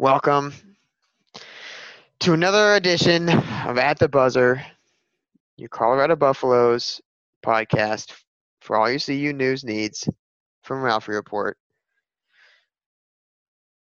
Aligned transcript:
Welcome 0.00 0.54
to 2.20 2.32
another 2.32 2.74
edition 2.74 3.28
of 3.28 3.78
At 3.78 3.98
the 3.98 4.08
Buzzer, 4.08 4.64
your 5.56 5.68
Colorado 5.70 6.14
Buffaloes 6.14 7.00
podcast 7.44 8.12
for 8.60 8.76
all 8.76 8.88
your 8.88 9.00
CU 9.00 9.32
news 9.32 9.64
needs 9.64 10.08
from 10.62 10.82
Ralphie 10.82 11.14
Report. 11.14 11.58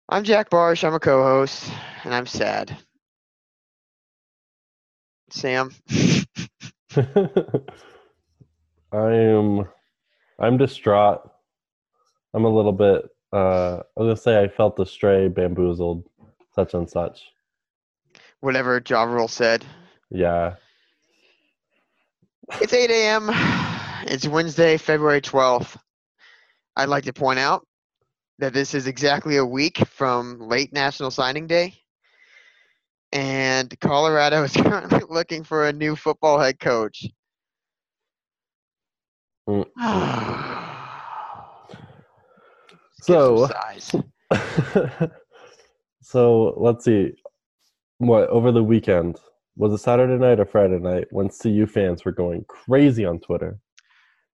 I'm 0.09 0.25
Jack 0.25 0.49
Barsh, 0.49 0.85
I'm 0.85 0.93
a 0.93 0.99
co 0.99 1.23
host, 1.23 1.71
and 2.03 2.13
I'm 2.13 2.25
sad. 2.25 2.77
Sam, 5.29 5.71
I 6.97 7.01
am 8.91 9.63
I'm 10.37 10.57
distraught. 10.57 11.21
I'm 12.33 12.43
a 12.43 12.53
little 12.53 12.73
bit 12.73 13.05
uh 13.33 13.81
I 13.97 13.99
was 13.99 14.07
gonna 14.07 14.17
say 14.17 14.41
I 14.41 14.47
felt 14.47 14.79
astray, 14.79 15.27
bamboozled, 15.27 16.07
such 16.53 16.73
and 16.73 16.89
such. 16.89 17.23
whatever 18.39 18.81
Ja 18.87 19.03
Rule 19.03 19.27
said. 19.27 19.65
Yeah. 20.09 20.55
It's 22.59 22.73
8 22.73 22.89
a.m. 22.89 23.29
It's 24.07 24.27
Wednesday, 24.27 24.77
February 24.77 25.21
12th. 25.21 25.77
I'd 26.75 26.89
like 26.89 27.05
to 27.05 27.13
point 27.13 27.39
out 27.39 27.65
that 28.39 28.53
this 28.53 28.73
is 28.73 28.87
exactly 28.87 29.37
a 29.37 29.45
week 29.45 29.77
from 29.87 30.39
late 30.39 30.73
National 30.73 31.11
Signing 31.11 31.47
Day. 31.47 31.75
And 33.13 33.73
Colorado 33.79 34.43
is 34.43 34.53
currently 34.55 35.01
looking 35.09 35.43
for 35.43 35.67
a 35.67 35.73
new 35.73 35.95
football 35.95 36.39
head 36.39 36.59
coach. 36.59 37.05
Mm. 39.47 39.67
Let's 43.07 43.07
give 43.07 43.83
some 43.83 44.03
So- 44.29 45.09
so 46.01 46.53
let's 46.57 46.85
see. 46.85 47.13
What 47.97 48.29
over 48.29 48.51
the 48.51 48.63
weekend 48.63 49.17
was 49.57 49.73
it 49.73 49.79
Saturday 49.79 50.17
night 50.17 50.39
or 50.39 50.45
Friday 50.45 50.79
night 50.79 51.07
when 51.11 51.29
CU 51.29 51.65
fans 51.67 52.03
were 52.05 52.11
going 52.11 52.45
crazy 52.47 53.05
on 53.05 53.19
Twitter? 53.19 53.59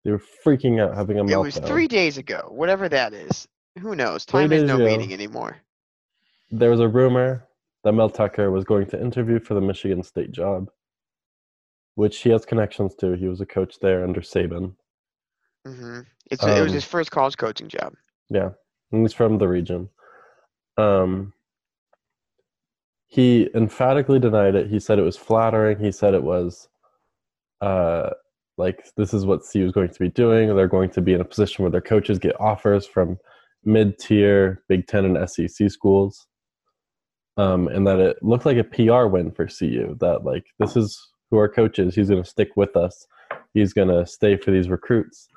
They 0.03 0.11
were 0.11 0.21
freaking 0.45 0.81
out, 0.81 0.95
having 0.97 1.17
a 1.19 1.23
it 1.23 1.27
meltdown. 1.27 1.43
was 1.45 1.57
three 1.59 1.87
days 1.87 2.17
ago, 2.17 2.47
whatever 2.49 2.89
that 2.89 3.13
is. 3.13 3.47
Who 3.79 3.95
knows? 3.95 4.25
Time 4.25 4.51
has 4.51 4.63
no 4.63 4.75
ago. 4.75 4.85
meaning 4.85 5.13
anymore. 5.13 5.57
There 6.51 6.69
was 6.69 6.81
a 6.81 6.87
rumor 6.87 7.47
that 7.83 7.93
Mel 7.93 8.09
Tucker 8.09 8.51
was 8.51 8.65
going 8.65 8.87
to 8.87 9.01
interview 9.01 9.39
for 9.39 9.53
the 9.53 9.61
Michigan 9.61 10.03
State 10.03 10.31
job, 10.31 10.69
which 11.95 12.19
he 12.21 12.29
has 12.31 12.43
connections 12.45 12.95
to. 12.95 13.13
He 13.15 13.27
was 13.27 13.39
a 13.41 13.45
coach 13.45 13.79
there 13.81 14.03
under 14.03 14.21
Saban. 14.21 14.75
Mm-hmm. 15.65 16.01
It's, 16.29 16.43
it 16.43 16.61
was 16.61 16.71
Um, 16.71 16.75
his 16.75 16.85
first 16.85 17.11
college 17.11 17.37
coaching 17.37 17.69
job. 17.69 17.93
Yeah, 18.29 18.49
he's 18.91 19.13
from 19.13 19.37
the 19.37 19.47
region. 19.47 19.89
Um, 20.77 21.33
he 23.07 23.49
emphatically 23.53 24.19
denied 24.19 24.55
it. 24.55 24.69
He 24.69 24.79
said 24.79 24.97
it 24.97 25.03
was 25.03 25.17
flattering. 25.17 25.77
He 25.79 25.91
said 25.91 26.13
it 26.15 26.23
was, 26.23 26.67
uh, 27.61 28.09
like 28.57 28.83
this 28.97 29.13
is 29.13 29.25
what 29.25 29.41
CU 29.51 29.65
is 29.65 29.71
going 29.71 29.89
to 29.89 29.99
be 29.99 30.09
doing. 30.09 30.55
They're 30.55 30.67
going 30.67 30.89
to 30.91 31.01
be 31.01 31.13
in 31.13 31.21
a 31.21 31.25
position 31.25 31.63
where 31.63 31.71
their 31.71 31.81
coaches 31.81 32.17
get 32.19 32.39
offers 32.39 32.87
from 32.87 33.17
mid-tier 33.63 34.63
Big 34.67 34.87
Ten 34.87 35.05
and 35.05 35.29
SEC 35.29 35.69
schools, 35.69 36.27
um, 37.37 37.67
and 37.67 37.85
that 37.87 37.99
it 37.99 38.17
looked 38.21 38.45
like 38.45 38.57
a 38.57 38.63
PR 38.63 39.05
win 39.05 39.31
for 39.31 39.47
CU. 39.47 39.95
That 39.99 40.23
like 40.23 40.45
this 40.59 40.75
is 40.75 40.99
who 41.29 41.37
our 41.37 41.49
coach 41.49 41.79
is. 41.79 41.95
He's 41.95 42.09
going 42.09 42.23
to 42.23 42.29
stick 42.29 42.49
with 42.55 42.75
us. 42.75 43.05
He's 43.53 43.73
going 43.73 43.89
to 43.89 44.05
stay 44.05 44.37
for 44.37 44.51
these 44.51 44.69
recruits. 44.69 45.27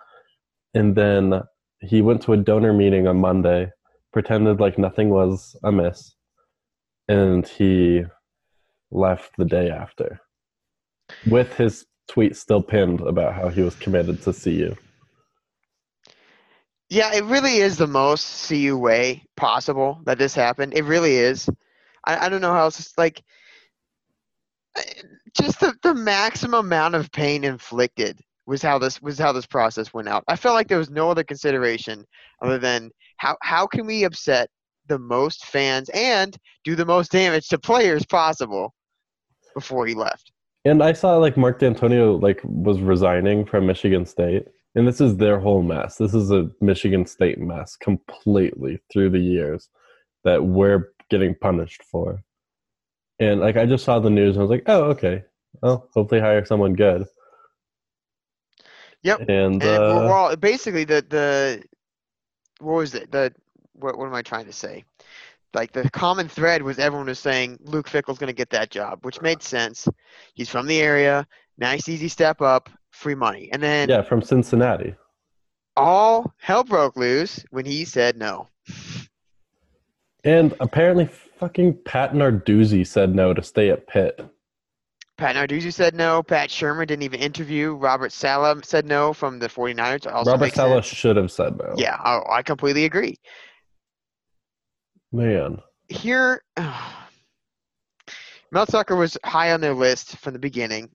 And 0.75 0.95
then 0.95 1.43
he 1.81 2.03
went 2.03 2.23
to 2.23 2.33
a 2.33 2.37
donor 2.37 2.73
meeting 2.73 3.07
on 3.07 3.19
Monday, 3.19 3.71
pretended 4.13 4.61
like 4.61 4.79
nothing 4.79 5.11
was 5.11 5.57
amiss, 5.63 6.15
and 7.09 7.47
he 7.47 8.05
left 8.91 9.33
the 9.37 9.45
day 9.45 9.71
after 9.71 10.21
with 11.29 11.53
his 11.55 11.87
tweet 12.09 12.37
still 12.37 12.63
pinned 12.63 13.01
about 13.01 13.35
how 13.35 13.49
he 13.49 13.63
was 13.63 13.75
committed 13.77 14.23
to 14.23 14.33
CU. 14.33 14.75
Yeah, 16.89 17.15
it 17.15 17.25
really 17.25 17.57
is 17.57 17.77
the 17.77 17.87
most 17.87 18.49
CU 18.49 18.79
way 18.79 19.25
possible 19.37 20.01
that 20.05 20.19
this 20.19 20.35
happened. 20.35 20.75
It 20.75 20.85
really 20.85 21.17
is. 21.17 21.49
I, 22.05 22.27
I 22.27 22.29
don't 22.29 22.41
know 22.41 22.53
how 22.53 22.65
else. 22.65 22.93
Like, 22.97 23.23
eh, 24.77 24.83
just 25.37 25.59
the, 25.59 25.75
the 25.83 25.95
maximum 25.95 26.67
amount 26.67 26.95
of 26.95 27.11
pain 27.11 27.43
inflicted 27.43 28.21
was 28.47 28.63
how 28.63 28.79
this 28.79 29.01
was 29.03 29.19
how 29.19 29.33
this 29.33 29.47
process 29.47 29.93
went 29.93 30.09
out. 30.09 30.25
I 30.29 30.37
felt 30.37 30.55
like 30.55 30.69
there 30.69 30.79
was 30.79 30.91
no 30.91 31.11
other 31.11 31.25
consideration 31.25 32.05
other 32.43 32.59
than 32.59 32.91
how 33.19 33.37
how 33.43 33.67
can 33.67 33.87
we 33.87 34.05
upset 34.05 34.49
the 34.89 34.99
most 34.99 35.47
fans 35.47 35.91
and 35.91 36.37
do 36.65 36.75
the 36.75 36.87
most 36.87 37.11
damage 37.11 37.49
to 37.49 37.59
players 37.59 38.07
possible 38.07 38.73
before 39.55 39.87
he 39.87 39.95
left. 39.95 40.33
And 40.65 40.83
I 40.83 40.93
saw 40.93 41.17
like 41.17 41.37
Mark 41.37 41.61
Dantonio 41.61 42.21
like 42.21 42.41
was 42.45 42.81
resigning 42.81 43.45
from 43.45 43.67
Michigan 43.67 44.05
State, 44.05 44.47
and 44.75 44.87
this 44.87 45.01
is 45.01 45.17
their 45.17 45.39
whole 45.39 45.63
mess. 45.63 45.97
This 45.97 46.15
is 46.15 46.31
a 46.31 46.51
Michigan 46.61 47.07
State 47.07 47.39
mess 47.39 47.77
completely 47.77 48.81
through 48.93 49.11
the 49.11 49.21
years 49.21 49.69
that 50.25 50.45
we're 50.45 50.93
getting 51.09 51.35
punished 51.35 51.83
for. 51.85 52.21
And 53.19 53.41
like 53.41 53.57
I 53.57 53.65
just 53.65 53.85
saw 53.85 53.99
the 53.99 54.11
news 54.11 54.37
and 54.37 54.41
I 54.41 54.45
was 54.45 54.51
like, 54.51 54.65
oh 54.67 54.85
okay, 54.91 55.23
well 55.63 55.89
hopefully 55.95 56.21
hire 56.21 56.45
someone 56.45 56.75
good. 56.75 57.07
Yep. 59.07 59.21
And, 59.21 59.31
And 59.31 59.63
uh, 59.63 60.03
we're 60.05 60.13
all 60.13 60.35
basically 60.35 60.83
the 60.83 61.05
the 61.09 61.63
what 62.59 62.73
was 62.75 62.95
it 62.95 63.13
the 63.13 63.33
what 63.75 63.97
what 63.97 64.07
am 64.07 64.15
I 64.15 64.23
trying 64.23 64.47
to 64.47 64.53
say? 64.53 64.85
Like 65.55 65.71
the 65.73 65.89
common 65.91 66.29
thread 66.29 66.63
was 66.63 66.81
everyone 66.81 67.07
was 67.07 67.21
saying 67.21 67.59
Luke 67.63 67.89
Fickell's 67.89 68.19
going 68.19 68.27
to 68.27 68.35
get 68.35 68.51
that 68.51 68.71
job, 68.71 69.05
which 69.05 69.23
made 69.23 69.43
sense. 69.43 69.87
He's 70.35 70.51
from 70.51 70.67
the 70.67 70.81
area, 70.81 71.25
nice 71.57 71.89
easy 71.89 72.09
step 72.09 72.43
up, 72.43 72.69
free 72.91 73.15
money, 73.15 73.49
and 73.53 73.63
then 73.63 73.89
yeah, 73.89 74.03
from 74.03 74.23
Cincinnati. 74.23 74.97
all 75.77 76.35
hell 76.39 76.65
broke 76.65 76.97
loose 76.97 77.45
when 77.51 77.65
he 77.65 77.85
said 77.85 78.17
no. 78.17 78.49
And 80.25 80.53
apparently, 80.59 81.09
fucking 81.39 81.79
Pat 81.85 82.13
Narduzzi 82.13 82.85
said 82.85 83.15
no 83.15 83.33
to 83.33 83.43
stay 83.43 83.71
at 83.71 83.87
Pitt. 83.87 84.21
Pat 85.19 85.35
Narduzzi 85.35 85.73
said 85.73 85.95
no. 85.95 86.23
Pat 86.23 86.51
Shurmur 86.51 86.87
didn't 86.87 87.03
even 87.03 87.21
interview. 87.21 87.73
Robert 87.75 88.13
Saleh 88.13 88.65
said 88.65 88.85
no 88.85 89.13
from 89.13 89.39
the 89.39 89.49
49ers. 89.49 90.13
Also 90.13 90.33
Robert 90.33 90.53
Saleh 90.53 90.85
sense. 90.85 90.99
should 90.99 91.17
have 91.17 91.33
said 91.33 91.57
no. 91.57 91.75
Yeah, 91.77 91.97
I, 91.97 92.21
I 92.39 92.43
completely 92.43 92.85
agree. 92.85 93.17
Man. 95.13 95.63
here 95.89 96.43
Mel 98.53 98.67
Tucker 98.67 98.97
was 98.97 99.17
high 99.25 99.53
on 99.53 99.61
their 99.61 99.75
list 99.75 100.17
from 100.19 100.35
the 100.35 100.39
beginning 100.39 100.91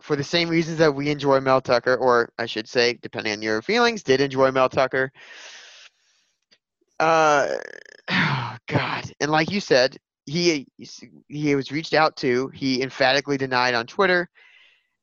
for 0.00 0.14
the 0.14 0.24
same 0.24 0.48
reasons 0.48 0.78
that 0.78 0.94
we 0.94 1.10
enjoy 1.10 1.40
Mel 1.40 1.60
Tucker, 1.60 1.96
or 1.96 2.30
I 2.38 2.46
should 2.46 2.68
say, 2.68 2.98
depending 3.02 3.32
on 3.32 3.42
your 3.42 3.60
feelings, 3.62 4.02
did 4.04 4.20
enjoy 4.20 4.52
Mel 4.52 4.68
Tucker. 4.68 5.10
Uh, 7.00 7.48
oh 8.08 8.56
God, 8.68 9.12
and 9.20 9.30
like 9.30 9.50
you 9.50 9.60
said, 9.60 9.96
he 10.26 10.66
he 11.28 11.54
was 11.54 11.72
reached 11.72 11.94
out 11.94 12.16
to. 12.16 12.48
He 12.48 12.82
emphatically 12.82 13.36
denied 13.38 13.74
on 13.74 13.86
Twitter, 13.86 14.28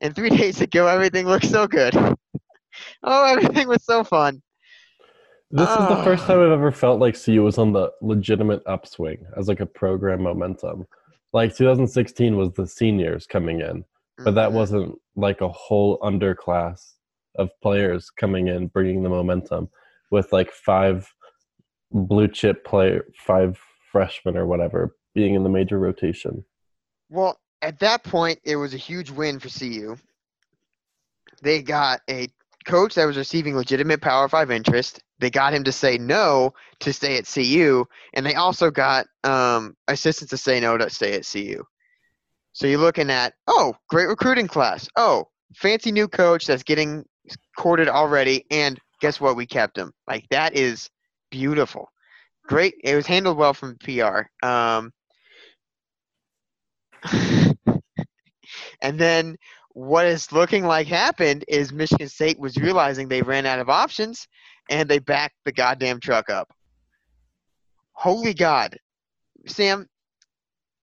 and 0.01 0.15
three 0.15 0.29
days 0.37 0.61
ago, 0.61 0.87
everything 0.87 1.25
looked 1.25 1.45
so 1.47 1.65
good. 1.65 1.95
oh, 3.03 3.25
everything 3.25 3.67
was 3.67 3.83
so 3.83 4.03
fun. 4.03 4.41
This 5.49 5.69
is 5.69 5.87
the 5.87 6.01
first 6.03 6.23
Ah. 6.23 6.27
time 6.27 6.39
I've 6.39 6.51
ever 6.51 6.71
felt 6.71 6.99
like 6.99 7.15
CU 7.15 7.43
was 7.43 7.57
on 7.57 7.71
the 7.73 7.91
legitimate 8.01 8.61
upswing 8.65 9.23
as 9.37 9.47
like 9.47 9.59
a 9.59 9.65
program 9.65 10.23
momentum. 10.23 10.85
Like 11.31 11.55
2016 11.55 12.35
was 12.35 12.51
the 12.53 12.67
seniors 12.67 13.25
coming 13.27 13.61
in, 13.61 13.85
but 14.17 14.35
that 14.35 14.49
Mhm. 14.49 14.53
wasn't 14.53 14.99
like 15.15 15.41
a 15.41 15.49
whole 15.49 15.99
underclass 15.99 16.93
of 17.35 17.49
players 17.61 18.09
coming 18.09 18.47
in 18.47 18.67
bringing 18.67 19.03
the 19.03 19.09
momentum 19.09 19.69
with 20.11 20.33
like 20.33 20.51
five 20.51 21.11
blue 21.91 22.27
chip 22.27 22.65
player, 22.65 23.05
five 23.17 23.59
freshmen 23.91 24.35
or 24.37 24.47
whatever 24.47 24.95
being 25.13 25.35
in 25.35 25.43
the 25.43 25.49
major 25.49 25.79
rotation. 25.79 26.43
Well, 27.09 27.39
at 27.61 27.79
that 27.79 28.03
point, 28.03 28.39
it 28.43 28.55
was 28.55 28.73
a 28.73 28.77
huge 28.77 29.09
win 29.09 29.39
for 29.39 29.49
CU. 29.49 29.95
They 31.41 31.61
got 31.61 32.01
a 32.09 32.27
coach 32.65 32.95
that 32.95 33.05
was 33.05 33.17
receiving 33.17 33.55
legitimate 33.55 34.01
Power 34.01 34.27
Five 34.27 34.51
interest. 34.51 35.01
They 35.19 35.29
got 35.29 35.53
him 35.53 35.63
to 35.65 35.71
say 35.71 35.97
no 35.97 36.53
to 36.79 36.91
stay 36.91 37.17
at 37.17 37.25
CU, 37.25 37.85
and 38.13 38.25
they 38.25 38.35
also 38.35 38.71
got 38.71 39.05
um, 39.23 39.75
assistants 39.87 40.31
to 40.31 40.37
say 40.37 40.59
no 40.59 40.77
to 40.77 40.89
stay 40.89 41.13
at 41.13 41.25
CU. 41.25 41.63
So 42.53 42.67
you're 42.67 42.79
looking 42.79 43.09
at, 43.09 43.33
oh, 43.47 43.75
great 43.89 44.07
recruiting 44.07 44.47
class. 44.47 44.87
Oh, 44.95 45.29
fancy 45.55 45.91
new 45.91 46.07
coach 46.07 46.45
that's 46.45 46.63
getting 46.63 47.05
courted 47.57 47.87
already, 47.87 48.45
and 48.51 48.79
guess 48.99 49.19
what? 49.19 49.35
We 49.35 49.45
kept 49.45 49.77
him. 49.77 49.91
Like 50.07 50.25
that 50.29 50.55
is 50.55 50.89
beautiful. 51.31 51.89
Great. 52.45 52.75
It 52.83 52.95
was 52.95 53.07
handled 53.07 53.37
well 53.37 53.53
from 53.53 53.77
PR. 53.77 54.23
Um, 54.45 54.91
and 58.81 58.99
then 58.99 59.37
what 59.73 60.05
is 60.05 60.31
looking 60.31 60.65
like 60.65 60.87
happened 60.87 61.45
is 61.47 61.71
Michigan 61.71 62.09
State 62.09 62.39
was 62.39 62.57
realizing 62.57 63.07
they 63.07 63.21
ran 63.21 63.45
out 63.45 63.59
of 63.59 63.69
options 63.69 64.27
and 64.69 64.87
they 64.87 64.99
backed 64.99 65.35
the 65.45 65.51
goddamn 65.51 65.99
truck 65.99 66.29
up. 66.29 66.51
Holy 67.93 68.33
God. 68.33 68.77
Sam, 69.47 69.87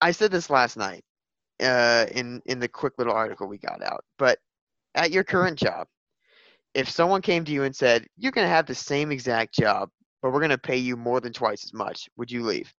I 0.00 0.10
said 0.10 0.30
this 0.32 0.50
last 0.50 0.76
night 0.76 1.04
uh, 1.62 2.06
in, 2.12 2.42
in 2.46 2.58
the 2.58 2.68
quick 2.68 2.94
little 2.98 3.12
article 3.12 3.46
we 3.46 3.58
got 3.58 3.82
out, 3.82 4.04
but 4.18 4.38
at 4.94 5.12
your 5.12 5.24
current 5.24 5.58
job, 5.58 5.86
if 6.74 6.88
someone 6.88 7.22
came 7.22 7.44
to 7.44 7.52
you 7.52 7.64
and 7.64 7.74
said, 7.74 8.06
You're 8.16 8.32
going 8.32 8.46
to 8.46 8.52
have 8.52 8.66
the 8.66 8.74
same 8.74 9.10
exact 9.10 9.54
job, 9.54 9.90
but 10.22 10.32
we're 10.32 10.40
going 10.40 10.50
to 10.50 10.58
pay 10.58 10.76
you 10.76 10.96
more 10.96 11.20
than 11.20 11.32
twice 11.32 11.64
as 11.64 11.72
much, 11.72 12.08
would 12.16 12.30
you 12.30 12.42
leave? 12.42 12.72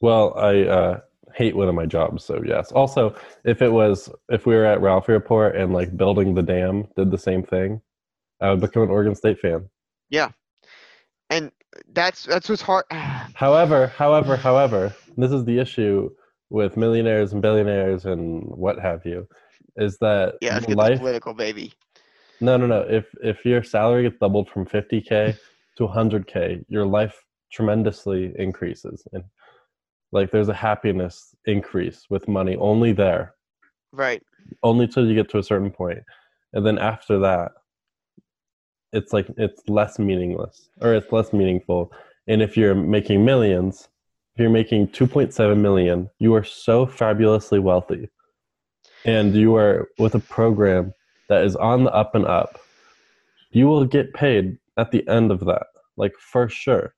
Well, 0.00 0.34
I 0.36 0.62
uh, 0.62 1.00
hate 1.34 1.56
one 1.56 1.68
of 1.68 1.74
my 1.74 1.86
jobs, 1.86 2.24
so 2.24 2.42
yes. 2.44 2.72
Also, 2.72 3.14
if 3.44 3.62
it 3.62 3.72
was 3.72 4.10
if 4.28 4.46
we 4.46 4.54
were 4.54 4.64
at 4.64 4.80
Ralphie 4.80 5.12
Report 5.12 5.56
and 5.56 5.72
like 5.72 5.96
building 5.96 6.34
the 6.34 6.42
dam 6.42 6.88
did 6.96 7.10
the 7.10 7.18
same 7.18 7.42
thing, 7.42 7.80
I 8.40 8.50
would 8.50 8.60
become 8.60 8.82
an 8.82 8.90
Oregon 8.90 9.14
State 9.14 9.38
fan. 9.38 9.68
Yeah. 10.10 10.30
And 11.30 11.50
that's 11.92 12.24
that's 12.24 12.48
what's 12.48 12.62
hard. 12.62 12.84
However, 12.90 13.86
however, 13.88 14.36
however, 14.36 14.94
this 15.16 15.32
is 15.32 15.44
the 15.44 15.58
issue 15.58 16.10
with 16.50 16.76
millionaires 16.76 17.32
and 17.32 17.40
billionaires 17.40 18.04
and 18.04 18.44
what 18.44 18.78
have 18.78 19.06
you, 19.06 19.26
is 19.76 19.96
that 19.98 20.34
yeah, 20.42 20.54
let's 20.54 20.68
life. 20.68 20.98
political, 20.98 21.32
baby. 21.32 21.72
No, 22.40 22.56
no, 22.56 22.66
no. 22.66 22.80
If 22.82 23.06
if 23.22 23.44
your 23.44 23.62
salary 23.62 24.02
gets 24.02 24.18
doubled 24.18 24.50
from 24.50 24.66
50k 24.66 25.36
to 25.78 25.88
100k, 25.88 26.64
your 26.68 26.84
life 26.84 27.14
tremendously 27.50 28.34
increases, 28.38 29.06
and 29.12 29.24
like 30.12 30.30
there's 30.30 30.48
a 30.48 30.54
happiness 30.54 31.34
increase 31.46 32.06
with 32.10 32.28
money 32.28 32.56
only 32.56 32.92
there, 32.92 33.34
Right. 33.92 34.22
only 34.62 34.86
till 34.86 35.06
you 35.06 35.14
get 35.14 35.28
to 35.30 35.38
a 35.38 35.42
certain 35.42 35.70
point, 35.70 36.00
and 36.52 36.64
then 36.64 36.78
after 36.78 37.18
that, 37.20 37.52
it's 38.92 39.12
like 39.12 39.26
it's 39.38 39.62
less 39.68 39.98
meaningless 39.98 40.68
or 40.82 40.94
it's 40.94 41.10
less 41.10 41.32
meaningful. 41.32 41.90
And 42.28 42.42
if 42.42 42.56
you're 42.56 42.74
making 42.74 43.24
millions, 43.24 43.88
if 44.34 44.40
you're 44.40 44.50
making 44.50 44.88
2.7 44.88 45.58
million, 45.58 46.10
you 46.18 46.34
are 46.34 46.44
so 46.44 46.86
fabulously 46.86 47.58
wealthy, 47.58 48.08
and 49.04 49.34
you 49.34 49.56
are 49.56 49.88
with 49.98 50.14
a 50.14 50.20
program 50.20 50.92
that 51.28 51.44
is 51.44 51.56
on 51.56 51.84
the 51.84 51.92
up 51.92 52.14
and 52.14 52.26
up. 52.26 52.60
You 53.50 53.66
will 53.66 53.84
get 53.84 54.12
paid 54.14 54.58
at 54.76 54.90
the 54.90 55.06
end 55.08 55.30
of 55.30 55.40
that, 55.40 55.66
like 55.96 56.12
for 56.18 56.48
sure. 56.48 56.94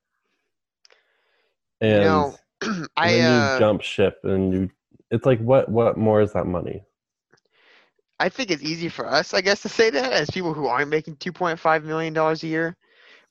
And 1.81 2.03
you 2.03 2.05
know, 2.05 2.35
I 2.97 3.19
uh, 3.19 3.59
jump 3.59 3.81
ship, 3.81 4.19
and 4.23 4.53
you. 4.53 4.69
It's 5.11 5.25
like 5.25 5.39
what? 5.39 5.69
What 5.69 5.97
more 5.97 6.21
is 6.21 6.33
that 6.33 6.45
money? 6.45 6.83
I 8.19 8.29
think 8.29 8.49
it's 8.49 8.63
easy 8.63 8.89
for 8.89 9.05
us, 9.05 9.33
I 9.33 9.41
guess, 9.41 9.61
to 9.63 9.69
say 9.69 9.89
that 9.89 10.13
as 10.13 10.29
people 10.29 10.53
who 10.53 10.67
aren't 10.67 10.89
making 10.89 11.17
two 11.17 11.33
point 11.33 11.59
five 11.59 11.83
million 11.83 12.13
dollars 12.13 12.43
a 12.43 12.47
year. 12.47 12.75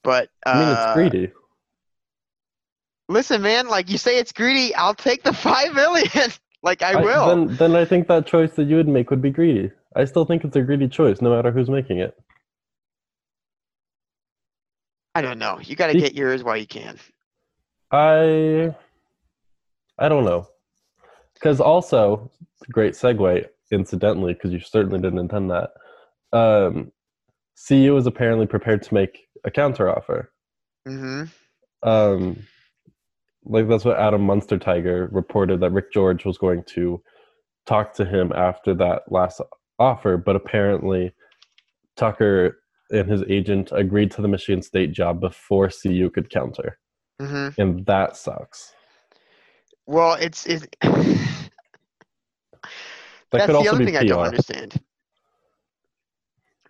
But 0.02 0.28
uh, 0.46 0.50
I 0.50 0.58
mean, 0.58 0.68
it's 0.68 0.94
greedy. 0.94 1.32
Listen, 3.08 3.42
man, 3.42 3.68
like 3.68 3.90
you 3.90 3.98
say, 3.98 4.18
it's 4.18 4.32
greedy. 4.32 4.74
I'll 4.74 4.94
take 4.94 5.22
the 5.22 5.32
five 5.32 5.74
million. 5.74 6.30
like 6.62 6.82
I 6.82 6.96
will. 6.96 7.46
then, 7.46 7.56
then 7.56 7.76
I 7.76 7.84
think 7.84 8.08
that 8.08 8.26
choice 8.26 8.52
that 8.52 8.64
you 8.64 8.76
would 8.76 8.88
make 8.88 9.10
would 9.10 9.22
be 9.22 9.30
greedy. 9.30 9.70
I 9.96 10.04
still 10.04 10.24
think 10.24 10.44
it's 10.44 10.56
a 10.56 10.62
greedy 10.62 10.88
choice, 10.88 11.20
no 11.20 11.34
matter 11.34 11.50
who's 11.50 11.70
making 11.70 11.98
it. 11.98 12.16
I 15.14 15.22
don't 15.22 15.38
know. 15.38 15.60
You 15.62 15.76
got 15.76 15.88
to 15.88 15.94
get 15.94 16.14
yours 16.14 16.42
while 16.42 16.56
you 16.56 16.66
can. 16.66 16.98
I, 17.92 18.74
I 19.98 20.08
don't 20.08 20.24
know, 20.24 20.46
because 21.34 21.60
also 21.60 22.30
great 22.70 22.94
segue. 22.94 23.46
Incidentally, 23.72 24.34
because 24.34 24.52
you 24.52 24.60
certainly 24.60 25.00
didn't 25.00 25.18
intend 25.18 25.50
that. 25.50 25.70
Um, 26.32 26.92
CU 27.66 27.96
is 27.96 28.06
apparently 28.06 28.46
prepared 28.46 28.82
to 28.82 28.94
make 28.94 29.20
a 29.44 29.50
counteroffer. 29.50 30.26
hmm 30.86 31.24
Um, 31.82 32.44
like 33.44 33.68
that's 33.68 33.84
what 33.84 33.98
Adam 33.98 34.26
Munsterteiger 34.26 35.08
reported 35.10 35.60
that 35.60 35.70
Rick 35.70 35.92
George 35.92 36.24
was 36.24 36.38
going 36.38 36.62
to 36.74 37.02
talk 37.66 37.94
to 37.94 38.04
him 38.04 38.32
after 38.32 38.74
that 38.74 39.10
last 39.10 39.40
offer, 39.78 40.16
but 40.16 40.36
apparently 40.36 41.12
Tucker 41.96 42.58
and 42.90 43.10
his 43.10 43.22
agent 43.28 43.70
agreed 43.72 44.10
to 44.12 44.22
the 44.22 44.28
Michigan 44.28 44.62
State 44.62 44.92
job 44.92 45.20
before 45.20 45.70
CU 45.70 46.10
could 46.10 46.30
counter, 46.30 46.78
hmm 47.20 47.48
and 47.58 47.84
that 47.86 48.16
sucks. 48.16 48.72
Well, 49.86 50.14
it's 50.14 50.46
it's. 50.46 50.66
That 53.30 53.38
That's 53.38 53.46
could 53.46 53.54
the 53.54 53.58
also 53.58 53.76
other 53.76 53.84
thing 53.84 53.96
I 53.96 54.04
don't 54.04 54.24
understand. 54.24 54.80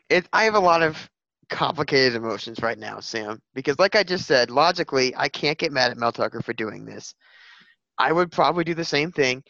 It, 0.09 0.27
I 0.33 0.45
have 0.45 0.55
a 0.55 0.61
lot 0.61 0.83
of 0.83 1.11
complicated 1.51 2.15
emotions 2.15 2.63
right 2.63 2.79
now, 2.79 3.01
Sam, 3.01 3.43
because 3.55 3.79
like 3.79 3.95
I 3.95 4.03
just 4.03 4.27
said, 4.27 4.51
logically, 4.51 5.15
I 5.15 5.29
can't 5.29 5.59
get 5.59 5.73
mad 5.73 5.91
at 5.91 5.99
Mel 5.99 6.13
Tucker 6.13 6.41
for 6.41 6.55
doing 6.55 6.87
this. 6.87 7.15
I 7.99 8.13
would 8.13 8.33
probably 8.33 8.65
do 8.65 8.73
the 8.73 8.85
same 8.85 9.13
thing, 9.13 9.43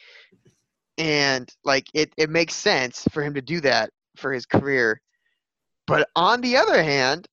and 0.99 1.49
like 1.65 1.87
it, 1.95 2.13
it 2.17 2.31
makes 2.31 2.55
sense 2.55 3.07
for 3.13 3.23
him 3.23 3.35
to 3.35 3.43
do 3.43 3.61
that 3.61 3.91
for 4.17 4.33
his 4.33 4.45
career. 4.45 5.01
But 5.87 6.09
on 6.17 6.41
the 6.41 6.57
other 6.57 6.83
hand, 6.83 7.29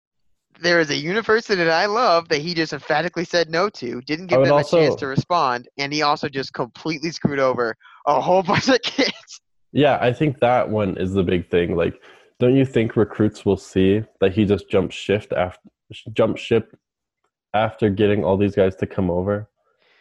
there 0.61 0.79
is 0.79 0.89
a 0.89 0.95
university 0.95 1.55
that 1.55 1.69
I 1.69 1.87
love 1.87 2.29
that 2.29 2.41
he 2.41 2.53
just 2.53 2.71
emphatically 2.71 3.25
said 3.25 3.49
no 3.49 3.69
to, 3.69 4.01
didn't 4.01 4.27
give 4.27 4.43
them 4.43 4.57
a 4.57 4.63
chance 4.63 4.95
to 4.95 5.07
respond, 5.07 5.67
and 5.77 5.91
he 5.91 6.03
also 6.03 6.29
just 6.29 6.53
completely 6.53 7.11
screwed 7.11 7.39
over 7.39 7.75
a 8.07 8.21
whole 8.21 8.43
bunch 8.51 8.69
of 8.69 8.81
kids. 8.81 9.41
Yeah, 9.71 9.97
I 9.99 10.13
think 10.13 10.39
that 10.39 10.69
one 10.69 10.97
is 10.97 11.13
the 11.13 11.23
big 11.23 11.49
thing. 11.49 11.75
Like, 11.75 12.01
don't 12.39 12.55
you 12.55 12.65
think 12.65 12.95
recruits 12.95 13.45
will 13.45 13.57
see 13.57 14.03
that 14.19 14.33
he 14.33 14.45
just 14.45 14.69
jumped 14.69 14.93
shift 14.93 15.33
after 15.33 15.61
jumped 16.13 16.39
ship 16.39 16.77
after 17.53 17.89
getting 17.89 18.23
all 18.23 18.37
these 18.37 18.55
guys 18.55 18.75
to 18.77 18.85
come 18.85 19.09
over, 19.09 19.49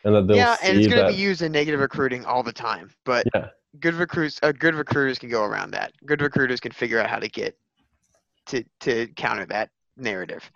and 0.04 0.14
that 0.14 0.26
they'll 0.26 0.36
yeah, 0.36 0.56
and 0.62 0.78
it's 0.78 0.86
going 0.86 1.06
to 1.06 1.12
be 1.12 1.20
used 1.20 1.42
in 1.42 1.52
negative 1.52 1.80
recruiting 1.80 2.24
all 2.24 2.42
the 2.42 2.52
time. 2.52 2.90
But 3.04 3.26
yeah, 3.34 3.48
good 3.80 3.94
recruits, 3.94 4.38
uh, 4.42 4.52
good 4.52 4.74
recruiters 4.74 5.18
can 5.18 5.30
go 5.30 5.44
around 5.44 5.70
that. 5.72 5.92
Good 6.04 6.20
recruiters 6.20 6.60
can 6.60 6.72
figure 6.72 7.00
out 7.00 7.08
how 7.08 7.18
to 7.18 7.28
get 7.28 7.56
to 8.46 8.64
to 8.80 9.06
counter 9.16 9.46
that 9.46 9.70
narrative. 9.96 10.50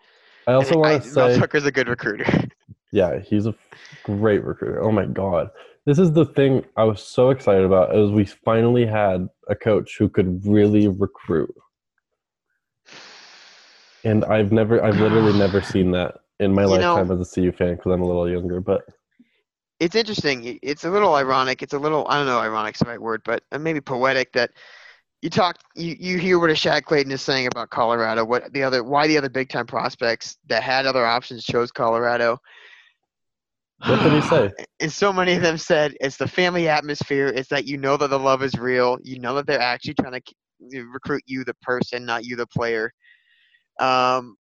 I 0.47 0.53
also 0.53 0.79
want 0.79 1.03
to 1.03 1.09
say, 1.09 1.39
Tucker's 1.39 1.65
a 1.65 1.73
good 1.73 1.89
recruiter. 1.89 2.27
yeah, 2.93 3.19
he's 3.21 3.47
a 3.47 3.55
great 4.05 4.45
recruiter. 4.45 4.83
Oh 4.83 4.93
my 4.93 5.07
god, 5.07 5.51
this 5.87 5.99
is 5.99 6.13
the 6.13 6.27
thing 6.27 6.65
I 6.77 6.85
was 6.85 7.03
so 7.03 7.31
excited 7.31 7.65
about. 7.65 7.97
Is 7.97 8.11
we 8.11 8.25
finally 8.25 8.87
had 8.87 9.29
a 9.49 9.55
coach 9.55 9.97
who 9.99 10.09
could 10.09 10.45
really 10.47 10.89
recruit, 10.89 11.55
and 14.05 14.25
I've 14.25 14.53
never, 14.53 14.83
I've 14.83 14.99
literally 15.01 15.33
never 15.39 15.63
seen 15.63 15.91
that 15.93 16.17
in 16.41 16.53
my 16.53 16.63
You 16.63 16.79
know- 16.79 16.95
lifetime 16.95 17.21
as 17.21 17.27
a 17.27 17.35
CU 17.35 17.53
fan 17.53 17.77
because 17.77 17.93
I'm 17.93 18.03
a 18.03 18.07
little 18.07 18.29
younger. 18.29 18.61
But 18.61 18.83
it's 19.81 19.95
interesting. 19.97 20.59
It's 20.63 20.85
a 20.85 20.91
little 20.91 21.15
ironic. 21.15 21.63
It's 21.63 21.75
a 21.75 21.79
little 21.79 22.07
I 22.09 22.19
don't 22.19 22.27
know, 22.27 22.39
ironic's 22.39 22.81
the 22.81 22.87
right 22.87 23.01
word, 23.01 23.23
but 23.25 23.43
uh, 23.51 23.59
maybe 23.59 23.81
poetic 23.81 24.33
that 24.33 24.51
you 25.25 25.31
talk 25.31 25.57
you, 25.75 25.97
you 25.99 26.19
hear 26.19 26.39
what 26.39 26.51
Ashaad 26.51 26.85
Clayton 26.85 27.11
is 27.11 27.23
saying 27.23 27.47
about 27.47 27.71
Colorado, 27.71 28.27
what 28.27 28.53
the 28.53 28.63
other 28.63 28.85
why 28.85 29.07
the 29.07 29.17
other 29.17 29.31
big 29.31 29.49
time 29.49 29.67
prospects 29.67 30.37
that 30.49 30.63
had 30.63 30.85
other 30.85 31.07
options 31.07 31.45
chose 31.45 31.73
Colorado. 31.73 32.37
what 33.87 34.03
did 34.03 34.13
he 34.13 34.21
say? 34.21 34.51
and 34.81 34.93
so 34.93 35.15
many 35.15 35.33
of 35.33 35.41
them 35.41 35.57
said 35.57 35.97
it's 35.99 36.19
the 36.19 36.29
family 36.29 36.69
atmosphere. 36.69 37.29
It's 37.29 37.49
that 37.49 37.65
you 37.65 37.79
know 37.79 37.97
that 37.97 38.11
the 38.11 38.19
love 38.19 38.43
is 38.43 38.53
real. 38.53 38.99
You 39.03 39.19
know 39.19 39.35
that 39.37 39.47
they're 39.47 39.59
actually 39.59 39.95
trying 39.95 40.21
to 40.21 40.83
recruit 40.93 41.23
you, 41.25 41.43
the 41.43 41.55
person, 41.63 42.05
not 42.05 42.27
you, 42.27 42.37
the 42.37 42.47
player. 42.47 42.93
Um, 43.81 44.37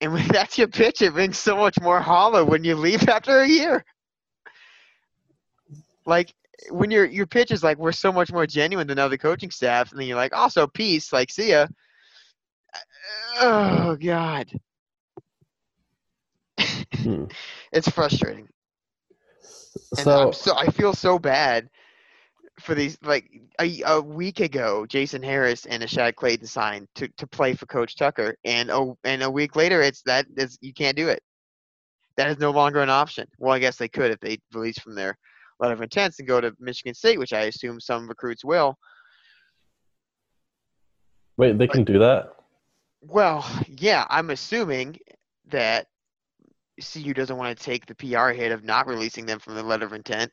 and 0.00 0.12
when 0.12 0.26
that's 0.32 0.58
your 0.58 0.66
pitch, 0.66 1.00
it 1.00 1.12
rings 1.12 1.38
so 1.38 1.56
much 1.56 1.80
more 1.80 2.00
hollow 2.00 2.44
when 2.44 2.64
you 2.64 2.74
leave 2.74 3.08
after 3.08 3.42
a 3.42 3.48
year. 3.48 3.84
Like 6.06 6.34
when 6.70 6.90
your 6.90 7.04
your 7.04 7.26
pitch 7.26 7.50
is 7.50 7.62
like 7.62 7.78
we're 7.78 7.92
so 7.92 8.12
much 8.12 8.32
more 8.32 8.46
genuine 8.46 8.86
than 8.86 8.98
other 8.98 9.16
coaching 9.16 9.50
staff, 9.50 9.90
and 9.90 10.00
then 10.00 10.06
you're 10.06 10.16
like 10.16 10.34
also 10.34 10.66
peace, 10.66 11.12
like 11.12 11.30
see 11.30 11.50
ya. 11.50 11.66
Oh 13.40 13.96
God. 13.96 14.50
Hmm. 16.94 17.24
It's 17.72 17.88
frustrating. 17.88 18.48
And 19.96 20.00
So 20.00 20.26
I'm 20.28 20.32
so 20.32 20.56
I 20.56 20.66
feel 20.66 20.94
so 20.94 21.18
bad 21.18 21.68
for 22.60 22.74
these. 22.74 22.96
Like 23.02 23.28
a, 23.60 23.82
a 23.86 24.00
week 24.00 24.40
ago, 24.40 24.86
Jason 24.86 25.22
Harris 25.22 25.66
and 25.66 25.82
Ashaad 25.82 26.14
Clayton 26.14 26.46
signed 26.46 26.86
to, 26.94 27.08
to 27.18 27.26
play 27.26 27.54
for 27.54 27.66
Coach 27.66 27.96
Tucker, 27.96 28.36
and 28.44 28.70
oh, 28.70 28.96
and 29.04 29.22
a 29.22 29.30
week 29.30 29.56
later, 29.56 29.82
it's 29.82 30.02
that 30.02 30.26
is 30.36 30.56
you 30.60 30.72
can't 30.72 30.96
do 30.96 31.08
it. 31.08 31.20
That 32.16 32.28
is 32.28 32.38
no 32.38 32.52
longer 32.52 32.80
an 32.80 32.90
option. 32.90 33.26
Well, 33.38 33.52
I 33.52 33.58
guess 33.58 33.76
they 33.76 33.88
could 33.88 34.12
if 34.12 34.20
they 34.20 34.38
release 34.52 34.78
from 34.78 34.94
their 34.94 35.18
letter 35.60 35.74
of 35.74 35.82
intents 35.82 36.18
and 36.18 36.28
go 36.28 36.40
to 36.40 36.54
Michigan 36.58 36.94
State, 36.94 37.18
which 37.18 37.32
I 37.32 37.42
assume 37.42 37.80
some 37.80 38.08
recruits 38.08 38.44
will. 38.44 38.76
wait, 41.36 41.58
they 41.58 41.66
can 41.66 41.84
do 41.84 41.98
that? 41.98 42.34
Well, 43.00 43.44
yeah, 43.68 44.06
I'm 44.08 44.30
assuming 44.30 44.98
that 45.50 45.86
CU 46.80 47.14
doesn't 47.14 47.36
want 47.36 47.56
to 47.56 47.64
take 47.64 47.86
the 47.86 47.94
PR 47.94 48.30
hit 48.30 48.50
of 48.52 48.64
not 48.64 48.86
releasing 48.86 49.26
them 49.26 49.38
from 49.38 49.54
the 49.54 49.62
letter 49.62 49.86
of 49.86 49.92
intent. 49.92 50.32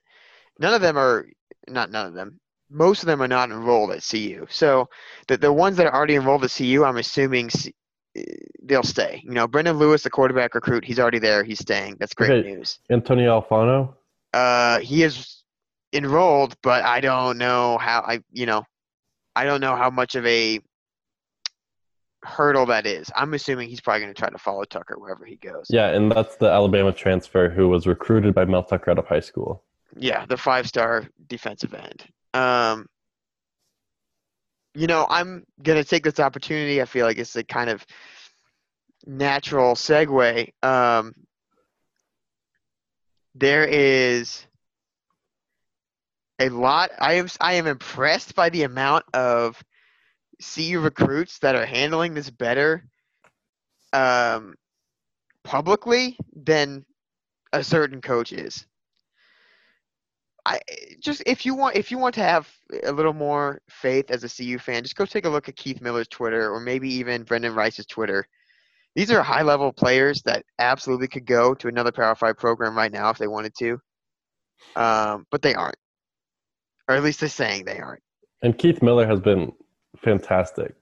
None 0.59 0.73
of 0.73 0.81
them 0.81 0.97
are 0.97 1.27
not 1.67 1.91
none 1.91 2.07
of 2.07 2.13
them. 2.13 2.39
Most 2.69 3.03
of 3.03 3.07
them 3.07 3.21
are 3.21 3.27
not 3.27 3.49
enrolled 3.51 3.91
at 3.91 4.03
CU. 4.07 4.45
So 4.49 4.87
the 5.27 5.37
the 5.37 5.51
ones 5.51 5.77
that 5.77 5.87
are 5.87 5.93
already 5.93 6.15
enrolled 6.15 6.43
at 6.43 6.51
CU, 6.51 6.83
I'm 6.85 6.97
assuming 6.97 7.49
C- 7.49 7.75
they'll 8.63 8.83
stay. 8.83 9.21
You 9.25 9.31
know, 9.33 9.47
Brendon 9.47 9.77
Lewis, 9.77 10.03
the 10.03 10.09
quarterback 10.09 10.55
recruit, 10.55 10.85
he's 10.85 10.99
already 10.99 11.19
there. 11.19 11.43
He's 11.43 11.59
staying. 11.59 11.97
That's 11.99 12.13
great 12.13 12.31
Okay. 12.31 12.53
news. 12.53 12.79
Antonio 12.89 13.41
Alfano? 13.41 13.95
Uh, 14.33 14.79
he 14.79 15.03
is 15.03 15.43
enrolled, 15.93 16.55
but 16.63 16.83
I 16.83 17.01
don't 17.01 17.37
know 17.37 17.77
how. 17.77 18.01
I 18.01 18.21
you 18.31 18.45
know, 18.45 18.63
I 19.35 19.45
don't 19.45 19.61
know 19.61 19.75
how 19.75 19.89
much 19.89 20.15
of 20.15 20.25
a 20.25 20.59
hurdle 22.23 22.67
that 22.67 22.85
is. 22.85 23.09
I'm 23.15 23.33
assuming 23.33 23.69
he's 23.69 23.81
probably 23.81 24.01
going 24.01 24.13
to 24.13 24.19
try 24.19 24.29
to 24.29 24.37
follow 24.37 24.63
Tucker 24.63 24.97
wherever 24.97 25.25
he 25.25 25.37
goes. 25.37 25.65
Yeah, 25.69 25.89
and 25.89 26.11
that's 26.11 26.35
the 26.35 26.47
Alabama 26.47 26.91
transfer 26.91 27.49
who 27.49 27.67
was 27.67 27.87
recruited 27.87 28.33
by 28.33 28.45
Mel 28.45 28.63
Tucker 28.63 28.91
out 28.91 28.99
of 28.99 29.07
high 29.07 29.19
school. 29.19 29.63
Yeah, 29.95 30.25
the 30.25 30.37
five-star 30.37 31.09
defensive 31.27 31.73
end. 31.73 32.05
Um, 32.33 32.85
you 34.73 34.87
know, 34.87 35.05
I'm 35.09 35.43
gonna 35.61 35.83
take 35.83 36.03
this 36.03 36.19
opportunity. 36.19 36.81
I 36.81 36.85
feel 36.85 37.05
like 37.05 37.17
it's 37.17 37.35
a 37.35 37.43
kind 37.43 37.69
of 37.69 37.85
natural 39.05 39.75
segue. 39.75 40.49
Um, 40.63 41.13
there 43.35 43.65
is 43.65 44.45
a 46.39 46.49
lot. 46.49 46.91
I 46.99 47.13
am 47.13 47.27
I 47.39 47.53
am 47.53 47.67
impressed 47.67 48.35
by 48.35 48.49
the 48.49 48.63
amount 48.63 49.05
of 49.13 49.61
CU 50.41 50.79
recruits 50.79 51.39
that 51.39 51.55
are 51.55 51.65
handling 51.65 52.13
this 52.13 52.29
better 52.29 52.83
um, 53.93 54.55
publicly 55.43 56.17
than 56.35 56.85
a 57.53 57.63
certain 57.63 58.01
coach 58.01 58.31
is. 58.31 58.65
I 60.43 60.59
just 60.99 61.21
if 61.27 61.45
you 61.45 61.53
want 61.53 61.75
if 61.75 61.91
you 61.91 61.99
want 61.99 62.15
to 62.15 62.23
have 62.23 62.51
a 62.83 62.91
little 62.91 63.13
more 63.13 63.61
faith 63.69 64.09
as 64.09 64.23
a 64.23 64.29
CU 64.29 64.57
fan, 64.57 64.81
just 64.81 64.95
go 64.95 65.05
take 65.05 65.25
a 65.25 65.29
look 65.29 65.47
at 65.47 65.55
Keith 65.55 65.81
Miller's 65.81 66.07
Twitter 66.07 66.51
or 66.51 66.59
maybe 66.59 66.91
even 66.95 67.23
Brenden 67.23 67.55
Rice's 67.55 67.85
Twitter. 67.85 68.27
These 68.95 69.11
are 69.11 69.21
high 69.21 69.43
level 69.43 69.71
players 69.71 70.21
that 70.23 70.43
absolutely 70.59 71.07
could 71.07 71.25
go 71.25 71.53
to 71.55 71.67
another 71.67 71.91
Power 71.91 72.15
Five 72.15 72.37
program 72.37 72.75
right 72.75 72.91
now 72.91 73.09
if 73.09 73.17
they 73.17 73.27
wanted 73.27 73.53
to, 73.59 73.79
um, 74.75 75.25
but 75.31 75.41
they 75.41 75.53
aren't, 75.55 75.77
or 76.89 76.95
at 76.95 77.03
least 77.03 77.21
they're 77.21 77.29
saying 77.29 77.65
they 77.65 77.79
aren't. 77.79 78.03
And 78.41 78.57
Keith 78.57 78.81
Miller 78.81 79.07
has 79.07 79.19
been 79.19 79.53
fantastic. 80.03 80.75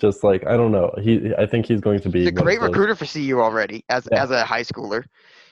Just 0.00 0.22
like 0.24 0.46
I 0.46 0.56
don't 0.56 0.72
know, 0.72 0.94
he 1.00 1.32
I 1.36 1.46
think 1.46 1.66
he's 1.66 1.80
going 1.80 2.00
to 2.00 2.08
be 2.08 2.20
He's 2.20 2.28
a 2.28 2.32
great 2.32 2.60
recruiter 2.60 2.94
for 2.94 3.04
CU 3.04 3.40
already 3.40 3.84
as 3.88 4.08
Yeah. 4.10 4.22
as 4.22 4.30
a 4.30 4.44
high 4.44 4.62
schooler. 4.62 5.04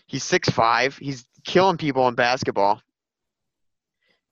He's 0.06 0.24
six 0.24 0.48
five. 0.48 0.96
He's 0.96 1.26
killing 1.44 1.76
people 1.76 2.08
in 2.08 2.14
basketball. 2.14 2.80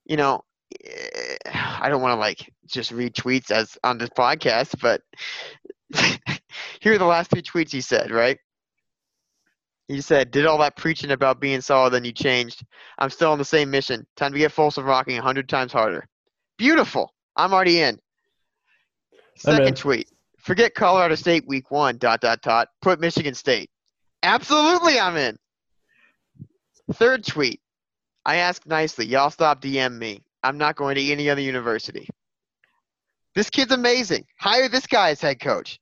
You 0.07 0.17
know, 0.17 0.45
eh, 0.85 1.37
I 1.53 1.89
don't 1.91 2.01
want 2.01 2.13
to 2.13 2.21
like 2.21 2.51
just 2.67 2.93
read 2.93 3.15
tweets 3.15 3.51
as 3.51 3.77
on 3.85 3.99
this 3.99 4.09
podcast, 4.11 4.81
but 4.81 5.03
here 6.81 6.95
are 6.95 6.99
the 6.99 7.05
last 7.05 7.31
three 7.31 7.43
tweets 7.43 7.73
he 7.73 7.81
said. 7.81 8.11
Right? 8.11 8.39
He 9.89 10.01
said, 10.01 10.31
"Did 10.31 10.47
all 10.47 10.59
that 10.59 10.77
preaching 10.77 11.13
about 11.13 11.41
being 11.41 11.61
solid, 11.61 11.93
then 11.93 12.05
you 12.05 12.13
changed. 12.13 12.65
I'm 12.99 13.11
still 13.11 13.31
on 13.33 13.39
the 13.39 13.45
same 13.45 13.71
mission. 13.71 14.07
Time 14.17 14.33
to 14.33 14.39
get 14.39 14.53
Folsom 14.53 14.85
rocking 14.85 15.19
a 15.19 15.23
hundred 15.23 15.49
times 15.49 15.73
harder. 15.73 16.07
Beautiful. 16.59 17.15
I'm 17.37 17.53
already 17.53 17.81
in." 17.81 17.99
I'm 19.45 19.55
in. 19.55 19.57
Second 19.57 19.77
tweet. 19.77 20.11
Forget 20.39 20.75
Colorado 20.75 21.17
State 21.17 21.47
week 21.47 21.71
one, 21.71 21.99
dot, 21.99 22.21
dot, 22.21 22.41
dot. 22.41 22.69
Put 22.81 23.01
Michigan 23.01 23.35
State. 23.35 23.69
Absolutely, 24.23 24.99
I'm 24.99 25.17
in. 25.17 25.39
Third 26.93 27.25
tweet. 27.25 27.61
I 28.25 28.37
ask 28.37 28.67
nicely. 28.67 29.07
Y'all 29.07 29.31
stop 29.31 29.61
DM 29.61 29.99
me. 29.99 30.23
I'm 30.43 30.59
not 30.59 30.77
going 30.77 30.95
to 30.97 31.13
any 31.13 31.29
other 31.31 31.41
university. 31.41 32.09
This 33.35 33.51
kid's 33.51 33.73
amazing. 33.73 34.25
Hire 34.39 34.69
this 34.69 34.87
guy 34.87 35.11
as 35.11 35.21
head 35.21 35.41
coach. 35.41 35.79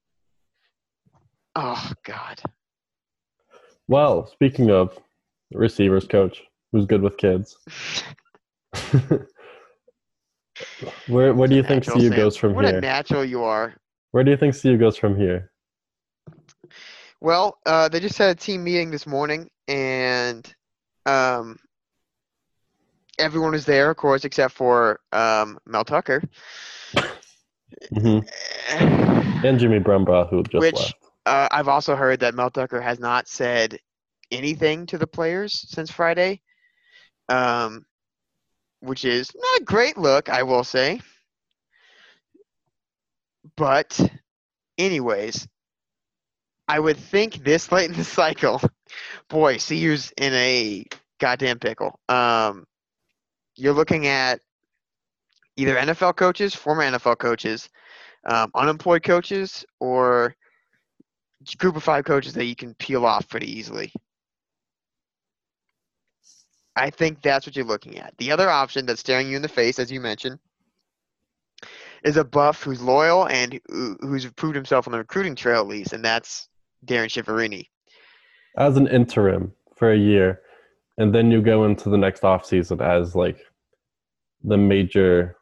Oh, 1.56 1.92
God. 2.04 2.40
Well, 3.88 4.26
speaking 4.26 4.70
of 4.70 4.98
receivers 5.52 6.06
coach, 6.06 6.42
who's 6.72 6.86
good 6.86 7.02
with 7.02 7.16
kids. 7.16 7.56
where 11.06 11.34
where 11.34 11.48
do 11.48 11.54
you 11.54 11.62
think 11.62 11.84
CU 11.84 12.08
Sam. 12.08 12.16
goes 12.16 12.36
from 12.36 12.54
what 12.54 12.64
here? 12.64 12.78
a 12.78 12.80
natural 12.80 13.24
you 13.24 13.42
are. 13.44 13.74
where 14.12 14.24
do 14.24 14.30
you 14.30 14.36
think 14.36 14.60
CU 14.60 14.76
goes 14.76 14.96
from 14.96 15.16
here? 15.16 15.50
Well, 17.20 17.58
uh, 17.66 17.88
they 17.88 18.00
just 18.00 18.18
had 18.18 18.30
a 18.30 18.34
team 18.34 18.64
meeting 18.64 18.90
this 18.90 19.06
morning, 19.06 19.48
and 19.68 20.52
um, 21.06 21.58
everyone 23.18 23.52
was 23.52 23.64
there, 23.64 23.90
of 23.90 23.96
course, 23.96 24.24
except 24.24 24.54
for 24.54 25.00
um, 25.12 25.58
Mel 25.66 25.84
Tucker. 25.84 26.22
hmm 27.94 28.18
And 29.44 29.58
Jimmy 29.58 29.78
Brumbaugh, 29.78 30.28
who 30.30 30.42
just 30.44 30.60
Which- 30.60 30.74
left. 30.74 30.94
Uh, 31.26 31.48
I've 31.50 31.68
also 31.68 31.96
heard 31.96 32.20
that 32.20 32.34
Mel 32.34 32.50
Tucker 32.50 32.80
has 32.80 32.98
not 32.98 33.28
said 33.28 33.78
anything 34.30 34.86
to 34.86 34.98
the 34.98 35.06
players 35.06 35.64
since 35.68 35.90
Friday, 35.90 36.42
um, 37.28 37.84
which 38.80 39.04
is 39.04 39.30
not 39.34 39.60
a 39.60 39.64
great 39.64 39.96
look, 39.96 40.28
I 40.28 40.42
will 40.42 40.64
say. 40.64 41.00
But, 43.56 43.98
anyways, 44.76 45.46
I 46.68 46.78
would 46.78 46.96
think 46.96 47.44
this 47.44 47.70
late 47.72 47.90
in 47.90 47.96
the 47.96 48.04
cycle, 48.04 48.60
boy, 49.28 49.58
CU's 49.58 50.12
in 50.16 50.34
a 50.34 50.84
goddamn 51.18 51.58
pickle. 51.58 51.98
Um, 52.08 52.66
you're 53.56 53.72
looking 53.72 54.06
at 54.08 54.40
either 55.56 55.76
NFL 55.76 56.16
coaches, 56.16 56.54
former 56.54 56.82
NFL 56.82 57.18
coaches, 57.18 57.68
um, 58.26 58.50
unemployed 58.54 59.02
coaches, 59.02 59.64
or 59.80 60.34
group 61.58 61.76
of 61.76 61.82
five 61.82 62.04
coaches 62.04 62.32
that 62.34 62.44
you 62.44 62.56
can 62.56 62.74
peel 62.74 63.04
off 63.04 63.28
pretty 63.28 63.50
easily. 63.50 63.92
I 66.76 66.90
think 66.90 67.22
that's 67.22 67.46
what 67.46 67.54
you're 67.54 67.64
looking 67.64 67.98
at. 67.98 68.14
The 68.18 68.32
other 68.32 68.50
option 68.50 68.86
that's 68.86 69.00
staring 69.00 69.28
you 69.28 69.36
in 69.36 69.42
the 69.42 69.48
face, 69.48 69.78
as 69.78 69.92
you 69.92 70.00
mentioned, 70.00 70.38
is 72.02 72.16
a 72.16 72.24
buff 72.24 72.62
who's 72.62 72.82
loyal 72.82 73.28
and 73.28 73.60
who's 73.68 74.26
proved 74.32 74.56
himself 74.56 74.88
on 74.88 74.92
the 74.92 74.98
recruiting 74.98 75.34
trail 75.34 75.60
at 75.60 75.68
least, 75.68 75.92
and 75.92 76.04
that's 76.04 76.48
Darrin 76.84 77.08
Chiaverini. 77.08 77.68
as 78.56 78.76
an 78.76 78.86
interim 78.86 79.52
for 79.76 79.92
a 79.92 79.96
year, 79.96 80.40
and 80.98 81.14
then 81.14 81.30
you 81.30 81.42
go 81.42 81.64
into 81.64 81.88
the 81.88 81.98
next 81.98 82.22
offseason 82.22 82.80
as 82.80 83.14
like 83.14 83.38
the 84.42 84.56
major 84.56 85.36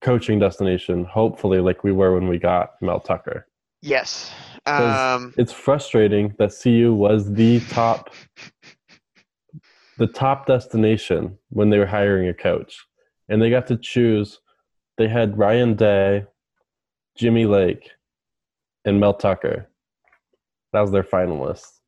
coaching 0.00 0.38
destination, 0.38 1.04
hopefully 1.04 1.60
like 1.60 1.84
we 1.84 1.92
were 1.92 2.14
when 2.14 2.28
we 2.28 2.38
got 2.38 2.70
Mel 2.80 3.00
Tucker. 3.00 3.46
Yes. 3.82 4.32
Um, 4.68 5.34
It's 5.36 5.52
frustrating 5.52 6.34
that 6.38 6.52
CU 6.52 6.94
was 6.94 7.32
the 7.32 7.60
top 7.70 8.10
the 9.98 10.06
top 10.06 10.46
destination 10.46 11.36
when 11.50 11.70
they 11.70 11.78
were 11.78 11.86
hiring 11.86 12.28
a 12.28 12.34
coach. 12.34 12.86
And 13.28 13.42
they 13.42 13.50
got 13.50 13.66
to 13.66 13.76
choose 13.76 14.40
they 14.98 15.08
had 15.08 15.38
Ryan 15.38 15.74
Day, 15.74 16.26
Jimmy 17.16 17.46
Lake, 17.46 17.90
and 18.84 18.98
Mel 18.98 19.14
Tucker. 19.14 19.70
That 20.72 20.80
was 20.80 20.90
their 20.90 21.04
finalists. 21.04 21.78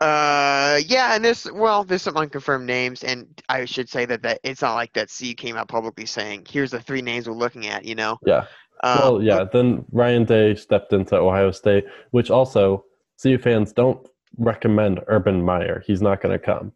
Uh, 0.00 0.80
yeah, 0.86 1.14
and 1.14 1.24
there's 1.24 1.50
well, 1.52 1.84
there's 1.84 2.02
some 2.02 2.16
unconfirmed 2.16 2.66
names, 2.66 3.04
and 3.04 3.40
I 3.48 3.64
should 3.66 3.88
say 3.88 4.04
that 4.06 4.22
that 4.22 4.40
it's 4.42 4.62
not 4.62 4.74
like 4.74 4.92
that. 4.94 5.10
C 5.10 5.34
came 5.34 5.56
out 5.56 5.68
publicly 5.68 6.06
saying, 6.06 6.46
"Here's 6.48 6.72
the 6.72 6.80
three 6.80 7.02
names 7.02 7.28
we're 7.28 7.36
looking 7.36 7.68
at." 7.68 7.84
You 7.84 7.94
know. 7.94 8.18
Yeah. 8.26 8.46
Um, 8.82 8.98
well, 8.98 9.22
yeah. 9.22 9.44
Then 9.44 9.84
Ryan 9.92 10.24
Day 10.24 10.54
stepped 10.54 10.92
into 10.92 11.16
Ohio 11.16 11.50
State, 11.50 11.84
which 12.10 12.30
also 12.30 12.84
CU 13.22 13.38
fans 13.38 13.72
don't 13.72 14.06
recommend 14.38 15.00
Urban 15.06 15.42
Meyer. 15.44 15.82
He's 15.86 16.02
not 16.02 16.20
going 16.20 16.32
to 16.32 16.44
come. 16.44 16.72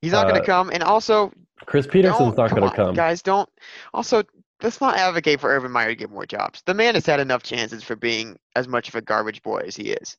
He's 0.00 0.12
not 0.12 0.24
going 0.24 0.36
uh, 0.36 0.40
to 0.40 0.46
come, 0.46 0.70
and 0.70 0.82
also 0.82 1.32
Chris 1.66 1.86
Petersen's 1.86 2.34
don't, 2.34 2.50
going 2.50 2.68
to 2.68 2.74
come. 2.74 2.94
Guys, 2.94 3.22
don't. 3.22 3.48
Also, 3.94 4.24
let's 4.62 4.80
not 4.80 4.96
advocate 4.96 5.40
for 5.40 5.50
Urban 5.50 5.70
Meyer 5.70 5.88
to 5.88 5.94
get 5.94 6.10
more 6.10 6.26
jobs. 6.26 6.62
The 6.66 6.74
man 6.74 6.94
has 6.94 7.06
had 7.06 7.20
enough 7.20 7.42
chances 7.42 7.84
for 7.84 7.94
being 7.94 8.38
as 8.56 8.66
much 8.66 8.88
of 8.88 8.94
a 8.94 9.00
garbage 9.00 9.42
boy 9.42 9.62
as 9.66 9.76
he 9.76 9.90
is. 9.90 10.16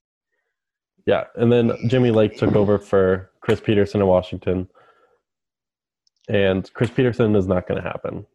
Yeah, 1.05 1.25
and 1.35 1.51
then 1.51 1.73
Jimmy 1.87 2.11
Lake 2.11 2.37
took 2.37 2.55
over 2.55 2.77
for 2.77 3.29
Chris 3.41 3.59
Petersen 3.59 3.99
in 4.01 4.07
Washington. 4.07 4.69
and 6.29 6.71
Chris 6.73 6.89
Petersen 6.89 7.35
is 7.35 7.47
not 7.47 7.67
going 7.67 7.81
to 7.81 7.87
happen. 7.87 8.25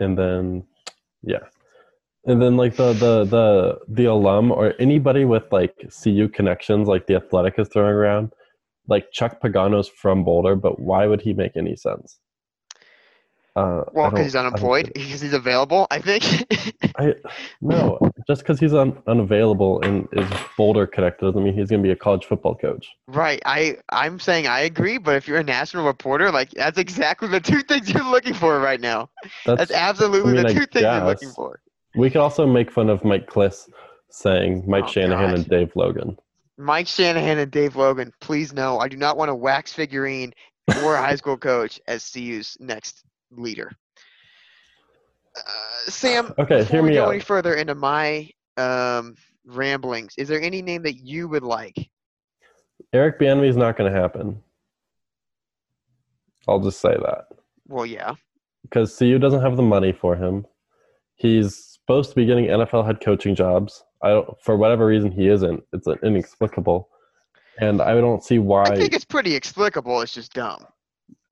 And 0.00 0.16
then, 0.18 0.64
yeah, 1.22 1.46
and 2.28 2.42
then 2.42 2.56
like 2.56 2.76
the 2.76 2.92
the 2.92 3.24
the 3.24 3.78
the 3.88 4.04
alum 4.04 4.52
or 4.52 4.74
anybody 4.78 5.24
with 5.24 5.50
like 5.50 5.74
CU 6.02 6.28
connections, 6.28 6.86
like 6.86 7.06
the 7.06 7.16
Athletic 7.16 7.58
is 7.58 7.68
throwing 7.68 7.94
around, 7.94 8.32
like 8.86 9.10
Chuck 9.12 9.40
Pagano's 9.40 9.88
from 9.88 10.24
Boulder, 10.24 10.54
but 10.54 10.78
why 10.78 11.06
would 11.06 11.22
he 11.22 11.32
make 11.32 11.56
any 11.56 11.74
sense? 11.74 12.18
Uh, 13.56 13.82
Well, 13.92 14.10
because 14.10 14.26
he's 14.26 14.36
unemployed, 14.36 14.92
because 14.94 15.22
he's 15.22 15.32
available. 15.32 15.86
I 15.90 16.00
think. 16.00 16.22
I 16.98 17.14
no, 17.62 17.98
just 18.28 18.42
because 18.42 18.60
he's 18.60 18.74
un, 18.74 19.02
unavailable 19.06 19.80
and 19.80 20.06
is 20.12 20.28
Boulder 20.56 20.86
connected 20.86 21.24
doesn't 21.24 21.42
mean 21.42 21.54
he's 21.54 21.70
going 21.70 21.82
to 21.82 21.86
be 21.86 21.92
a 21.92 21.96
college 21.96 22.26
football 22.26 22.54
coach. 22.54 22.86
right. 23.06 23.40
I 23.46 23.78
I'm 23.88 24.20
saying 24.20 24.46
I 24.46 24.60
agree, 24.60 24.98
but 24.98 25.16
if 25.16 25.26
you're 25.26 25.38
a 25.38 25.44
national 25.44 25.86
reporter, 25.86 26.30
like 26.30 26.50
that's 26.50 26.78
exactly 26.78 27.28
the 27.28 27.40
two 27.40 27.62
things 27.62 27.90
you're 27.90 28.04
looking 28.04 28.34
for 28.34 28.60
right 28.60 28.80
now. 28.80 29.08
That's, 29.46 29.72
absolutely 29.72 30.32
I 30.32 30.34
mean, 30.34 30.42
the 30.42 30.48
I 30.50 30.52
two 30.52 30.66
things 30.66 30.82
you're 30.82 31.04
looking 31.06 31.30
for. 31.30 31.60
We 31.98 32.10
could 32.10 32.20
also 32.20 32.46
make 32.46 32.70
fun 32.70 32.88
of 32.88 33.04
Mike 33.04 33.26
Klis 33.28 33.68
saying 34.10 34.62
Mike 34.68 34.84
Oh, 34.84 34.90
Shanahan 34.92 35.30
God. 35.30 35.34
and 35.38 35.48
Dave 35.48 35.72
Logan. 35.74 36.16
Mike 36.56 36.86
Shanahan 36.86 37.38
and 37.38 37.50
Dave 37.50 37.74
Logan, 37.76 38.12
please 38.20 38.52
no, 38.52 38.78
I 38.78 38.86
do 38.88 38.96
not 38.96 39.16
want 39.16 39.30
a 39.30 39.34
wax 39.34 39.72
figurine 39.72 40.32
or 40.82 40.94
a 40.94 40.98
high 40.98 41.16
school 41.22 41.36
coach 41.36 41.80
as 41.88 42.08
CU's 42.08 42.56
next 42.60 43.02
leader. 43.32 43.72
Uh, 45.36 45.90
Sam, 45.90 46.32
Okay, 46.38 46.58
before 46.60 46.72
hear 46.72 46.82
we 46.82 46.94
go 46.94 47.06
out. 47.06 47.10
any 47.10 47.20
further 47.20 47.54
into 47.54 47.74
my 47.74 48.28
um, 48.56 49.14
ramblings, 49.44 50.14
is 50.18 50.28
there 50.28 50.40
any 50.40 50.62
name 50.62 50.82
that 50.84 50.96
you 51.04 51.28
would 51.28 51.42
like? 51.44 51.90
Eric 52.92 53.18
Bieniemy 53.20 53.48
is 53.48 53.56
not 53.56 53.76
going 53.76 53.92
to 53.92 53.98
happen. 54.00 54.40
I'll 56.46 56.60
just 56.60 56.80
say 56.80 56.94
that 56.94 57.26
Well, 57.66 57.84
yeah. 57.86 58.14
because 58.62 58.96
CU 58.96 59.18
doesn't 59.18 59.42
have 59.42 59.56
the 59.56 59.62
money 59.62 59.92
for 59.92 60.14
him. 60.16 60.46
He's 61.16 61.67
supposed 61.88 62.10
to 62.10 62.16
be 62.16 62.26
getting 62.26 62.44
NFL 62.44 62.84
head 62.84 63.00
coaching 63.00 63.34
jobs. 63.34 63.82
I 64.02 64.10
don't, 64.10 64.38
for 64.42 64.58
whatever 64.58 64.84
reason, 64.84 65.10
he 65.10 65.28
isn't. 65.28 65.62
It's 65.72 65.88
inexplicable, 66.02 66.86
and 67.60 67.80
I 67.80 67.94
don't 67.94 68.22
see 68.22 68.38
why. 68.38 68.64
I 68.64 68.76
think 68.76 68.92
it's 68.92 69.06
pretty 69.06 69.34
explicable. 69.34 70.02
It's 70.02 70.12
just 70.12 70.34
dumb. 70.34 70.66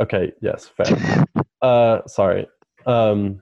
Okay, 0.01 0.33
yes, 0.41 0.67
fair. 0.67 1.27
uh, 1.61 2.01
sorry. 2.07 2.49
Um, 2.87 3.41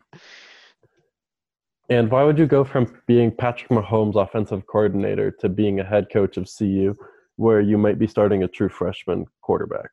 and 1.88 2.10
why 2.10 2.24
would 2.24 2.36
you 2.36 2.46
go 2.46 2.64
from 2.64 2.92
being 3.06 3.30
Patrick 3.30 3.70
Mahomes' 3.70 4.20
offensive 4.20 4.66
coordinator 4.66 5.30
to 5.40 5.48
being 5.48 5.78
a 5.78 5.84
head 5.84 6.08
coach 6.12 6.36
of 6.36 6.50
CU, 6.58 6.96
where 7.36 7.60
you 7.60 7.78
might 7.78 8.00
be 8.00 8.08
starting 8.08 8.42
a 8.42 8.48
true 8.48 8.68
freshman 8.68 9.26
quarterback? 9.40 9.90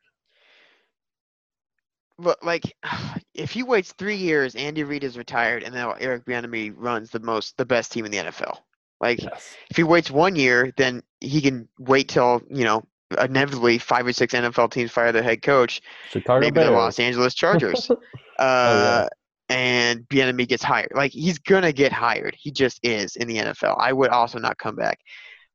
But 2.22 2.42
like, 2.42 2.74
if 3.34 3.50
he 3.50 3.62
waits 3.62 3.92
three 3.92 4.16
years, 4.16 4.54
Andy 4.54 4.84
Reid 4.84 5.04
is 5.04 5.18
retired, 5.18 5.62
and 5.62 5.74
now 5.74 5.92
Eric 5.92 6.24
Bieniemy 6.24 6.72
runs 6.76 7.10
the 7.10 7.20
most, 7.20 7.56
the 7.56 7.64
best 7.64 7.92
team 7.92 8.04
in 8.04 8.12
the 8.12 8.18
NFL. 8.18 8.58
Like, 9.00 9.20
Yes. 9.20 9.56
if 9.68 9.76
he 9.76 9.82
waits 9.82 10.10
one 10.10 10.36
year, 10.36 10.72
then 10.76 11.02
he 11.20 11.40
can 11.40 11.68
wait 11.78 12.08
till 12.08 12.40
you 12.48 12.64
know 12.64 12.84
inevitably 13.20 13.78
five 13.78 14.06
or 14.06 14.12
six 14.12 14.32
NFL 14.32 14.70
teams 14.70 14.90
fire 14.90 15.12
their 15.12 15.22
head 15.22 15.42
coach. 15.42 15.82
Chicago 16.10 16.40
maybe 16.40 16.60
the 16.60 16.70
Los 16.70 16.98
Angeles 16.98 17.34
Chargers. 17.34 17.90
uh, 17.90 17.96
yeah. 18.38 19.08
And 19.48 20.08
Bieniemy 20.08 20.48
gets 20.48 20.62
hired. 20.62 20.92
Like 20.94 21.10
he's 21.10 21.38
gonna 21.38 21.72
get 21.72 21.92
hired. 21.92 22.36
He 22.38 22.50
just 22.52 22.78
is 22.82 23.16
in 23.16 23.28
the 23.28 23.36
NFL. 23.36 23.76
I 23.78 23.92
would 23.92 24.10
also 24.10 24.38
not 24.38 24.56
come 24.56 24.76
back. 24.76 25.00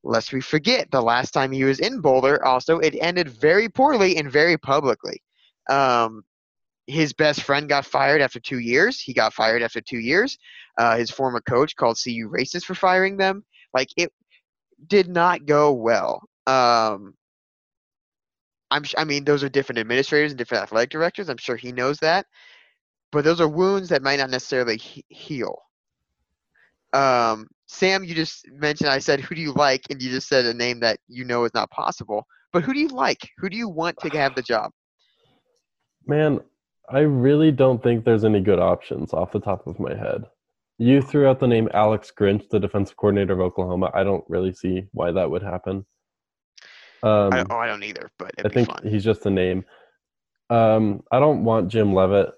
Lest 0.03 0.31
we 0.33 0.41
forget, 0.41 0.91
the 0.91 1.01
last 1.01 1.31
time 1.31 1.51
he 1.51 1.63
was 1.63 1.79
in 1.79 1.99
Boulder, 2.01 2.45
also 2.45 2.77
it 2.79 2.95
ended 3.01 3.29
very 3.29 3.69
poorly 3.69 4.17
and 4.17 4.31
very 4.31 4.57
publicly. 4.57 5.21
Um, 5.69 6.23
his 6.87 7.13
best 7.13 7.43
friend 7.43 7.67
got 7.67 7.85
fired 7.85 8.21
after 8.21 8.39
two 8.39 8.59
years. 8.59 8.99
He 8.99 9.13
got 9.13 9.33
fired 9.33 9.61
after 9.61 9.81
two 9.81 9.99
years. 9.99 10.37
Uh, 10.77 10.97
his 10.97 11.11
former 11.11 11.41
coach 11.41 11.75
called 11.75 11.99
CU 12.01 12.29
racist 12.29 12.63
for 12.63 12.75
firing 12.75 13.17
them. 13.17 13.43
Like 13.73 13.89
it 13.97 14.11
did 14.87 15.09
not 15.09 15.45
go 15.45 15.73
well. 15.73 16.21
Um, 16.47 17.13
I'm. 18.71 18.83
I 18.97 19.03
mean, 19.03 19.25
those 19.25 19.43
are 19.43 19.49
different 19.49 19.79
administrators 19.79 20.31
and 20.31 20.37
different 20.37 20.63
athletic 20.63 20.89
directors. 20.89 21.29
I'm 21.29 21.37
sure 21.37 21.57
he 21.57 21.71
knows 21.71 21.99
that. 21.99 22.25
But 23.11 23.23
those 23.23 23.41
are 23.41 23.47
wounds 23.47 23.89
that 23.89 24.03
might 24.03 24.19
not 24.19 24.29
necessarily 24.29 24.77
he- 24.77 25.05
heal. 25.09 25.57
Um, 26.93 27.47
Sam, 27.67 28.03
you 28.03 28.15
just 28.15 28.45
mentioned. 28.51 28.89
I 28.89 28.99
said, 28.99 29.19
"Who 29.21 29.35
do 29.35 29.41
you 29.41 29.53
like?" 29.53 29.83
And 29.89 30.01
you 30.01 30.09
just 30.09 30.27
said 30.27 30.45
a 30.45 30.53
name 30.53 30.79
that 30.81 30.99
you 31.07 31.25
know 31.25 31.43
is 31.43 31.53
not 31.53 31.69
possible. 31.71 32.25
But 32.53 32.63
who 32.63 32.73
do 32.73 32.79
you 32.79 32.89
like? 32.89 33.29
Who 33.37 33.49
do 33.49 33.57
you 33.57 33.67
want 33.67 33.97
to 33.99 34.09
have 34.09 34.35
the 34.35 34.41
job? 34.41 34.71
Man, 36.05 36.39
I 36.89 36.99
really 36.99 37.51
don't 37.51 37.81
think 37.83 38.05
there's 38.05 38.23
any 38.23 38.39
good 38.39 38.59
options 38.59 39.13
off 39.13 39.31
the 39.31 39.39
top 39.39 39.67
of 39.67 39.79
my 39.79 39.93
head. 39.93 40.23
You 40.77 41.01
threw 41.01 41.27
out 41.27 41.39
the 41.39 41.47
name 41.47 41.69
Alex 41.73 42.11
Grinch, 42.17 42.49
the 42.49 42.59
defensive 42.59 42.95
coordinator 42.97 43.33
of 43.33 43.39
Oklahoma. 43.39 43.91
I 43.93 44.03
don't 44.03 44.23
really 44.29 44.53
see 44.53 44.83
why 44.93 45.11
that 45.11 45.29
would 45.29 45.41
happen. 45.41 45.85
Um, 47.03 47.33
I, 47.33 47.43
oh, 47.49 47.57
I 47.57 47.67
don't 47.67 47.83
either. 47.83 48.09
But 48.17 48.31
I 48.43 48.49
think 48.49 48.69
fun. 48.69 48.87
he's 48.87 49.03
just 49.03 49.25
a 49.25 49.29
name. 49.29 49.65
Um, 50.49 51.03
I 51.11 51.19
don't 51.19 51.43
want 51.43 51.67
Jim 51.69 51.93
Leavitt. 51.93 52.29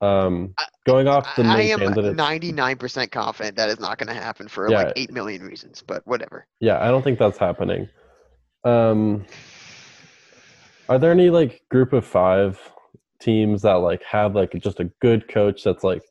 Um, 0.00 0.54
going 0.84 1.06
off 1.06 1.36
the 1.36 1.44
I 1.44 1.56
main 1.58 1.70
am 1.72 1.78
candidates, 1.78 2.20
99% 2.20 3.10
confident 3.12 3.56
that 3.56 3.68
is 3.68 3.78
not 3.78 3.98
going 3.98 4.08
to 4.08 4.20
happen 4.20 4.48
for 4.48 4.68
Yeah. 4.68 4.78
like 4.82 4.92
8 4.96 5.12
million 5.12 5.42
reasons, 5.42 5.82
but 5.86 6.04
whatever. 6.06 6.44
yeah, 6.60 6.82
I 6.84 6.88
don't 6.88 7.02
think 7.02 7.20
that's 7.20 7.38
happening. 7.38 7.88
Um, 8.64 9.24
are 10.88 10.98
there 10.98 11.12
any 11.12 11.30
like 11.30 11.62
group 11.70 11.92
of 11.92 12.04
five 12.04 12.58
teams 13.22 13.62
that 13.62 13.74
like 13.74 14.02
have 14.04 14.34
like 14.34 14.52
just 14.60 14.80
a 14.80 14.90
good 15.00 15.28
coach 15.28 15.62
that's 15.64 15.84
like 15.84 16.02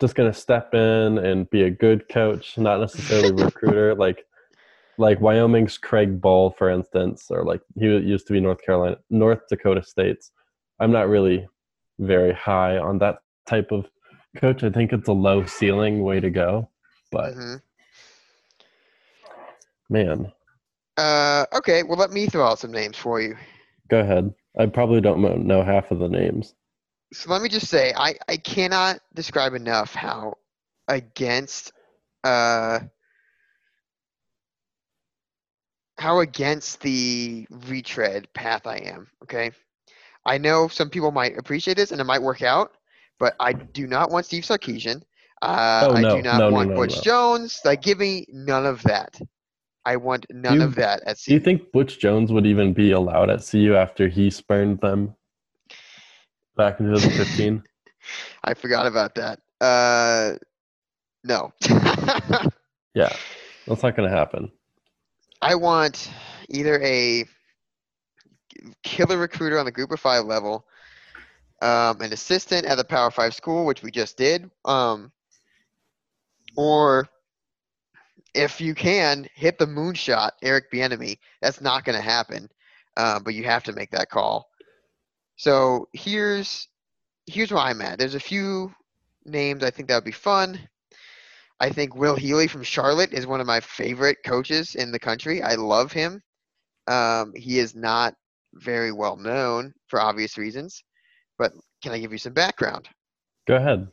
just 0.00 0.14
gonna 0.14 0.32
step 0.32 0.74
in 0.74 1.18
and 1.18 1.48
be 1.50 1.62
a 1.62 1.70
good 1.70 2.08
coach, 2.08 2.58
not 2.58 2.80
necessarily 2.80 3.28
a 3.28 3.34
recruiter, 3.34 3.94
like 3.98 4.24
like 4.98 5.20
Wyoming's 5.20 5.78
Craig 5.78 6.20
Bohl, 6.20 6.56
for 6.56 6.68
instance, 6.68 7.26
or 7.30 7.44
like 7.44 7.60
he 7.78 7.86
used 7.86 8.26
to 8.26 8.32
be 8.32 8.40
North 8.40 8.62
Carolina, 8.64 8.96
North 9.08 9.40
Dakota 9.48 9.82
State's. 9.82 10.32
I'm 10.78 10.92
not 10.92 11.08
really 11.08 11.46
very 11.98 12.32
high 12.32 12.78
on 12.78 12.98
that 12.98 13.18
type 13.46 13.70
of 13.72 13.86
coach. 14.36 14.62
I 14.62 14.70
think 14.70 14.92
it's 14.92 15.08
a 15.08 15.12
low 15.12 15.44
ceiling 15.46 16.02
way 16.02 16.20
to 16.20 16.30
go, 16.30 16.70
but 17.10 17.34
hmm 17.34 17.56
man, 19.88 20.32
Uh, 20.96 21.44
okay, 21.54 21.82
well, 21.82 21.98
let 21.98 22.10
me 22.10 22.26
throw 22.26 22.46
out 22.46 22.58
some 22.58 22.72
names 22.72 22.96
for 22.96 23.20
you. 23.20 23.36
go 23.88 24.00
ahead. 24.00 24.32
I 24.58 24.66
probably 24.66 25.00
don't 25.00 25.46
know 25.46 25.62
half 25.62 25.90
of 25.90 25.98
the 25.98 26.08
names. 26.08 26.54
So 27.12 27.30
let 27.30 27.42
me 27.42 27.48
just 27.48 27.68
say, 27.68 27.92
I, 27.96 28.14
I 28.28 28.36
cannot 28.36 29.00
describe 29.14 29.54
enough 29.54 29.94
how 29.94 30.34
against 30.88 31.72
uh 32.24 32.80
how 35.98 36.20
against 36.20 36.80
the 36.80 37.46
retread 37.68 38.32
path 38.32 38.66
I 38.66 38.76
am. 38.78 39.08
Okay, 39.24 39.52
I 40.24 40.38
know 40.38 40.68
some 40.68 40.90
people 40.90 41.10
might 41.10 41.38
appreciate 41.38 41.76
this 41.76 41.92
and 41.92 42.00
it 42.00 42.04
might 42.04 42.22
work 42.22 42.42
out, 42.42 42.72
but 43.18 43.34
I 43.38 43.52
do 43.52 43.86
not 43.86 44.10
want 44.10 44.26
Steve 44.26 44.44
Sarkisian. 44.44 45.02
Uh, 45.42 45.88
Oh, 45.88 45.94
I 45.94 46.02
no, 46.02 46.16
do 46.16 46.22
not 46.22 46.40
no, 46.40 46.50
want 46.50 46.70
no, 46.70 46.76
Butch. 46.76 47.02
Jones. 47.02 47.60
Like, 47.64 47.82
give 47.82 47.98
me 47.98 48.26
none 48.28 48.66
of 48.66 48.82
that. 48.82 49.20
I 49.84 49.96
want 49.96 50.26
none 50.30 50.58
you- 50.60 50.64
of 50.64 50.74
that 50.76 51.02
at 51.06 51.16
CU. 51.18 51.30
Do 51.30 51.34
you 51.34 51.40
think 51.40 51.72
Butch 51.72 51.98
Jones 51.98 52.32
would 52.32 52.46
even 52.46 52.72
be 52.72 52.92
allowed 52.92 53.30
at 53.30 53.44
CU 53.48 53.74
after 53.74 54.08
he 54.08 54.30
spurned 54.30 54.80
them 54.80 55.14
back 56.56 56.80
in 56.80 56.86
2015? 56.86 57.62
I 58.44 58.54
forgot 58.54 58.86
about 58.86 59.14
that. 59.16 59.40
Uh, 59.60 60.36
no. 61.24 61.52
yeah, 62.94 63.14
that's 63.66 63.82
not 63.82 63.96
going 63.96 64.08
to 64.08 64.16
happen. 64.16 64.50
I 65.42 65.54
want 65.54 66.10
either 66.48 66.80
a 66.82 67.24
killer 68.82 69.18
recruiter 69.18 69.58
on 69.58 69.64
the 69.64 69.72
group 69.72 69.90
of 69.90 70.00
five 70.00 70.24
level, 70.24 70.66
um, 71.62 72.00
an 72.00 72.12
assistant 72.12 72.66
at 72.66 72.76
the 72.76 72.84
Power 72.84 73.10
Five 73.10 73.34
school, 73.34 73.64
which 73.64 73.82
we 73.82 73.90
just 73.90 74.16
did, 74.16 74.50
um, 74.64 75.12
or 76.56 77.08
if 78.34 78.60
you 78.60 78.74
can 78.74 79.26
hit 79.34 79.58
the 79.58 79.66
moonshot, 79.66 80.30
Eric 80.42 80.70
Bieniemy. 80.72 81.18
That's 81.40 81.60
not 81.60 81.84
going 81.84 81.96
to 81.96 82.02
happen, 82.02 82.48
uh, 82.96 83.20
but 83.20 83.34
you 83.34 83.44
have 83.44 83.64
to 83.64 83.72
make 83.72 83.90
that 83.90 84.10
call. 84.10 84.48
So 85.36 85.88
here's 85.92 86.68
here's 87.26 87.50
where 87.50 87.62
I'm 87.62 87.80
at. 87.80 87.98
There's 87.98 88.14
a 88.14 88.20
few 88.20 88.74
names 89.24 89.62
I 89.62 89.70
think 89.70 89.88
that 89.88 89.96
would 89.96 90.04
be 90.04 90.10
fun. 90.10 90.58
I 91.60 91.70
think 91.70 91.94
Will 91.94 92.16
Healy 92.16 92.46
from 92.46 92.62
Charlotte 92.62 93.12
is 93.12 93.26
one 93.26 93.40
of 93.40 93.46
my 93.46 93.60
favorite 93.60 94.18
coaches 94.24 94.74
in 94.74 94.92
the 94.92 94.98
country. 94.98 95.42
I 95.42 95.54
love 95.54 95.92
him. 95.92 96.22
Um, 96.86 97.32
he 97.34 97.58
is 97.58 97.74
not 97.74 98.14
very 98.54 98.92
well 98.92 99.16
known 99.16 99.74
for 99.88 100.00
obvious 100.00 100.38
reasons, 100.38 100.82
but 101.38 101.52
can 101.82 101.92
I 101.92 101.98
give 101.98 102.12
you 102.12 102.18
some 102.18 102.32
background? 102.32 102.88
Go 103.46 103.56
ahead. 103.56 103.88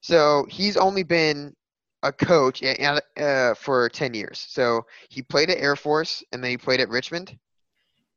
So 0.00 0.46
he's 0.48 0.76
only 0.76 1.02
been 1.02 1.54
a 2.02 2.12
coach 2.12 2.62
a- 2.62 2.82
a- 3.16 3.22
uh, 3.22 3.54
for 3.54 3.88
10 3.88 4.14
years. 4.14 4.44
So 4.48 4.86
he 5.08 5.22
played 5.22 5.50
at 5.50 5.58
Air 5.58 5.76
Force 5.76 6.22
and 6.32 6.42
then 6.42 6.50
he 6.50 6.56
played 6.56 6.80
at 6.80 6.88
Richmond. 6.88 7.38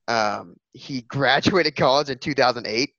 Um, 0.07 0.55
he 0.73 1.01
graduated 1.07 1.75
college 1.75 2.09
in 2.09 2.17
2008, 2.19 2.93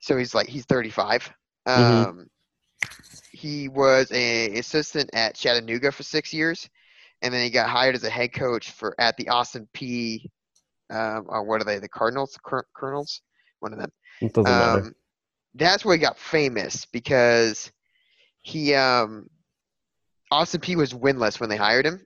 so 0.00 0.16
he's 0.16 0.34
like 0.34 0.48
he's 0.48 0.64
35. 0.66 1.30
Um, 1.66 1.74
Mhm. 1.74 2.28
He 3.32 3.68
was 3.68 4.10
an 4.12 4.56
assistant 4.56 5.10
at 5.12 5.34
Chattanooga 5.34 5.90
for 5.90 6.02
six 6.04 6.32
years, 6.32 6.68
and 7.20 7.34
then 7.34 7.42
he 7.42 7.50
got 7.50 7.68
hired 7.68 7.94
as 7.96 8.04
a 8.04 8.10
head 8.10 8.32
coach 8.32 8.70
for 8.70 8.94
at 8.98 9.16
the 9.16 9.28
Austin 9.28 9.68
Peay. 9.74 10.26
Um, 10.90 11.24
or 11.28 11.42
what 11.42 11.60
are 11.60 11.64
they? 11.64 11.78
The 11.78 11.88
Cardinals, 11.88 12.38
Cur- 12.44 12.66
Colonels, 12.76 13.22
one 13.60 13.72
of 13.72 13.78
them. 13.80 13.90
It 14.20 14.32
doesn't 14.34 14.44
matter. 14.56 14.80
Um, 14.86 14.94
that's 15.54 15.84
where 15.84 15.96
he 15.96 16.00
got 16.00 16.18
famous 16.18 16.84
because 16.86 17.72
he 18.42 18.74
um, 18.74 19.28
Austin 20.34 20.60
Peay 20.60 20.76
was 20.76 20.92
winless 20.92 21.38
when 21.38 21.48
they 21.48 21.56
hired 21.56 21.86
him. 21.86 22.04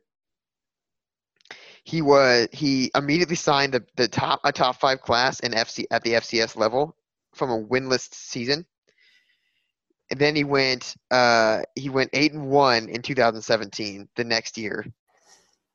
He 1.85 2.03
was 2.03 2.49
he 2.53 2.91
immediately 2.95 3.37
signed 3.37 3.73
the, 3.73 3.85
the 3.97 4.09
top 4.09 4.41
a 4.45 4.53
top 4.53 4.79
five 4.79 5.01
class 5.01 5.41
in 5.41 5.53
FC 5.53 5.85
at 5.91 6.03
the 6.03 6.13
FCS 6.13 6.57
level 6.57 6.95
from 7.35 7.51
a 7.51 7.63
winless 7.63 8.13
season. 8.13 8.67
And 10.11 10.21
then 10.21 10.37
he 10.37 10.45
went 10.45 10.95
uh, 11.11 11.63
he 11.75 11.89
went 11.89 12.11
eight 12.13 12.33
and 12.33 12.51
one 12.51 12.89
in 12.89 13.01
2017 13.01 14.09
the 14.17 14.25
next 14.25 14.59
year, 14.59 14.85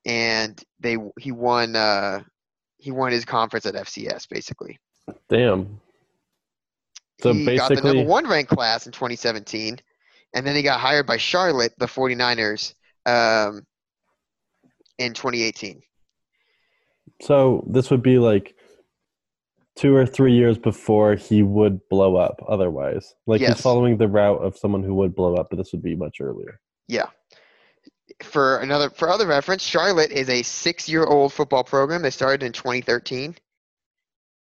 and 0.05 0.61
they 0.79 0.97
he 1.19 1.31
won 1.31 1.75
uh, 1.75 2.21
he 2.77 2.91
won 2.91 3.11
his 3.11 3.25
conference 3.25 3.65
at 3.65 3.73
FCS 3.73 4.29
basically 4.29 4.79
Damn. 5.29 5.79
So 7.21 7.33
he 7.33 7.45
got 7.55 7.69
the 7.69 7.75
basically, 7.75 7.95
number 7.95 8.09
one 8.09 8.27
ranked 8.27 8.51
class 8.51 8.85
in 8.85 8.91
2017, 8.91 9.79
and 10.33 10.45
then 10.45 10.55
he 10.55 10.61
got 10.63 10.79
hired 10.79 11.05
by 11.07 11.17
Charlotte, 11.17 11.73
the 11.77 11.85
49ers, 11.85 12.73
um, 13.05 13.65
in 14.97 15.13
2018. 15.13 15.81
so 17.21 17.63
this 17.69 17.89
would 17.91 18.03
be 18.03 18.17
like 18.19 18.55
two 19.75 19.95
or 19.95 20.05
three 20.05 20.33
years 20.33 20.57
before 20.57 21.15
he 21.15 21.41
would 21.41 21.79
blow 21.89 22.15
up. 22.15 22.39
Otherwise, 22.47 23.15
like 23.25 23.41
Yes. 23.41 23.53
he's 23.55 23.61
following 23.61 23.97
the 23.97 24.07
route 24.07 24.39
of 24.43 24.55
someone 24.57 24.83
who 24.83 24.93
would 24.95 25.15
blow 25.15 25.35
up, 25.35 25.47
but 25.49 25.57
this 25.57 25.71
would 25.71 25.81
be 25.81 25.95
much 25.95 26.17
earlier. 26.21 26.59
Yeah. 26.87 27.07
For 28.21 28.57
another, 28.59 28.89
for 28.91 29.09
other 29.09 29.25
reference, 29.25 29.63
Charlotte 29.63 30.11
is 30.11 30.29
a 30.29 30.43
six-year-old 30.43 31.33
football 31.33 31.63
program. 31.63 32.01
They 32.03 32.11
started 32.11 32.43
in 32.45 32.51
2013. 32.51 33.35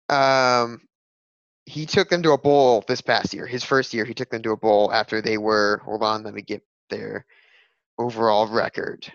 Um, 0.10 0.82
he 1.66 1.86
took 1.86 2.10
them 2.10 2.24
to 2.24 2.32
a 2.32 2.38
bowl 2.38 2.84
this 2.88 3.02
past 3.02 3.34
year. 3.34 3.46
His 3.46 3.64
first 3.64 3.94
year, 3.94 4.06
he 4.06 4.14
took 4.14 4.30
them 4.30 4.42
to 4.44 4.52
a 4.52 4.58
bowl 4.58 4.92
after 4.92 5.22
they 5.22 5.38
were. 5.38 5.82
Hold 5.86 6.04
on, 6.04 6.24
let 6.24 6.34
me 6.34 6.42
get 6.42 6.64
their 6.90 7.26
overall 7.98 8.48
record. 8.48 9.12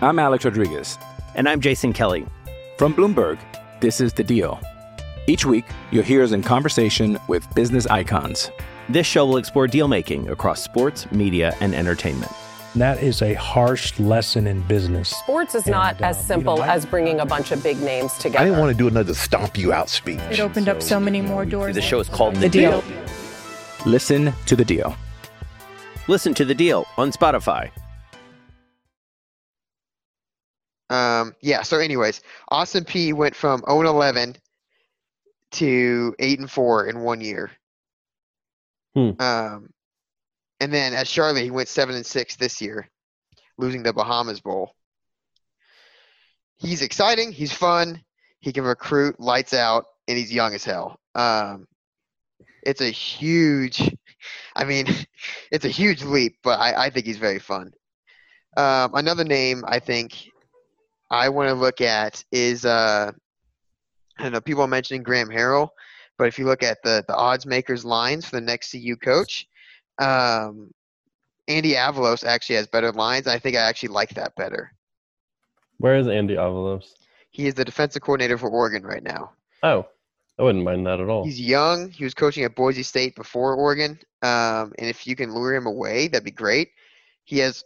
I'm 0.00 0.18
Alex 0.18 0.44
Rodriguez. 0.44 0.98
And 1.34 1.48
I'm 1.48 1.60
Jason 1.60 1.92
Kelly. 1.92 2.26
From 2.78 2.94
Bloomberg, 2.94 3.38
this 3.80 4.00
is 4.00 4.12
The 4.12 4.24
Deal. 4.24 4.60
Each 5.26 5.44
week, 5.44 5.64
you'll 5.90 6.04
hear 6.04 6.22
us 6.22 6.32
in 6.32 6.42
conversation 6.42 7.18
with 7.28 7.46
business 7.54 7.86
icons. 7.86 8.50
This 8.88 9.06
show 9.06 9.24
will 9.26 9.38
explore 9.38 9.66
deal 9.66 9.88
making 9.88 10.28
across 10.28 10.62
sports, 10.62 11.10
media, 11.10 11.56
and 11.60 11.74
entertainment. 11.74 12.30
And 12.74 12.82
that 12.82 13.00
is 13.02 13.22
a 13.22 13.34
harsh 13.34 13.98
lesson 14.00 14.48
in 14.48 14.60
business. 14.62 15.08
Sports 15.10 15.54
is 15.54 15.66
not 15.66 15.94
And, 15.96 16.06
as 16.06 16.16
um, 16.16 16.22
you 16.22 16.26
simple 16.26 16.56
know, 16.56 16.62
I- 16.64 16.74
as 16.74 16.84
bringing 16.84 17.20
a 17.20 17.24
bunch 17.26 17.52
of 17.52 17.62
big 17.62 17.80
names 17.80 18.12
together. 18.14 18.40
I 18.40 18.44
didn't 18.44 18.58
want 18.58 18.72
to 18.72 18.76
do 18.76 18.88
another 18.88 19.14
stomp 19.14 19.56
you 19.56 19.72
out 19.72 19.88
speech. 19.88 20.18
It 20.30 20.40
opened 20.40 20.68
up 20.68 20.82
so 20.82 20.98
many 20.98 21.20
more 21.20 21.44
doors. 21.44 21.76
The 21.76 21.80
show 21.82 22.00
is 22.00 22.08
called 22.08 22.34
The, 22.34 22.40
The 22.40 22.48
deal. 22.48 22.80
Deal. 22.82 23.04
Listen 23.86 24.32
to 24.46 24.56
The 24.56 24.64
Deal. 24.64 24.96
Listen 26.08 26.34
to 26.34 26.44
The 26.44 26.54
Deal 26.54 26.84
on 26.96 27.12
Spotify. 27.12 27.70
Um, 30.90 31.34
yeah. 31.40 31.62
So, 31.62 31.78
anyways, 31.78 32.22
Austin 32.48 32.84
Peay 32.84 33.14
went 33.14 33.34
from 33.36 33.60
0 33.68 33.80
and 33.80 33.88
11 33.88 34.36
to 35.52 36.14
8 36.18 36.40
and 36.40 36.50
4 36.50 36.86
in 36.88 37.00
one 37.00 37.20
year. 37.20 37.50
Hmm. 38.94 39.10
Um, 39.20 39.68
and 40.64 40.72
then 40.72 40.94
at 40.94 41.06
Charlotte, 41.06 41.42
he 41.42 41.50
went 41.50 41.68
7 41.68 41.94
and 41.94 42.06
6 42.06 42.36
this 42.36 42.62
year, 42.62 42.88
losing 43.58 43.82
the 43.82 43.92
Bahamas 43.92 44.40
Bowl. 44.40 44.74
He's 46.56 46.80
exciting. 46.80 47.32
He's 47.32 47.52
fun. 47.52 48.02
He 48.40 48.50
can 48.50 48.64
recruit 48.64 49.20
lights 49.20 49.52
out, 49.52 49.84
and 50.08 50.16
he's 50.16 50.32
young 50.32 50.54
as 50.54 50.64
hell. 50.64 50.98
Um, 51.14 51.66
it's 52.62 52.80
a 52.80 52.88
huge, 52.88 53.94
I 54.56 54.64
mean, 54.64 54.86
it's 55.52 55.66
a 55.66 55.68
huge 55.68 56.02
leap, 56.02 56.38
but 56.42 56.58
I, 56.58 56.86
I 56.86 56.88
think 56.88 57.04
he's 57.04 57.18
very 57.18 57.40
fun. 57.40 57.70
Um, 58.56 58.92
another 58.94 59.24
name 59.24 59.64
I 59.68 59.80
think 59.80 60.30
I 61.10 61.28
want 61.28 61.50
to 61.50 61.54
look 61.54 61.82
at 61.82 62.24
is 62.32 62.64
uh, 62.64 63.12
I 64.18 64.22
don't 64.22 64.32
know. 64.32 64.40
People 64.40 64.62
are 64.62 64.68
mentioning 64.68 65.02
Graham 65.02 65.28
Harrell, 65.28 65.68
but 66.16 66.28
if 66.28 66.38
you 66.38 66.46
look 66.46 66.62
at 66.62 66.78
the 66.82 67.04
the 67.06 67.14
odds 67.14 67.44
makers 67.44 67.84
lines 67.84 68.24
for 68.24 68.36
the 68.36 68.46
next 68.46 68.72
CU 68.72 68.96
coach, 68.96 69.46
um, 69.98 70.70
Andy 71.48 71.72
Avalos 71.72 72.24
actually 72.24 72.56
has 72.56 72.66
better 72.66 72.92
lines. 72.92 73.26
I 73.26 73.38
think 73.38 73.56
I 73.56 73.60
actually 73.60 73.90
like 73.90 74.14
that 74.14 74.34
better. 74.36 74.72
Where 75.78 75.96
is 75.96 76.08
Andy 76.08 76.36
Avalos? 76.36 76.86
He 77.30 77.46
is 77.46 77.54
the 77.54 77.64
defensive 77.64 78.02
coordinator 78.02 78.38
for 78.38 78.48
Oregon 78.48 78.84
right 78.84 79.02
now. 79.02 79.32
Oh, 79.62 79.86
I 80.38 80.42
wouldn't 80.42 80.64
mind 80.64 80.86
that 80.86 81.00
at 81.00 81.08
all. 81.08 81.24
He's 81.24 81.40
young. 81.40 81.90
He 81.90 82.04
was 82.04 82.14
coaching 82.14 82.44
at 82.44 82.54
Boise 82.54 82.82
State 82.82 83.14
before 83.14 83.54
Oregon. 83.54 83.98
Um, 84.22 84.72
and 84.78 84.88
if 84.88 85.06
you 85.06 85.16
can 85.16 85.34
lure 85.34 85.54
him 85.54 85.66
away, 85.66 86.08
that'd 86.08 86.24
be 86.24 86.30
great. 86.30 86.70
He 87.24 87.38
has, 87.38 87.64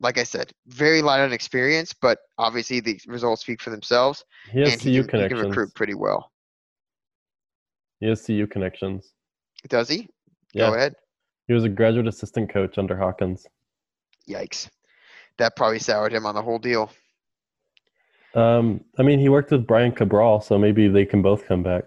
like 0.00 0.18
I 0.18 0.24
said, 0.24 0.52
very 0.66 1.02
light 1.02 1.20
on 1.20 1.32
experience, 1.32 1.92
but 1.92 2.18
obviously 2.38 2.80
the 2.80 3.00
results 3.06 3.42
speak 3.42 3.60
for 3.60 3.70
themselves. 3.70 4.24
He 4.50 4.60
has 4.60 4.72
and 4.72 4.82
CU 4.82 4.90
he 4.90 5.02
can, 5.04 5.20
he 5.20 5.28
can 5.28 5.38
recruit 5.38 5.74
pretty 5.74 5.94
well. 5.94 6.30
He 8.00 8.06
has 8.06 8.24
CU 8.24 8.46
connections. 8.46 9.12
Does 9.68 9.88
he? 9.88 10.08
Yeah, 10.52 10.68
Go 10.68 10.74
ahead. 10.74 10.94
He 11.48 11.54
was 11.54 11.64
a 11.64 11.68
graduate 11.68 12.06
assistant 12.06 12.50
coach 12.50 12.78
under 12.78 12.96
Hawkins. 12.96 13.46
Yikes. 14.28 14.68
That 15.38 15.56
probably 15.56 15.78
soured 15.78 16.12
him 16.12 16.26
on 16.26 16.34
the 16.34 16.42
whole 16.42 16.58
deal. 16.58 16.92
Um, 18.34 18.84
I 18.98 19.02
mean, 19.02 19.18
he 19.18 19.30
worked 19.30 19.50
with 19.50 19.66
Brian 19.66 19.90
Cabral, 19.90 20.40
so 20.42 20.58
maybe 20.58 20.86
they 20.88 21.06
can 21.06 21.22
both 21.22 21.46
come 21.46 21.62
back. 21.62 21.84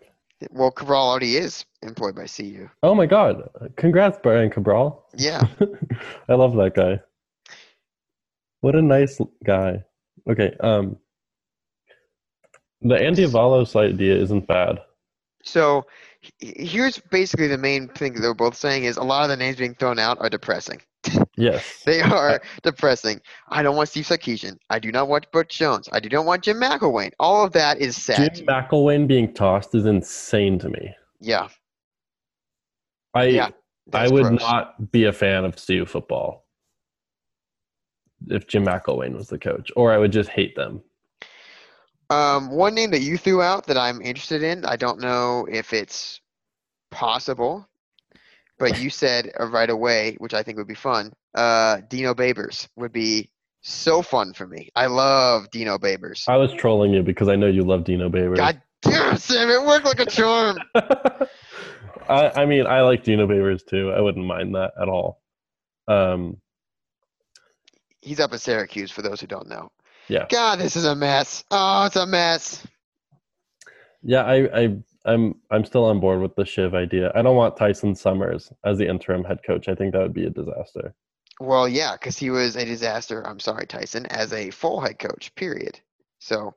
Well, 0.49 0.71
Cabral 0.71 1.07
already 1.07 1.37
is 1.37 1.65
employed 1.83 2.15
by 2.15 2.25
CU. 2.25 2.67
Oh 2.81 2.95
my 2.95 3.05
God! 3.05 3.47
Congrats, 3.75 4.17
Brian 4.23 4.49
Cabral. 4.49 5.05
Yeah. 5.15 5.45
I 6.29 6.33
love 6.33 6.55
that 6.55 6.73
guy. 6.73 6.99
What 8.61 8.75
a 8.75 8.81
nice 8.81 9.19
guy. 9.43 9.83
Okay. 10.27 10.55
Um, 10.59 10.97
the 12.81 12.95
Andy 12.95 13.25
Avalos 13.25 13.75
idea 13.75 14.15
isn't 14.15 14.47
bad. 14.47 14.79
So 15.43 15.85
here's 16.39 16.99
basically 16.99 17.47
the 17.47 17.57
main 17.57 17.87
thing 17.89 18.13
they're 18.13 18.33
both 18.33 18.55
saying 18.55 18.83
is 18.83 18.97
a 18.97 19.03
lot 19.03 19.23
of 19.23 19.29
the 19.29 19.37
names 19.37 19.57
being 19.57 19.73
thrown 19.75 19.97
out 19.99 20.17
are 20.19 20.29
depressing. 20.29 20.81
Yes. 21.37 21.81
They 21.85 22.01
are 22.19 22.41
depressing. 22.61 23.21
I 23.49 23.63
don't 23.63 23.75
want 23.75 23.89
Steve 23.89 24.05
Sarkisian. 24.05 24.57
I 24.69 24.77
do 24.77 24.91
not 24.91 25.07
want 25.07 25.31
Butch 25.31 25.57
Jones. 25.57 25.89
I 25.91 25.99
do 25.99 26.09
not 26.09 26.25
want 26.25 26.43
Jim 26.43 26.57
McElwain. 26.57 27.11
All 27.19 27.43
of 27.43 27.53
that 27.53 27.79
is 27.79 27.95
sad. 27.95 28.35
Jim 28.35 28.45
McElwain 28.45 29.07
being 29.07 29.33
tossed 29.33 29.73
is 29.73 29.85
insane 29.87 30.59
to 30.59 30.69
me. 30.69 30.93
yeah. 31.19 31.47
I 33.15 33.23
Yeah, 33.25 33.49
I 33.93 34.07
would 34.09 34.23
gross. 34.25 34.39
not 34.41 34.91
be 34.91 35.05
a 35.05 35.11
fan 35.13 35.43
of 35.45 35.55
CU 35.55 35.85
football 35.85 36.45
if 38.29 38.45
Jim 38.47 38.65
McElwain 38.65 39.15
was 39.15 39.27
the 39.29 39.39
coach, 39.39 39.71
or 39.75 39.91
I 39.91 39.97
would 39.97 40.11
just 40.11 40.29
hate 40.29 40.55
them. 40.55 40.83
Um, 42.11 42.51
one 42.51 42.75
name 42.75 42.91
that 42.91 42.99
you 42.99 43.17
threw 43.17 43.41
out 43.41 43.67
that 43.67 43.77
I'm 43.77 44.01
interested 44.01 44.43
in, 44.43 44.65
I 44.65 44.75
don't 44.75 44.99
know 44.99 45.47
if 45.49 45.71
it's 45.71 46.19
possible, 46.89 47.65
but 48.59 48.81
you 48.81 48.89
said 48.89 49.31
right 49.39 49.69
away, 49.69 50.17
which 50.19 50.33
I 50.33 50.43
think 50.43 50.57
would 50.57 50.67
be 50.67 50.75
fun. 50.75 51.13
Uh, 51.33 51.79
Dino 51.87 52.13
Babers 52.13 52.67
would 52.75 52.91
be 52.91 53.29
so 53.61 54.01
fun 54.01 54.33
for 54.33 54.45
me. 54.45 54.69
I 54.75 54.87
love 54.87 55.49
Dino 55.51 55.77
Babers. 55.77 56.27
I 56.27 56.35
was 56.35 56.51
trolling 56.51 56.93
you 56.93 57.01
because 57.01 57.29
I 57.29 57.37
know 57.37 57.47
you 57.47 57.63
love 57.63 57.85
Dino 57.85 58.09
Babers. 58.09 58.35
God 58.35 58.61
damn 58.81 59.15
it, 59.15 59.21
Sam! 59.21 59.49
It 59.49 59.65
worked 59.65 59.85
like 59.85 60.01
a 60.01 60.05
charm. 60.05 60.57
I, 60.75 62.41
I 62.41 62.45
mean, 62.45 62.67
I 62.67 62.81
like 62.81 63.05
Dino 63.05 63.25
Babers 63.25 63.65
too. 63.65 63.91
I 63.91 64.01
wouldn't 64.01 64.25
mind 64.25 64.55
that 64.55 64.73
at 64.81 64.89
all. 64.89 65.21
Um, 65.87 66.41
He's 68.01 68.19
up 68.19 68.33
at 68.33 68.41
Syracuse 68.41 68.91
for 68.91 69.01
those 69.01 69.21
who 69.21 69.27
don't 69.27 69.47
know. 69.47 69.71
Yeah. 70.11 70.27
God, 70.29 70.59
this 70.59 70.75
is 70.75 70.85
a 70.85 70.95
mess. 70.95 71.45
Oh, 71.51 71.85
it's 71.85 71.95
a 71.95 72.05
mess. 72.05 72.67
yeah, 74.03 74.23
I, 74.25 74.63
I, 74.63 74.77
I'm, 75.05 75.35
I'm 75.51 75.63
still 75.65 75.85
on 75.85 76.01
board 76.01 76.21
with 76.21 76.35
the 76.35 76.45
Shiv 76.45 76.75
idea. 76.75 77.13
I 77.15 77.21
don't 77.21 77.37
want 77.37 77.55
Tyson 77.57 77.95
Summers 77.95 78.51
as 78.65 78.77
the 78.77 78.89
interim 78.89 79.23
head 79.23 79.39
coach. 79.47 79.69
I 79.69 79.75
think 79.75 79.93
that 79.93 80.01
would 80.01 80.13
be 80.13 80.25
a 80.25 80.29
disaster. 80.31 80.93
Well, 81.39 81.69
yeah, 81.69 81.93
because 81.93 82.17
he 82.17 82.29
was 82.29 82.57
a 82.57 82.65
disaster. 82.65 83.25
I'm 83.25 83.39
sorry, 83.39 83.65
Tyson, 83.67 84.05
as 84.07 84.33
a 84.33 84.51
full 84.51 84.81
head 84.81 84.99
coach. 84.99 85.33
Period. 85.35 85.79
So, 86.19 86.55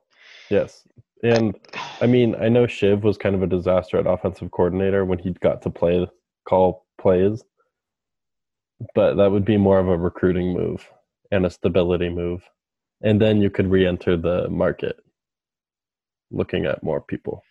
Yes, 0.51 0.87
and 1.23 1.55
I 2.03 2.07
mean, 2.07 2.35
I 2.37 2.49
know 2.49 2.67
Shiv 2.67 3.05
was 3.05 3.17
kind 3.19 3.37
of 3.37 3.43
a 3.43 3.47
disaster 3.47 3.99
at 3.99 4.07
offensive 4.07 4.51
coordinator 4.51 5.05
when 5.05 5.19
he 5.21 5.33
got 5.35 5.63
to 5.63 5.71
play 5.71 6.07
call 6.49 6.87
plays, 7.01 7.45
but 8.95 9.15
that 9.15 9.31
would 9.31 9.45
be 9.45 9.57
more 9.59 9.79
of 9.79 9.89
a 9.89 9.97
recruiting 9.97 10.53
move 10.53 10.87
and 11.31 11.47
a 11.47 11.51
stability 11.51 12.11
move, 12.11 12.43
and 13.05 13.21
then 13.21 13.41
you 13.41 13.51
could 13.51 13.71
re-enter 13.71 14.17
the 14.17 14.49
market. 14.49 14.97
looking 16.31 16.65
at 16.67 16.83
more 16.83 17.01
people. 17.01 17.45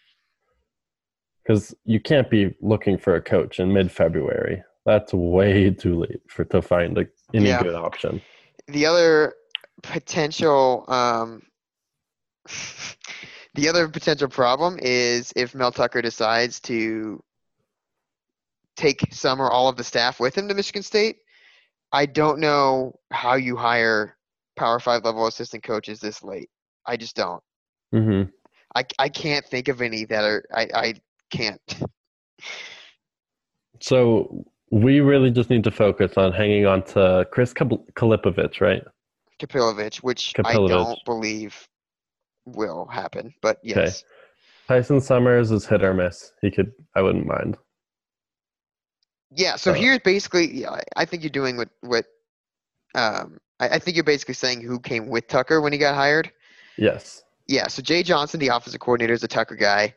Because 1.42 1.74
you 1.86 2.02
can't 2.02 2.30
be 2.30 2.54
looking 2.60 2.98
for 2.98 3.16
a 3.16 3.22
coach 3.22 3.60
in 3.62 3.72
mid 3.72 3.89
February. 3.89 4.62
That's 4.86 5.13
way 5.13 5.70
too 5.70 6.00
late 6.00 6.20
for 6.28 6.44
to 6.46 6.62
find 6.62 6.98
a, 6.98 7.06
any 7.34 7.48
Yeah. 7.50 7.63
good 7.63 7.76
option. 7.76 8.22
the 8.68 8.86
other 8.86 9.36
potential 9.84 10.84
um, 10.89 11.44
the 13.54 13.70
other 13.70 13.88
potential 13.88 14.28
problem 14.28 14.78
is 14.82 15.32
if 15.38 15.56
Mel 15.56 15.72
Tucker 15.72 16.02
decides 16.02 16.60
to 16.62 17.24
take 18.76 19.13
some 19.13 19.42
or 19.42 19.50
all 19.50 19.70
of 19.70 19.78
the 19.78 19.84
staff 19.84 20.20
with 20.20 20.36
him 20.38 20.48
to 20.50 20.54
Michigan 20.56 20.84
State. 20.84 21.18
I 21.94 22.06
don't 22.06 22.39
know 22.39 23.00
how 23.12 23.36
you 23.36 23.56
hire 23.56 24.18
Power 24.56 24.80
Five 24.80 25.04
level 25.04 25.28
assistant 25.28 25.63
coaches 25.63 26.00
this 26.00 26.24
late. 26.24 26.50
I 26.86 26.98
just 26.98 27.16
don't. 27.16 27.42
hmm 27.92 28.24
I, 28.76 28.86
I 28.98 29.10
can't 29.10 29.46
think 29.46 29.68
of 29.68 29.82
any 29.82 30.06
that 30.06 30.24
are 30.24 30.44
I, 30.54 30.68
I 30.74 30.94
can't. 31.30 31.62
So 33.82 34.46
we 34.72 35.00
really 35.00 35.30
just 35.30 35.50
need 35.50 35.63
to 35.66 35.72
focus 35.72 36.13
on 36.18 36.32
hanging 36.32 36.66
on 36.66 36.84
to 36.86 37.28
Chris 37.32 37.54
Kal- 37.54 37.86
Kalipovich, 37.94 38.62
right? 38.62 38.84
Kapilovic, 39.39 39.98
which 39.98 40.34
I 40.46 40.54
don't 40.54 40.98
believe 41.06 41.68
will 42.46 42.86
happen, 42.86 43.34
but 43.42 43.60
yes. 43.63 44.04
Tyson 44.68 45.02
Summers 45.02 45.52
is 45.52 45.66
hit 45.66 45.84
or 45.84 45.94
miss. 45.94 46.32
He 46.42 46.50
could. 46.50 46.72
I 46.96 47.02
wouldn't 47.02 47.26
mind. 47.28 47.58
Yeah, 49.36 49.56
so 49.58 49.72
Uh, 49.72 49.76
here's 49.76 50.00
basically, 50.00 50.62
yeah, 50.62 50.72
I- 50.72 50.84
I 50.96 51.06
think 51.06 51.24
you're 51.24 51.30
doing 51.30 51.58
what 51.58 51.70
what 51.82 52.06
um, 52.96 53.39
I, 53.63 53.76
I 53.76 53.80
think 53.80 53.95
you're 53.95 54.04
basically 54.04 54.34
saying 54.34 54.62
who 54.62 54.80
came 54.80 55.08
with 55.08 55.28
Tucker 55.28 55.62
when 55.62 55.73
he 55.73 55.80
got 55.80 55.95
hired. 55.95 56.32
Yes. 56.78 57.23
Yeah, 57.47 57.67
so 57.67 57.82
Jay 57.82 58.04
Johnson, 58.04 58.39
the 58.39 58.47
offensive 58.47 58.80
coordinator, 58.80 59.13
is 59.13 59.23
a 59.23 59.28
Tucker 59.28 59.56
guy. 59.56 59.93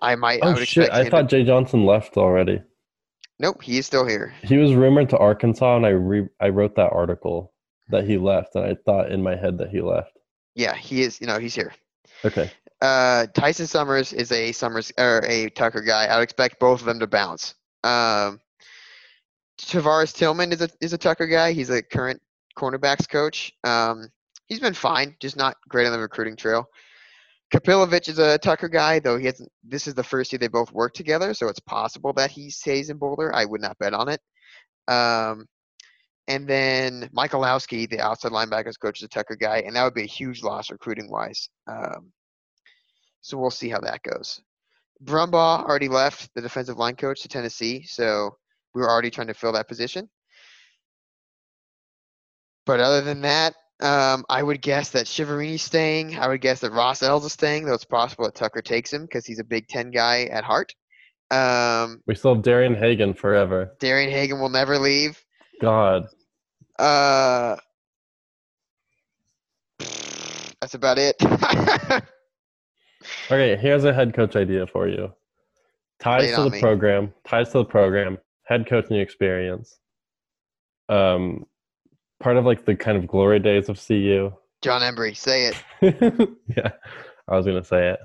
I 0.00 0.14
might. 0.14 0.42
I 0.44 0.48
Oh 0.48 0.54
would 0.54 0.66
shit! 0.68 0.90
I 0.90 1.08
thought 1.08 1.28
to, 1.28 1.36
Jay 1.36 1.44
Johnson 1.44 1.84
left 1.84 2.16
already. 2.16 2.60
nope, 3.38 3.62
he 3.62 3.78
is 3.78 3.86
still 3.86 4.06
here. 4.06 4.32
He 4.42 4.56
was 4.56 4.74
rumored 4.74 5.08
to 5.10 5.18
Arkansas, 5.18 5.76
and 5.76 5.86
I 5.86 5.90
re- 5.90 6.28
I 6.40 6.48
wrote 6.50 6.76
that 6.76 6.92
article 6.92 7.52
that 7.90 8.04
he 8.04 8.16
left, 8.18 8.54
and 8.54 8.64
I 8.64 8.76
thought 8.84 9.10
in 9.10 9.22
my 9.22 9.34
head 9.36 9.58
that 9.58 9.70
he 9.70 9.80
left. 9.80 10.18
Yeah, 10.54 10.74
he 10.74 11.02
is. 11.02 11.20
You 11.20 11.26
know, 11.26 11.38
he's 11.38 11.54
here. 11.54 11.72
Okay. 12.24 12.50
Uh, 12.80 13.26
Tyson 13.34 13.66
Summers 13.66 14.12
is 14.12 14.30
a 14.30 14.52
Summers 14.52 14.92
or 14.98 15.24
a 15.26 15.50
Tucker 15.50 15.80
guy. 15.80 16.06
I 16.06 16.16
would 16.16 16.22
expect 16.22 16.60
both 16.60 16.80
of 16.80 16.86
them 16.86 17.00
to 17.00 17.06
bounce. 17.06 17.54
Um, 17.82 18.40
Tavares 19.60 20.12
Tillman 20.14 20.52
is 20.52 20.62
a 20.62 20.68
is 20.80 20.92
a 20.92 20.98
Tucker 20.98 21.26
guy. 21.26 21.52
He's 21.52 21.70
a 21.70 21.82
current 21.82 22.20
cornerbacks 22.58 23.08
coach. 23.08 23.52
Um, 23.64 24.08
he's 24.46 24.60
been 24.60 24.74
fine, 24.74 25.16
just 25.20 25.36
not 25.36 25.56
great 25.68 25.86
on 25.86 25.92
the 25.92 25.98
recruiting 25.98 26.36
trail. 26.36 26.66
Kapilovic 27.52 28.08
is 28.08 28.18
a 28.18 28.36
Tucker 28.38 28.68
guy, 28.68 28.98
though 28.98 29.16
he 29.16 29.26
hasn't. 29.26 29.50
This 29.62 29.86
is 29.86 29.94
the 29.94 30.02
first 30.02 30.32
year 30.32 30.38
they 30.38 30.48
both 30.48 30.72
work 30.72 30.92
together, 30.92 31.32
so 31.32 31.48
it's 31.48 31.60
possible 31.60 32.12
that 32.14 32.30
he 32.30 32.50
stays 32.50 32.90
in 32.90 32.98
Boulder. 32.98 33.34
I 33.34 33.46
would 33.46 33.62
not 33.62 33.78
bet 33.78 33.94
on 33.94 34.08
it. 34.08 34.20
Um, 34.86 35.46
and 36.26 36.46
then 36.46 37.08
Michalowski, 37.16 37.88
the 37.88 38.00
outside 38.00 38.32
linebackers 38.32 38.78
coach, 38.78 38.98
is 38.98 39.04
a 39.04 39.08
Tucker 39.08 39.36
guy, 39.36 39.60
and 39.60 39.74
that 39.74 39.84
would 39.84 39.94
be 39.94 40.02
a 40.02 40.06
huge 40.06 40.42
loss 40.42 40.70
recruiting 40.70 41.10
wise. 41.10 41.48
Um, 41.66 42.12
so 43.22 43.38
we'll 43.38 43.50
see 43.50 43.70
how 43.70 43.80
that 43.80 44.02
goes. 44.02 44.42
Brumbaugh 45.04 45.64
already 45.64 45.88
left, 45.88 46.28
the 46.34 46.42
defensive 46.42 46.76
line 46.76 46.96
coach, 46.96 47.22
to 47.22 47.28
Tennessee, 47.28 47.82
so 47.84 48.36
we 48.74 48.82
were 48.82 48.90
already 48.90 49.10
trying 49.10 49.28
to 49.28 49.34
fill 49.34 49.52
that 49.52 49.68
position. 49.68 50.08
But 52.68 52.80
other 52.80 53.00
than 53.00 53.22
that, 53.22 53.54
um, 53.80 54.26
I 54.28 54.42
would 54.42 54.60
guess 54.60 54.90
that 54.90 55.06
Chiaverini's 55.06 55.62
staying. 55.62 56.18
I 56.18 56.28
would 56.28 56.42
guess 56.42 56.60
that 56.60 56.70
Ross 56.70 57.02
Els 57.02 57.24
is 57.24 57.32
staying, 57.32 57.64
though 57.64 57.72
it's 57.72 57.86
possible 57.86 58.26
that 58.26 58.34
Tucker 58.34 58.60
takes 58.60 58.92
him 58.92 59.06
because 59.06 59.24
he's 59.24 59.38
a 59.38 59.44
Big 59.44 59.68
Ten 59.68 59.90
guy 59.90 60.24
at 60.24 60.44
heart. 60.44 60.74
Um, 61.30 62.02
We 62.06 62.14
still 62.14 62.34
have 62.34 62.44
Darian 62.44 62.74
Hagan 62.74 63.14
forever. 63.14 63.72
Darian 63.80 64.10
Hagan 64.10 64.38
will 64.38 64.50
never 64.50 64.78
leave. 64.78 65.18
God. 65.62 66.08
Uh, 66.78 67.56
that's 70.60 70.74
about 70.74 70.98
it. 70.98 71.16
Okay, 73.30 73.56
here's 73.56 73.84
a 73.84 73.94
head 73.94 74.12
coach 74.12 74.36
idea 74.36 74.66
for 74.66 74.88
you. 74.88 75.12
Ties 76.00 76.34
to 76.34 76.42
the 76.42 76.50
me. 76.50 76.60
program, 76.60 77.14
ties 77.26 77.52
to 77.52 77.58
the 77.58 77.64
program, 77.64 78.18
head 78.44 78.66
coaching 78.68 78.96
experience. 78.96 79.78
Um, 80.88 81.46
part 82.20 82.36
of 82.36 82.44
like 82.44 82.64
the 82.64 82.76
kind 82.76 82.96
of 82.96 83.06
glory 83.06 83.38
days 83.38 83.68
of 83.68 83.84
CU. 83.84 84.32
Jon 84.62 84.82
Embree, 84.82 85.16
say 85.16 85.46
it. 85.46 85.62
yeah, 86.56 86.72
I 87.28 87.36
was 87.36 87.46
gonna 87.46 87.64
say 87.64 87.96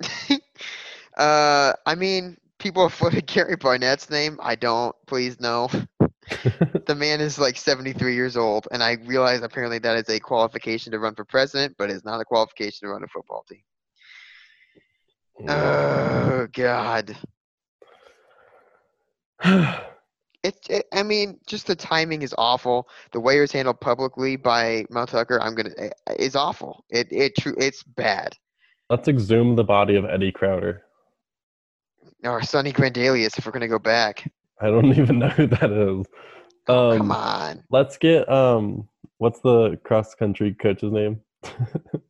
it. 0.00 0.42
uh, 1.16 1.72
I 1.86 1.94
mean, 1.94 2.36
people 2.58 2.82
have 2.82 2.92
floated 2.92 3.26
Gary 3.32 3.56
Barnett's 3.56 4.10
name. 4.10 4.38
I 4.42 4.56
don't. 4.56 4.94
Please 5.06 5.40
no. 5.40 5.68
the 6.86 6.94
man 6.96 7.20
is 7.20 7.38
like 7.38 7.56
73 7.56 8.14
years 8.14 8.36
old, 8.36 8.66
and 8.72 8.82
I 8.82 8.92
realize 9.04 9.42
apparently 9.42 9.78
that 9.80 9.96
is 9.96 10.08
a 10.08 10.18
qualification 10.18 10.92
to 10.92 10.98
run 10.98 11.14
for 11.14 11.24
president, 11.24 11.76
but 11.78 11.90
it's 11.90 12.04
not 12.04 12.20
a 12.20 12.24
qualification 12.24 12.88
to 12.88 12.92
run 12.92 13.04
a 13.04 13.08
football 13.08 13.44
team. 13.48 13.62
Oh 15.48 16.46
God. 16.52 17.16
It, 20.44 20.56
it, 20.68 20.86
I 20.92 21.02
mean, 21.02 21.40
just 21.46 21.66
the 21.66 21.74
timing 21.74 22.20
is 22.22 22.34
awful. 22.38 22.86
The 23.12 23.18
way 23.20 23.38
it 23.38 23.40
was 23.40 23.50
handled 23.50 23.80
publicly 23.80 24.36
by 24.36 24.84
Mel 24.90 25.06
Tucker, 25.06 25.40
I'm 25.40 25.54
gonna, 25.54 25.70
eh, 25.78 25.88
is 26.18 26.36
awful. 26.36 26.84
It, 26.90 27.08
it, 27.10 27.34
true, 27.36 27.54
it's 27.58 27.82
bad. 27.82 28.36
Let's 28.90 29.08
exhume 29.08 29.56
the 29.56 29.64
body 29.64 29.96
of 29.96 30.04
Eddie 30.04 30.30
Crowder. 30.32 30.82
Or 32.24 32.42
Sonny 32.42 32.72
Grandelius, 32.72 33.38
if 33.38 33.46
we're 33.46 33.52
gonna 33.52 33.68
go 33.68 33.78
back. 33.78 34.30
I 34.60 34.66
don't 34.66 34.86
even 34.98 35.18
know 35.18 35.28
who 35.30 35.46
that 35.46 35.70
is. 35.72 36.06
Oh, 36.68 36.90
Um, 36.92 36.98
come 36.98 37.12
on. 37.12 37.64
Let's 37.70 37.96
get 37.96 38.28
um, 38.30 38.86
what's 39.18 39.40
the 39.40 39.78
cross 39.84 40.14
country 40.14 40.54
coach's 40.54 40.92
name? 40.92 41.20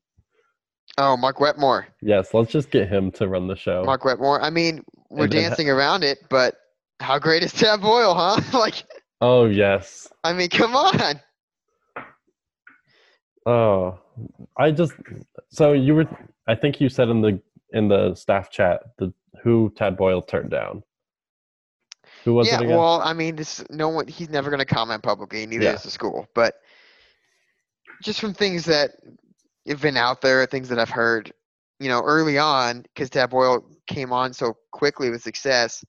Oh, 0.97 1.17
Mark 1.17 1.41
Wetmore. 1.41 1.89
yes, 2.03 2.33
let's 2.35 2.53
just 2.53 2.71
get 2.71 2.89
him 2.89 3.11
to 3.13 3.27
run 3.27 3.49
the 3.49 3.57
show. 3.57 3.83
Mark 3.85 4.05
Wetmore. 4.05 4.41
I 4.41 4.51
mean, 4.51 4.85
we're 5.11 5.25
And 5.25 5.33
then 5.33 5.43
ha- 5.43 5.49
dancing 5.49 5.69
around 5.69 6.05
it, 6.05 6.19
but 6.31 6.55
how 7.01 7.19
great 7.19 7.43
is 7.43 7.53
Tad 7.53 7.81
Boyle, 7.81 8.15
huh? 8.15 8.41
like, 8.59 8.85
Oh 9.21 9.47
yes. 9.47 10.09
I 10.23 10.33
mean, 10.33 10.49
come 10.49 10.77
on. 10.77 11.21
Oh, 13.47 13.99
I 14.59 14.71
just 14.71 14.95
so 15.49 15.73
you 15.73 15.95
were. 15.95 16.05
I 16.47 16.55
think 16.55 16.81
you 16.81 16.89
said 16.89 17.09
in 17.09 17.21
the 17.21 17.41
in 17.73 17.89
the 17.89 18.15
staff 18.15 18.51
chat 18.51 18.83
the 18.99 19.13
who 19.43 19.73
Tad 19.77 19.97
Boyle 19.97 20.23
turned 20.23 20.51
down. 20.51 20.83
Who 22.25 22.35
was 22.35 22.49
yeah, 22.49 22.57
it 22.57 22.65
again? 22.65 22.77
well, 22.77 23.01
I 23.03 23.13
mean, 23.13 23.37
this 23.37 23.63
no 23.71 23.89
one. 23.89 24.07
He's 24.09 24.31
never 24.31 24.51
going 24.51 24.61
to 24.61 24.67
comment 24.67 25.03
publicly. 25.03 25.47
Neither 25.47 25.65
Yeah. 25.65 25.75
is 25.75 25.83
the 25.83 25.91
school. 25.91 26.27
But 26.35 26.55
just 28.03 28.21
from 28.21 28.35
things 28.35 28.65
that 28.67 28.93
have 29.67 29.81
been 29.83 29.97
out 29.97 30.21
there, 30.21 30.45
things 30.47 30.69
that 30.71 30.79
I've 30.79 30.91
heard, 30.91 31.33
you 31.81 31.89
know, 31.89 32.03
early 32.03 32.39
on, 32.39 32.83
because 32.83 33.11
Tad 33.11 33.31
Boyle 33.31 33.65
came 33.87 34.13
on 34.13 34.33
so 34.33 34.57
quickly 34.73 35.11
with 35.11 35.23
success, 35.23 35.85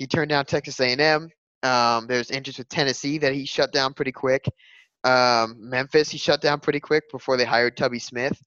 he 0.00 0.06
turned 0.06 0.30
down 0.30 0.46
Texas 0.46 0.80
A&M. 0.80 1.28
Um, 1.62 2.06
there's 2.06 2.30
interest 2.30 2.58
with 2.58 2.70
Tennessee 2.70 3.18
that 3.18 3.34
he 3.34 3.44
shut 3.44 3.70
down 3.70 3.92
pretty 3.92 4.12
quick. 4.12 4.46
Um, 5.04 5.56
Memphis 5.58 6.08
he 6.08 6.16
shut 6.16 6.40
down 6.40 6.58
pretty 6.58 6.80
quick 6.80 7.04
before 7.12 7.36
they 7.36 7.44
hired 7.44 7.76
Tubby 7.76 7.98
Smith. 7.98 8.40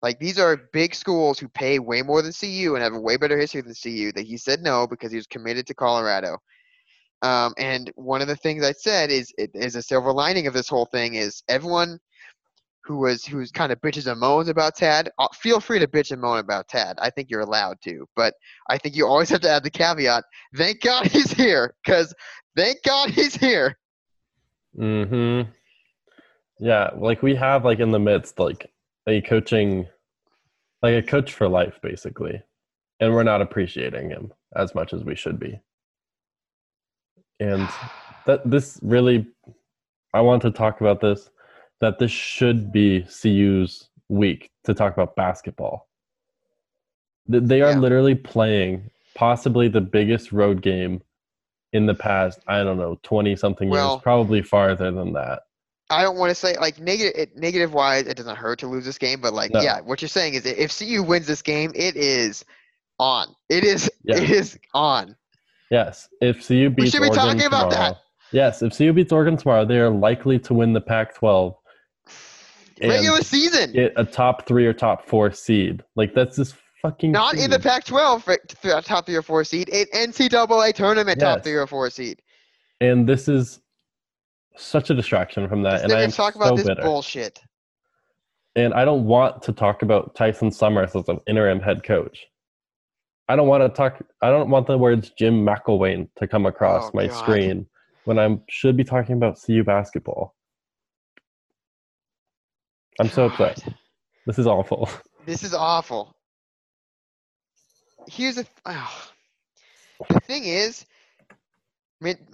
Like 0.00 0.20
these 0.20 0.38
are 0.38 0.68
big 0.72 0.94
schools 0.94 1.40
who 1.40 1.48
pay 1.48 1.80
way 1.80 2.02
more 2.02 2.22
than 2.22 2.32
CU 2.32 2.74
and 2.74 2.84
have 2.84 2.92
a 2.92 3.00
way 3.00 3.16
better 3.16 3.36
history 3.36 3.62
than 3.62 3.74
CU. 3.74 4.12
That 4.12 4.26
he 4.26 4.36
said 4.36 4.62
no 4.62 4.86
because 4.86 5.10
he 5.10 5.16
was 5.16 5.26
committed 5.26 5.66
to 5.66 5.74
Colorado. 5.74 6.38
Um, 7.22 7.52
and 7.58 7.90
one 7.96 8.22
of 8.22 8.28
the 8.28 8.36
things 8.36 8.64
I 8.64 8.70
said 8.70 9.10
is 9.10 9.32
is 9.36 9.74
a 9.74 9.82
silver 9.82 10.12
lining 10.12 10.46
of 10.46 10.54
this 10.54 10.68
whole 10.68 10.86
thing 10.86 11.14
is 11.14 11.42
everyone 11.48 11.98
who 12.86 12.98
was 12.98 13.24
who's 13.24 13.50
kind 13.50 13.72
of 13.72 13.80
bitches 13.80 14.10
and 14.10 14.20
moans 14.20 14.48
about 14.48 14.76
Tad. 14.76 15.10
uh, 15.18 15.28
Feel 15.34 15.60
free 15.60 15.78
to 15.78 15.86
bitch 15.86 16.12
and 16.12 16.20
moan 16.20 16.38
about 16.38 16.68
Tad. 16.68 16.96
I 17.00 17.10
think 17.10 17.30
you're 17.30 17.40
allowed 17.40 17.80
to, 17.82 18.06
but 18.14 18.34
I 18.68 18.78
think 18.78 18.94
you 18.94 19.06
always 19.06 19.28
have 19.30 19.40
to 19.40 19.50
add 19.50 19.64
the 19.64 19.70
caveat. 19.70 20.24
Thank 20.56 20.82
God 20.82 21.06
he's 21.12 21.32
here, 21.32 21.74
because 21.84 22.14
thank 22.56 22.82
God 22.84 23.10
he's 23.10 23.34
here. 23.34 23.76
Mm-hmm. 24.78 25.50
Yeah, 26.60 26.90
like 26.96 27.22
we 27.22 27.34
have 27.34 27.64
like 27.64 27.80
in 27.80 27.90
the 27.90 27.98
midst 27.98 28.38
like 28.38 28.70
a 29.08 29.20
coaching, 29.20 29.86
like 30.82 30.94
a 30.94 31.06
coach 31.06 31.32
for 31.32 31.48
life, 31.48 31.78
basically, 31.82 32.40
and 33.00 33.12
we're 33.12 33.24
not 33.24 33.42
appreciating 33.42 34.10
him 34.10 34.32
as 34.54 34.74
much 34.74 34.92
as 34.92 35.04
we 35.04 35.14
should 35.16 35.40
be. 35.40 35.58
And 37.40 37.68
that 38.26 38.48
this 38.48 38.78
really, 38.82 39.26
I 40.14 40.20
want 40.20 40.42
to 40.42 40.50
talk 40.50 40.80
about 40.80 41.00
this. 41.00 41.30
That 41.80 41.98
this 41.98 42.10
should 42.10 42.72
be 42.72 43.02
CU's 43.02 43.88
week 44.08 44.50
to 44.64 44.72
talk 44.74 44.94
about 44.94 45.14
basketball. 45.16 45.88
They 47.28 47.60
are 47.60 47.72
Yeah. 47.72 47.78
literally 47.78 48.14
playing 48.14 48.90
possibly 49.14 49.68
the 49.68 49.80
biggest 49.80 50.32
road 50.32 50.62
game 50.62 51.02
in 51.72 51.86
the 51.86 51.94
past, 51.94 52.38
I 52.46 52.62
don't 52.62 52.78
know, 52.78 52.98
20 53.02 53.36
something 53.36 53.68
Well- 53.68 53.94
years, 53.94 54.02
probably 54.02 54.42
farther 54.42 54.90
than 54.90 55.12
that. 55.14 55.42
I 55.90 56.02
don't 56.02 56.16
want 56.16 56.30
to 56.30 56.34
say 56.34 56.56
like 56.58 56.80
negative 56.80 57.12
it, 57.16 57.36
negative 57.36 57.72
wise. 57.72 58.06
It 58.06 58.16
doesn't 58.16 58.36
hurt 58.36 58.58
to 58.60 58.66
lose 58.66 58.84
this 58.84 58.98
game, 58.98 59.20
but 59.20 59.32
like 59.32 59.52
No. 59.52 59.60
yeah, 59.60 59.80
what 59.80 60.02
you're 60.02 60.08
saying 60.08 60.34
is 60.34 60.44
if 60.44 60.72
CU 60.72 61.02
wins 61.02 61.26
this 61.26 61.42
game, 61.42 61.70
it 61.76 61.94
is 61.96 62.44
on. 62.98 63.28
It 63.48 63.62
is. 63.64 63.90
Yeah. 64.02 64.16
It 64.16 64.30
is 64.30 64.58
on. 64.74 65.16
Yes, 65.70 66.08
if 66.20 66.44
CU 66.46 66.70
beats 66.70 66.90
should 66.92 67.02
be 67.02 67.08
Oregon 67.08 67.24
talking 67.24 67.46
about 67.46 67.70
tomorrow, 67.70 67.90
that. 67.92 68.00
Yes, 68.32 68.62
if 68.62 68.76
CU 68.76 68.92
beats 68.92 69.12
Oregon 69.12 69.36
tomorrow, 69.36 69.64
they 69.64 69.78
are 69.78 69.90
likely 69.90 70.38
to 70.40 70.54
win 70.54 70.72
the 70.72 70.80
Pac-12, 70.80 71.54
And 71.56 71.65
Regular 72.82 73.20
season, 73.22 73.72
get 73.72 73.92
a 73.96 74.04
top 74.04 74.46
three 74.46 74.66
or 74.66 74.72
top 74.72 75.06
four 75.08 75.30
seed. 75.32 75.82
Like 75.94 76.14
that's 76.14 76.36
just 76.36 76.54
fucking. 76.82 77.10
not 77.12 77.34
in 77.34 77.50
the 77.50 77.56
huge. 77.56 77.62
Pac-12 77.62 78.22
for, 78.22 78.36
for 78.60 78.80
top 78.82 79.06
three 79.06 79.16
or 79.16 79.22
four 79.22 79.44
seed. 79.44 79.68
An 79.70 79.86
NCAA 79.94 80.74
tournament 80.74 81.20
top 81.20 81.42
three 81.42 81.54
or 81.54 81.66
four 81.66 81.88
seed. 81.90 82.20
And 82.80 83.08
this 83.08 83.28
is 83.28 83.60
such 84.56 84.90
a 84.90 84.94
distraction 84.94 85.48
from 85.48 85.62
that, 85.62 85.82
Let's 85.82 85.84
and 85.84 85.92
I'm 85.92 86.10
talk 86.10 86.34
so 86.34 86.40
about 86.40 86.56
this 86.56 86.66
bitter. 86.66 86.82
bullshit. 86.82 87.40
And 88.54 88.72
I 88.72 88.84
don't 88.84 89.04
want 89.04 89.42
to 89.42 89.52
talk 89.52 89.82
about 89.82 90.14
Tyson 90.14 90.50
Summers 90.50 90.94
as 90.96 91.08
an 91.08 91.20
interim 91.26 91.60
head 91.60 91.82
coach. 91.82 92.26
I 93.28 93.36
don't 93.36 93.48
want 93.48 93.62
to 93.62 93.68
talk. 93.68 94.00
I 94.22 94.30
don't 94.30 94.50
want 94.50 94.66
the 94.66 94.78
words 94.78 95.10
Jim 95.18 95.44
McElwain 95.44 96.08
to 96.16 96.28
come 96.28 96.46
across 96.46 96.84
Oh, 96.86 96.90
my 96.94 97.08
God. 97.08 97.16
screen 97.18 97.66
when 98.04 98.18
I 98.18 98.38
should 98.48 98.76
be 98.76 98.84
talking 98.84 99.16
about 99.16 99.38
CU 99.44 99.64
basketball. 99.64 100.35
I'm 103.00 103.08
so 103.08 103.26
upset. 103.26 103.62
God. 103.64 103.74
This 104.26 104.38
is 104.38 104.46
awful. 104.46 104.88
This 105.26 105.42
is 105.42 105.54
awful. 105.54 106.14
Here's 108.08 108.38
a 108.38 108.44
th- 108.44 108.56
oh. 108.64 109.10
the 110.08 110.20
thing 110.20 110.44
is, 110.44 110.86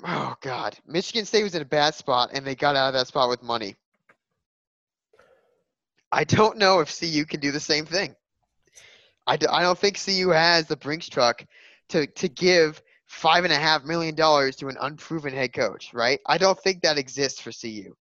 oh 0.04 0.34
god, 0.40 0.76
Michigan 0.86 1.24
State 1.24 1.42
was 1.42 1.54
in 1.54 1.62
a 1.62 1.66
bad 1.66 1.94
spot 1.94 2.30
and 2.34 2.46
they 2.46 2.54
got 2.54 2.76
out 2.76 2.88
of 2.88 2.94
that 2.94 3.06
spot 3.06 3.28
with 3.28 3.42
money. 3.42 3.76
I 6.10 6.24
don't 6.24 6.58
know 6.58 6.80
if 6.80 6.98
CU 6.98 7.24
can 7.24 7.40
do 7.40 7.52
the 7.52 7.60
same 7.60 7.86
thing. 7.86 8.14
I, 9.26 9.36
d- 9.36 9.46
I 9.46 9.62
don't 9.62 9.78
think 9.78 10.04
CU 10.04 10.28
has 10.28 10.66
the 10.66 10.76
Brinks 10.76 11.08
truck 11.08 11.44
to 11.90 12.06
to 12.06 12.28
give 12.28 12.82
five 13.06 13.44
and 13.44 13.52
a 13.52 13.56
half 13.56 13.84
million 13.84 14.14
dollars 14.14 14.56
to 14.56 14.68
an 14.68 14.76
unproven 14.80 15.32
head 15.32 15.52
coach, 15.52 15.92
right? 15.94 16.20
I 16.26 16.38
don't 16.38 16.58
think 16.58 16.82
that 16.82 16.98
exists 16.98 17.40
for 17.40 17.52
CU. 17.52 17.94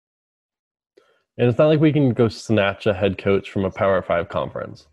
And 1.39 1.49
it's 1.49 1.59
not 1.59 1.67
like 1.67 1.81
we 1.81 1.93
can 1.93 2.13
go 2.13 2.29
snatch 2.29 2.87
a 2.87 2.93
head 2.93 3.17
coach 3.17 3.51
from 3.51 3.65
a 3.65 3.71
Power 3.71 4.03
Five 4.03 4.29
conference, 4.29 4.89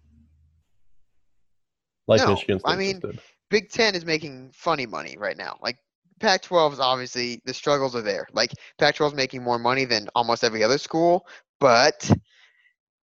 like 2.08 2.22
No, 2.22 2.30
Michigan 2.30 2.60
State 2.60 2.72
I 2.72 2.76
mean, 2.76 3.00
did. 3.00 3.20
Big 3.50 3.70
Ten 3.70 3.96
is 3.96 4.06
making 4.06 4.52
funny 4.54 4.86
money 4.86 5.18
right 5.18 5.38
now. 5.38 5.58
Like 5.62 5.78
Pac-12 6.20 6.74
is 6.74 6.80
obviously 6.80 7.42
the 7.46 7.54
struggles 7.54 7.96
are 7.96 8.02
there. 8.04 8.28
Like 8.32 8.52
Pac-12 8.78 9.08
is 9.08 9.14
making 9.16 9.44
more 9.44 9.58
money 9.58 9.86
than 9.86 10.08
almost 10.14 10.44
every 10.44 10.64
other 10.64 10.78
school, 10.78 11.26
but 11.60 12.10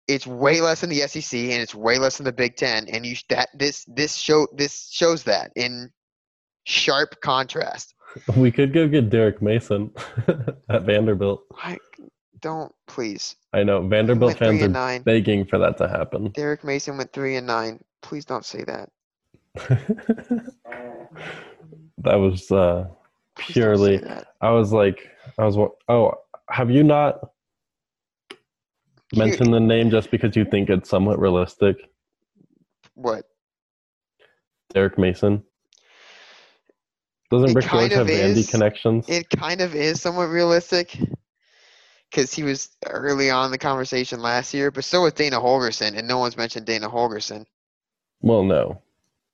it's 0.07 0.25
way 0.25 0.61
less 0.61 0.81
than 0.81 0.89
the 0.89 1.01
SEC 1.01 1.39
and 1.39 1.61
it's 1.61 1.75
way 1.75 1.99
less 1.99 2.17
than 2.17 2.25
the 2.25 2.33
Big 2.33 2.55
Ten. 2.55 2.87
And 2.87 3.05
you 3.05 3.15
that 3.29 3.49
this 3.53 3.85
this 3.85 4.15
show 4.15 4.47
this 4.53 4.89
shows 4.91 5.23
that 5.23 5.51
in 5.55 5.91
sharp 6.63 7.21
contrast. 7.21 7.93
We 8.35 8.51
could 8.51 8.73
go 8.73 8.87
get 8.87 9.11
Derek 9.11 9.41
Mason 9.43 9.91
at 10.69 10.83
Vanderbilt. 10.83 11.43
I 11.61 11.77
don't 12.41 12.73
please. 12.87 13.35
I 13.53 13.63
know 13.63 13.87
Vanderbilt 13.87 14.37
fans 14.37 14.61
are 14.61 14.67
nine. 14.67 15.01
begging 15.03 15.45
for 15.45 15.57
that 15.59 15.77
to 15.77 15.87
happen. 15.87 16.29
Derek 16.29 16.63
Mason 16.63 16.97
went 16.97 17.13
three 17.13 17.35
and 17.35 17.47
nine. 17.47 17.83
Please 18.01 18.25
don't 18.25 18.45
say 18.45 18.63
that. 18.65 18.89
that 21.99 22.15
was 22.15 22.51
uh, 22.51 22.87
Please 23.35 23.59
don't 23.61 23.77
say 23.77 23.97
purely. 23.97 23.97
that. 23.97 24.27
I 24.41 24.51
was 24.51 24.71
like, 24.71 24.99
I 25.37 25.45
was. 25.45 25.57
wa- 25.57 25.69
Oh, 25.89 26.13
have 26.49 26.69
you 26.69 26.83
not 26.83 27.19
mentioned 29.15 29.53
the 29.53 29.59
name 29.59 29.89
just 29.89 30.11
because 30.11 30.35
you 30.35 30.45
think 30.45 30.69
it's 30.69 30.89
somewhat 30.89 31.19
realistic? 31.19 31.77
what? 32.93 33.25
Derek 34.73 34.97
Mason. 34.97 35.43
Doesn't 37.31 37.49
It 37.49 37.55
Rick 37.55 37.65
George 37.69 37.91
have 37.91 38.07
Vandy 38.07 38.49
connections? 38.49 39.05
it 39.09 39.29
kind 39.29 39.61
of 39.61 39.75
is 39.75 40.01
somewhat 40.01 40.25
realistic 40.29 40.97
because 42.09 42.33
he 42.33 42.43
was 42.43 42.69
early 42.85 43.29
on 43.29 43.45
in 43.45 43.51
the 43.51 43.57
conversation 43.57 44.21
last 44.21 44.53
year, 44.53 44.71
but 44.71 44.83
so 44.83 45.03
was 45.03 45.13
Dana 45.13 45.39
Holgorsen, 45.39 45.97
and 45.97 46.07
no 46.07 46.17
one's 46.17 46.37
mentioned 46.37 46.65
Dana 46.65 46.89
Holgorsen. 46.89 47.45
well, 48.21 48.43
no, 48.43 48.81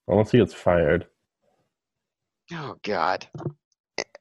unless 0.08 0.32
he 0.32 0.40
gets 0.40 0.54
fired. 0.54 1.08
Oh 2.52 2.78
God! 2.84 3.28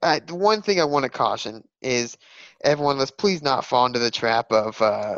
Uh, 0.02 0.20
the 0.26 0.34
one 0.34 0.62
thing 0.62 0.80
I 0.80 0.84
want 0.84 1.04
to 1.04 1.08
caution 1.08 1.64
is 1.80 2.16
everyone, 2.62 2.98
let's 2.98 3.10
please 3.10 3.42
not 3.42 3.64
fall 3.64 3.86
into 3.86 3.98
the 3.98 4.10
trap 4.10 4.52
of 4.52 4.80
uh, 4.80 5.16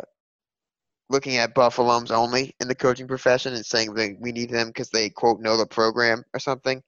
looking 1.09 1.37
at 1.37 1.53
Buffalo's 1.53 2.11
only 2.11 2.55
in 2.59 2.67
the 2.67 2.75
coaching 2.75 3.07
profession 3.07 3.53
and 3.53 3.65
saying 3.65 3.93
that 3.95 4.17
we 4.19 4.31
need 4.31 4.49
them 4.49 4.67
because 4.67 4.89
they 4.89 5.09
quote 5.09 5.39
know 5.39 5.57
the 5.57 5.65
program 5.65 6.23
or 6.33 6.39
something. 6.39 6.81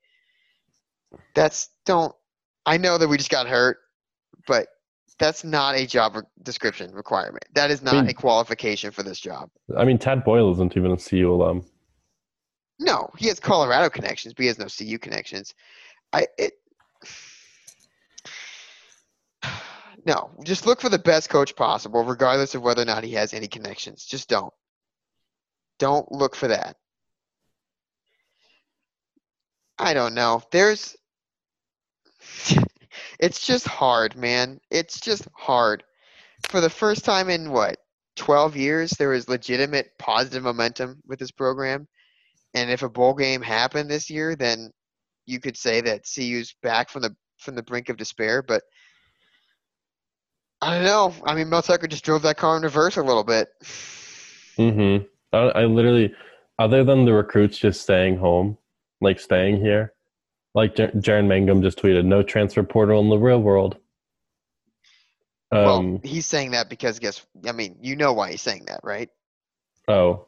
That's 1.35 1.69
don't. 1.85 2.13
I 2.65 2.77
know 2.77 2.97
that 2.97 3.07
we 3.07 3.17
just 3.17 3.29
got 3.29 3.47
hurt, 3.47 3.77
but 4.45 4.67
that's 5.19 5.43
not 5.43 5.75
a 5.75 5.85
job 5.85 6.15
re- 6.15 6.21
description 6.43 6.91
requirement. 6.93 7.45
That 7.53 7.71
is 7.71 7.81
not 7.81 7.95
mean- 7.95 8.09
a 8.09 8.13
qualification 8.13 8.91
for 8.91 9.03
this 9.03 9.19
job. 9.19 9.49
I 9.75 9.83
mean, 9.85 9.97
Tad 9.97 10.23
Boyle 10.23 10.51
isn't 10.53 10.77
even 10.77 10.91
a 10.91 10.97
CU 10.97 11.31
alum. 11.31 11.65
No, 12.79 13.09
he 13.17 13.27
has 13.27 13.39
Colorado 13.39 13.89
connections, 13.89 14.33
but 14.33 14.43
he 14.43 14.47
has 14.47 14.59
no 14.59 14.67
CU 14.67 14.99
connections. 14.99 15.53
I 16.13 16.27
it. 16.37 16.53
No, 20.05 20.29
just 20.45 20.65
look 20.65 20.79
for 20.79 20.87
the 20.87 20.99
best 20.99 21.29
coach 21.29 21.53
possible, 21.53 22.01
regardless 22.01 22.55
of 22.55 22.61
whether 22.61 22.81
or 22.81 22.85
not 22.85 23.03
he 23.03 23.11
has 23.13 23.33
any 23.33 23.47
connections. 23.49 24.05
Just 24.05 24.29
don't. 24.29 24.53
Don't 25.79 26.09
look 26.13 26.33
for 26.33 26.47
that. 26.47 26.77
I 29.77 29.93
don't 29.93 30.13
know. 30.15 30.41
There's. 30.51 30.95
It's 33.19 33.45
just 33.45 33.67
hard, 33.67 34.15
man. 34.15 34.59
It's 34.69 34.99
just 34.99 35.27
hard. 35.33 35.83
For 36.49 36.61
the 36.61 36.69
first 36.69 37.03
time 37.03 37.29
in 37.29 37.51
what, 37.51 37.77
12 38.15 38.55
years, 38.55 38.91
there 38.91 39.09
was 39.09 39.29
legitimate 39.29 39.91
positive 39.99 40.43
momentum 40.43 41.01
with 41.07 41.19
this 41.19 41.31
program. 41.31 41.87
And 42.53 42.69
if 42.69 42.81
a 42.81 42.89
bowl 42.89 43.13
game 43.13 43.41
happened 43.41 43.89
this 43.89 44.09
year, 44.09 44.35
then 44.35 44.71
you 45.25 45.39
could 45.39 45.57
say 45.57 45.81
that 45.81 46.05
CU's 46.13 46.55
back 46.61 46.89
from 46.89 47.03
the 47.03 47.15
from 47.37 47.55
the 47.55 47.63
brink 47.63 47.89
of 47.89 47.97
despair. 47.97 48.41
But 48.41 48.63
I 50.61 50.75
don't 50.75 50.85
know. 50.85 51.13
I 51.25 51.35
mean, 51.35 51.49
Mel 51.49 51.61
Tucker 51.61 51.87
just 51.87 52.03
drove 52.03 52.23
that 52.23 52.37
car 52.37 52.57
in 52.57 52.63
reverse 52.63 52.97
a 52.97 53.03
little 53.03 53.23
bit. 53.23 53.49
Mm-hmm. 54.57 55.05
I, 55.33 55.37
I 55.37 55.65
literally, 55.65 56.13
other 56.57 56.83
than 56.83 57.05
the 57.05 57.13
recruits 57.13 57.59
just 57.59 57.81
staying 57.81 58.17
home, 58.17 58.57
like 59.01 59.19
staying 59.19 59.61
here, 59.61 59.93
like 60.57 60.75
J- 60.75 60.87
Jaren 60.87 61.27
Mangham 61.27 61.61
just 61.61 61.77
tweeted, 61.77 62.03
"No 62.03 62.23
transfer 62.23 62.63
portal 62.63 62.99
in 62.99 63.09
the 63.09 63.17
real 63.17 63.39
world." 63.39 63.77
Um. 65.51 65.63
well, 65.63 65.99
he's 66.03 66.25
saying 66.25 66.51
that 66.51 66.67
because 66.67 66.97
guess 66.97 67.23
I 67.45 67.51
mean, 67.51 67.77
you 67.79 67.95
know 67.95 68.11
why 68.11 68.31
he's 68.31 68.41
saying 68.41 68.65
that, 68.65 68.81
right? 68.83 69.09
oh. 69.87 70.25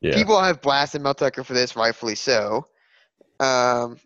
Yeah. 0.00 0.14
People 0.14 0.40
have 0.40 0.62
blasted 0.62 1.02
Mel 1.02 1.12
Tucker 1.12 1.44
for 1.44 1.52
this, 1.52 1.76
rightfully 1.76 2.14
so. 2.14 2.64
Um, 3.38 3.98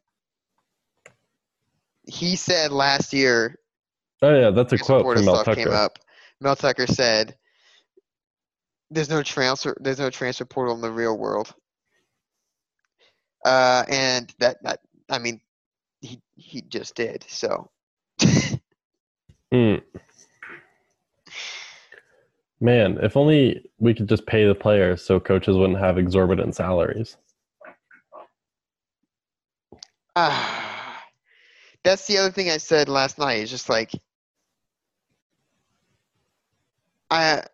he 2.05 2.35
said 2.35 2.73
last 2.73 3.13
year 3.13 3.61
oh 4.23 4.35
yeah, 4.35 4.51
that's 4.51 4.73
a 4.73 4.79
quote 4.79 5.05
from 5.05 5.25
Mel 5.25 5.37
stuff 5.37 5.55
came 5.55 5.67
Tucker. 5.67 5.77
up. 5.77 5.99
Mel 6.41 6.57
Tucker 6.57 6.87
said, 6.87 7.37
"There's 8.91 9.11
no 9.11 9.23
transfer. 9.23 9.77
There's 9.81 10.01
no 10.01 10.11
transfer 10.11 10.47
portal 10.47 10.75
in 10.75 10.81
the 10.81 10.91
real 10.91 11.17
world." 11.17 11.55
Uh, 13.45 13.85
and 13.89 14.33
that, 14.39 14.57
that 14.63 14.81
I 15.11 15.19
mean, 15.19 15.41
he 16.01 16.21
he 16.37 16.63
just 16.63 16.95
did. 16.95 17.25
So 17.29 17.71
Hmm. 19.53 19.77
Man, 22.61 22.99
if 23.03 23.17
only 23.17 23.71
we 23.79 23.95
could 23.95 24.09
just 24.09 24.27
pay 24.27 24.47
the 24.47 24.55
players 24.55 25.05
so 25.05 25.21
coaches 25.21 25.57
wouldn't 25.57 25.79
have 25.79 25.97
exorbitant 25.97 26.57
salaries. 26.57 27.17
ah, 30.17 31.05
that's 31.85 32.07
the 32.09 32.19
other 32.19 32.33
thing 32.33 32.51
I 32.51 32.57
said 32.57 32.89
last 32.89 33.19
night. 33.19 33.43
Is 33.43 33.51
just 33.51 33.69
like 33.69 33.93
I. 37.11 37.45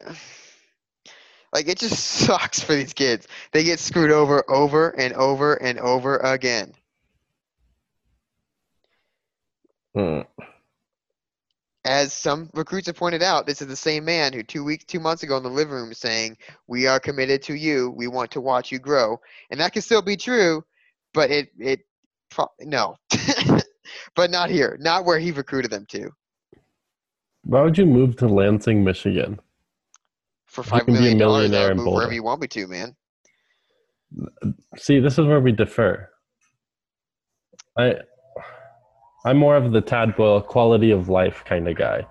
Like 1.52 1.68
it 1.68 1.78
just 1.78 1.98
sucks 2.26 2.60
for 2.62 2.74
these 2.74 2.94
kids. 2.94 3.28
They 3.52 3.64
get 3.64 3.80
screwed 3.80 4.12
over 4.12 4.48
over 4.50 4.90
and 4.98 5.12
over 5.14 5.54
and 5.54 5.78
over 5.78 6.16
again. 6.18 6.72
Hmm. 9.94 10.20
as 11.84 12.12
some 12.12 12.50
recruits 12.54 12.86
have 12.88 12.96
pointed 12.96 13.22
out, 13.22 13.46
this 13.46 13.62
is 13.62 13.68
the 13.68 13.76
same 13.76 14.04
man 14.04 14.32
who 14.32 14.42
two 14.42 14.64
weeks, 14.64 14.84
two 14.84 15.00
months 15.00 15.22
ago 15.22 15.36
in 15.36 15.42
the 15.42 15.50
living 15.50 15.74
room 15.74 15.94
saying, 15.94 16.36
"We 16.66 16.86
are 16.86 17.00
committed 17.00 17.42
to 17.44 17.54
you. 17.54 17.90
We 17.90 18.06
want 18.08 18.30
to 18.32 18.40
watch 18.40 18.70
you 18.72 18.78
grow," 18.78 19.20
and 19.50 19.60
that 19.60 19.72
can 19.72 19.82
still 19.82 20.02
be 20.02 20.16
true, 20.16 20.64
but 21.14 21.30
it 21.30 21.50
it 21.58 21.80
pro- 22.30 22.52
no, 22.60 22.96
but 24.16 24.30
not 24.30 24.50
here, 24.50 24.76
not 24.80 25.04
where 25.06 25.18
he 25.18 25.32
recruited 25.32 25.70
them 25.70 25.86
to. 25.90 26.10
Why 27.44 27.62
would 27.62 27.78
you 27.78 27.86
move 27.86 28.16
to 28.18 28.28
Lansing, 28.28 28.84
Michigan? 28.84 29.40
For 30.46 30.62
You 30.62 30.70
five 30.70 30.84
can 30.84 30.94
be 30.96 31.08
a 31.08 31.12
million 31.12 31.18
dollars, 31.18 31.54
I 31.54 31.62
millionaire 31.62 31.68
would 31.68 31.76
move 31.76 31.92
wherever 31.94 32.14
you 32.14 32.22
want 32.22 32.40
me 32.42 32.48
to, 32.48 32.66
man. 32.68 32.96
See, 34.76 35.00
this 35.00 35.18
is 35.18 35.26
where 35.26 35.40
we 35.40 35.52
differ. 35.52 36.10
I, 37.78 37.96
I'm 39.24 39.36
more 39.36 39.56
of 39.56 39.72
the 39.72 39.80
Tad 39.80 40.16
Boyle 40.16 40.40
quality 40.40 40.90
of 40.90 41.08
life 41.08 41.42
kind 41.44 41.68
of 41.68 41.76
guy. 41.76 42.06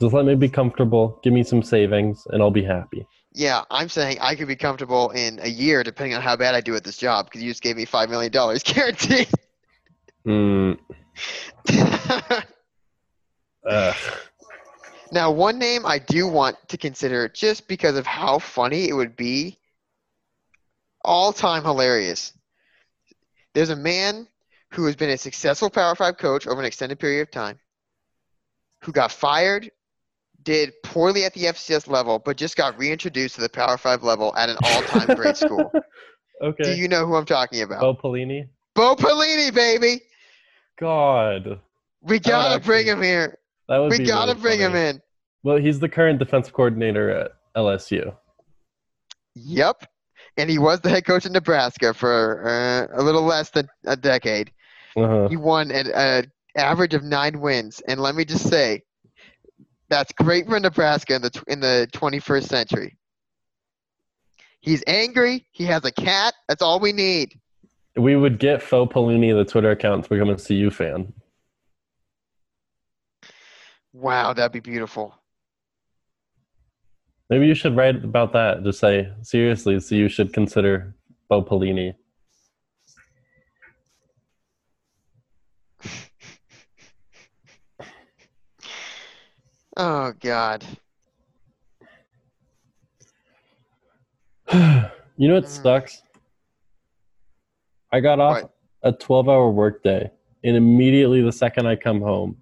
Just 0.00 0.14
let 0.14 0.24
me 0.24 0.34
be 0.34 0.48
comfortable, 0.48 1.20
give 1.22 1.32
me 1.32 1.42
some 1.44 1.62
savings, 1.62 2.26
and 2.30 2.42
I'll 2.42 2.50
be 2.50 2.64
happy. 2.64 3.06
Yeah, 3.32 3.62
I'm 3.70 3.88
saying 3.88 4.18
I 4.20 4.34
could 4.36 4.48
be 4.48 4.56
comfortable 4.56 5.10
in 5.10 5.40
a 5.42 5.48
year, 5.48 5.82
depending 5.82 6.14
on 6.14 6.22
how 6.22 6.36
bad 6.36 6.54
I 6.54 6.60
do 6.60 6.76
at 6.76 6.84
this 6.84 6.96
job, 6.96 7.26
because 7.26 7.42
you 7.42 7.50
just 7.50 7.62
gave 7.62 7.76
me 7.76 7.84
five 7.84 8.10
million 8.10 8.30
dollars 8.32 8.62
guaranteed. 8.64 9.28
Mm, 10.26 10.78
now, 15.12 15.30
one 15.30 15.58
name 15.58 15.86
I 15.86 15.98
do 15.98 16.26
want 16.26 16.56
to 16.68 16.78
consider, 16.78 17.28
just 17.28 17.68
because 17.68 17.96
of 17.96 18.06
how 18.06 18.38
funny 18.38 18.88
it 18.88 18.94
would 18.94 19.16
be, 19.16 19.58
all-time 21.04 21.62
hilarious. 21.62 22.32
There's 23.52 23.70
a 23.70 23.76
man 23.76 24.26
who 24.74 24.86
has 24.86 24.96
been 24.96 25.10
a 25.10 25.18
successful 25.18 25.70
Power 25.70 25.94
Five 25.94 26.18
coach 26.18 26.46
over 26.46 26.60
an 26.60 26.66
extended 26.66 26.98
period 26.98 27.22
of 27.22 27.30
time, 27.30 27.58
who 28.82 28.92
got 28.92 29.12
fired, 29.12 29.70
did 30.42 30.72
poorly 30.82 31.24
at 31.24 31.32
the 31.34 31.44
FCS 31.44 31.88
level, 31.88 32.18
but 32.18 32.36
just 32.36 32.56
got 32.56 32.78
reintroduced 32.78 33.36
to 33.36 33.40
the 33.40 33.48
Power 33.48 33.78
Five 33.78 34.02
level 34.02 34.34
at 34.36 34.48
an 34.50 34.56
all-time 34.62 35.16
great 35.16 35.36
school. 35.36 35.72
Okay. 36.42 36.64
Do 36.64 36.74
you 36.74 36.88
know 36.88 37.06
who 37.06 37.14
I'm 37.14 37.24
talking 37.24 37.62
about? 37.62 37.80
Bo 37.80 37.94
Pelini? 37.94 38.48
Bo 38.74 38.96
Pelini, 38.96 39.54
baby. 39.54 40.02
God. 40.78 41.60
We 42.02 42.18
gotta 42.18 42.60
bring 42.60 42.86
him 42.86 43.00
here. 43.00 43.38
That 43.68 43.78
would 43.78 43.90
We 43.90 43.98
be 43.98 44.04
gotta 44.04 44.32
really 44.32 44.42
bring 44.42 44.58
him 44.58 44.74
in. 44.74 45.00
Well, 45.44 45.56
he's 45.56 45.78
the 45.78 45.88
current 45.88 46.18
defensive 46.18 46.52
coordinator 46.52 47.08
at 47.08 47.32
LSU. 47.56 48.14
Yep. 49.36 49.86
And 50.36 50.50
he 50.50 50.58
was 50.58 50.80
the 50.80 50.90
head 50.90 51.06
coach 51.06 51.24
in 51.24 51.32
Nebraska 51.32 51.94
for 51.94 52.46
uh, 52.46 53.00
a 53.00 53.02
little 53.02 53.22
less 53.22 53.50
than 53.50 53.68
a 53.86 53.96
decade. 53.96 54.52
Uh-huh. 54.96 55.28
He 55.28 55.36
won 55.36 55.70
an 55.70 55.92
uh, 55.92 56.22
average 56.56 56.94
of 56.94 57.02
nine 57.02 57.40
wins, 57.40 57.82
and 57.88 58.00
let 58.00 58.14
me 58.14 58.24
just 58.24 58.48
say, 58.48 58.82
that's 59.88 60.12
great 60.12 60.46
for 60.46 60.58
Nebraska 60.58 61.14
in 61.14 61.22
the 61.22 61.42
in 61.46 61.60
the 61.60 61.88
21st 61.92 62.44
century. 62.44 62.96
He's 64.60 64.82
angry. 64.86 65.46
He 65.52 65.64
has 65.66 65.84
a 65.84 65.92
cat. 65.92 66.34
That's 66.48 66.62
all 66.62 66.80
we 66.80 66.92
need. 66.92 67.38
We 67.96 68.16
would 68.16 68.38
get 68.38 68.62
Faux 68.62 68.92
Pelini, 68.92 69.36
the 69.36 69.44
Twitter 69.44 69.70
account, 69.70 70.04
to 70.04 70.10
become 70.10 70.30
a 70.30 70.36
CU 70.36 70.70
fan. 70.70 71.12
Wow, 73.92 74.32
that'd 74.32 74.52
be 74.52 74.60
beautiful. 74.60 75.14
Maybe 77.30 77.46
you 77.46 77.54
should 77.54 77.76
write 77.76 78.02
about 78.02 78.32
that. 78.32 78.64
Just 78.64 78.80
say, 78.80 79.12
seriously, 79.22 79.80
CU 79.80 80.08
should 80.08 80.32
consider 80.32 80.94
Bo 81.28 81.42
Pelini. 81.42 81.94
Oh 89.76 90.12
God. 90.20 90.64
you 94.52 95.28
know 95.28 95.34
what 95.34 95.44
Mm. 95.44 95.48
sucks? 95.62 96.02
I 97.92 98.00
got 98.00 98.20
off 98.20 98.42
What? 98.42 98.54
a 98.82 98.92
12 98.92 99.28
hour 99.28 99.50
workday, 99.50 100.10
and 100.42 100.56
immediately 100.56 101.22
the 101.22 101.32
second 101.32 101.66
I 101.66 101.76
come 101.76 102.00
home, 102.00 102.36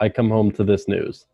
I 0.00 0.08
come 0.08 0.28
home 0.28 0.50
to 0.52 0.64
this 0.64 0.88
news. 0.88 1.26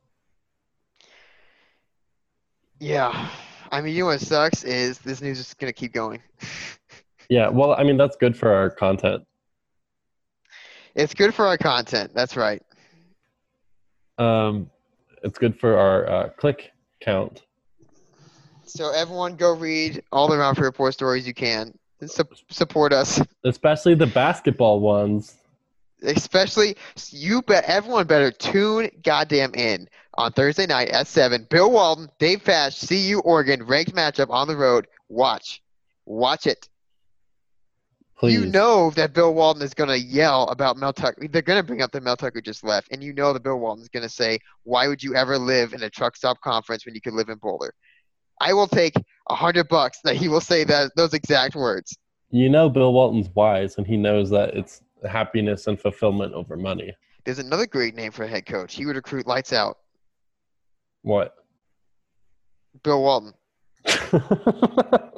Yeah. 2.78 3.28
I 3.72 3.80
mean, 3.80 3.94
you 3.94 4.00
know 4.00 4.06
what 4.06 4.20
sucks 4.20 4.64
is 4.64 4.98
this 4.98 5.20
news 5.20 5.38
is 5.38 5.54
gonna 5.54 5.72
keep 5.72 5.92
going. 5.92 6.22
Yeah, 7.28 7.48
well, 7.48 7.74
I 7.78 7.84
mean, 7.84 7.96
that's 7.96 8.16
good 8.16 8.36
for 8.36 8.52
our 8.52 8.68
content. 8.68 9.22
It's 10.96 11.14
good 11.14 11.32
for 11.32 11.46
our 11.46 11.56
content. 11.56 12.10
That's 12.12 12.36
right. 12.36 12.60
Um, 14.20 14.70
it's 15.22 15.38
good 15.38 15.58
for 15.58 15.76
our 15.78 16.08
uh, 16.08 16.28
click 16.30 16.72
count. 17.00 17.42
So 18.64 18.92
everyone, 18.92 19.36
go 19.36 19.54
read 19.56 20.02
all 20.12 20.28
the 20.28 20.38
Ralphie 20.38 20.62
Report 20.62 20.92
stories 20.92 21.26
you 21.26 21.34
can. 21.34 21.76
Su- 22.06 22.24
support 22.48 22.92
us, 22.94 23.20
especially 23.44 23.94
the 23.94 24.06
basketball 24.06 24.80
ones. 24.80 25.36
especially 26.02 26.76
you. 27.10 27.42
Bet 27.42 27.64
everyone 27.64 28.06
better 28.06 28.30
tune 28.30 28.90
goddamn 29.02 29.54
in 29.54 29.86
on 30.14 30.32
Thursday 30.32 30.66
night 30.66 30.88
at 30.88 31.06
seven. 31.06 31.46
Bill 31.50 31.70
Walton, 31.70 32.08
Dave 32.18 32.42
Pasch, 32.42 32.86
CU 32.88 33.20
Oregon 33.22 33.64
ranked 33.64 33.94
matchup 33.94 34.30
on 34.30 34.48
the 34.48 34.56
road. 34.56 34.86
Watch, 35.10 35.60
watch 36.06 36.46
it. 36.46 36.69
Please. 38.20 38.34
You 38.34 38.44
know 38.44 38.90
that 38.96 39.14
Bill 39.14 39.32
Walton 39.32 39.62
is 39.62 39.72
going 39.72 39.88
to 39.88 39.98
yell 39.98 40.46
about 40.48 40.76
Mel 40.76 40.92
Tucker. 40.92 41.26
They're 41.26 41.40
going 41.40 41.58
to 41.58 41.66
bring 41.66 41.80
up 41.80 41.90
that 41.92 42.02
Mel 42.02 42.18
Tucker 42.18 42.42
just 42.42 42.62
left, 42.62 42.88
and 42.92 43.02
you 43.02 43.14
know 43.14 43.32
that 43.32 43.42
Bill 43.42 43.58
Walton 43.58 43.80
is 43.80 43.88
going 43.88 44.02
to 44.02 44.10
say, 44.10 44.38
"Why 44.64 44.88
would 44.88 45.02
you 45.02 45.14
ever 45.14 45.38
live 45.38 45.72
in 45.72 45.82
a 45.84 45.88
truck 45.88 46.18
stop 46.18 46.38
conference 46.42 46.84
when 46.84 46.94
you 46.94 47.00
could 47.00 47.14
live 47.14 47.30
in 47.30 47.38
Boulder?" 47.38 47.72
I 48.38 48.52
will 48.52 48.68
take 48.68 48.92
a 49.30 49.34
hundred 49.34 49.68
bucks 49.68 50.00
that 50.04 50.16
he 50.16 50.28
will 50.28 50.42
say 50.42 50.64
that 50.64 50.92
those 50.96 51.14
exact 51.14 51.56
words. 51.56 51.96
You 52.30 52.50
know 52.50 52.68
Bill 52.68 52.92
Walton's 52.92 53.30
wise, 53.34 53.78
and 53.78 53.86
he 53.86 53.96
knows 53.96 54.28
that 54.28 54.52
it's 54.54 54.82
happiness 55.08 55.66
and 55.66 55.80
fulfillment 55.80 56.34
over 56.34 56.58
money. 56.58 56.92
There's 57.24 57.38
another 57.38 57.66
great 57.66 57.94
name 57.94 58.12
for 58.12 58.24
a 58.24 58.28
head 58.28 58.44
coach. 58.44 58.74
He 58.74 58.84
would 58.84 58.96
recruit 58.96 59.26
lights 59.26 59.54
out. 59.54 59.78
What? 61.00 61.36
Bill 62.82 63.02
Walton. 63.02 63.32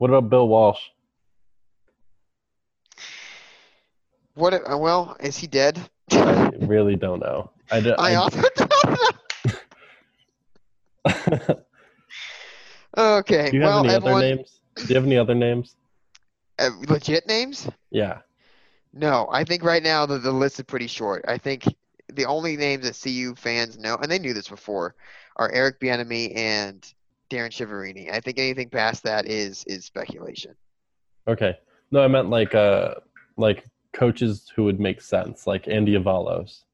what 0.00 0.08
about 0.08 0.30
Bill 0.30 0.48
Walsh? 0.48 0.80
What? 4.32 4.54
uh, 4.54 4.78
Well, 4.78 5.14
is 5.20 5.36
he 5.36 5.46
dead? 5.46 5.78
I 6.10 6.50
really 6.60 6.96
don't 6.96 7.20
know. 7.20 7.50
I 7.70 8.14
also 8.14 8.42
don't 8.56 8.98
know. 11.06 11.54
Okay. 12.98 13.50
Do 13.50 13.56
you 13.56 13.62
have 13.62 13.70
well, 13.70 13.84
any 13.84 13.94
everyone, 13.94 14.22
other 14.24 14.34
names? 14.34 14.60
Do 14.74 14.84
you 14.88 14.94
have 14.96 15.04
any 15.04 15.16
other 15.16 15.34
names? 15.34 15.76
uh, 16.58 16.70
legit 16.88 17.26
names? 17.28 17.68
Yeah. 17.90 18.18
No, 18.92 19.28
I 19.30 19.44
think 19.44 19.62
right 19.62 19.82
now 19.82 20.06
the, 20.06 20.18
the 20.18 20.32
list 20.32 20.58
is 20.58 20.64
pretty 20.64 20.88
short. 20.88 21.24
I 21.28 21.38
think 21.38 21.64
the 22.12 22.24
only 22.26 22.56
names 22.56 22.84
that 22.84 23.00
CU 23.00 23.36
fans 23.36 23.78
know, 23.78 23.96
and 24.02 24.10
they 24.10 24.18
knew 24.18 24.34
this 24.34 24.48
before, 24.48 24.96
are 25.36 25.52
Eric 25.52 25.78
Bieniemy 25.78 26.36
and 26.36 26.92
Darrin 27.30 27.50
Chiaverini. 27.50 28.12
I 28.12 28.20
think 28.20 28.38
anything 28.38 28.68
past 28.68 29.04
that 29.04 29.26
is 29.26 29.64
is 29.66 29.86
speculation. 29.86 30.54
Okay. 31.26 31.56
No, 31.90 32.02
I 32.02 32.08
meant 32.08 32.28
like 32.28 32.54
uh 32.54 32.94
like 33.36 33.64
coaches 33.92 34.52
who 34.54 34.64
would 34.64 34.78
make 34.78 35.00
sense, 35.00 35.46
like 35.46 35.66
Andy 35.66 35.96
Avalos. 35.96 36.64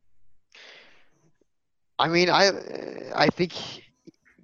I 1.98 2.09
mean, 2.09 2.28
I 2.28 2.50
I 3.14 3.28
think 3.28 3.52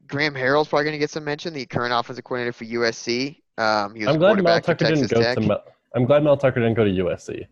Graham 0.07 0.35
Harrell's 0.35 0.69
probably 0.69 0.85
going 0.85 0.95
to 0.95 0.99
get 0.99 1.11
some 1.11 1.25
mention. 1.25 1.53
The 1.53 1.67
current 1.67 1.93
offensive 1.93 2.25
coordinator 2.25 2.53
for 2.53 2.65
USC. 2.65 3.41
Um, 3.59 3.95
he 3.95 4.05
was 4.05 4.15
I'm 4.15 4.19
glad 4.19 4.43
Mel 4.43 4.61
Tucker 4.61 4.85
didn't 4.85 5.11
go 5.11 5.21
Tech. 5.21 5.37
to 5.37 5.41
Mel- 5.41 5.65
I'm 5.95 6.05
glad 6.05 6.23
Mel 6.23 6.37
Tucker 6.37 6.61
didn't 6.61 6.75
go 6.75 6.85
to 6.85 6.91
USC. 6.91 7.47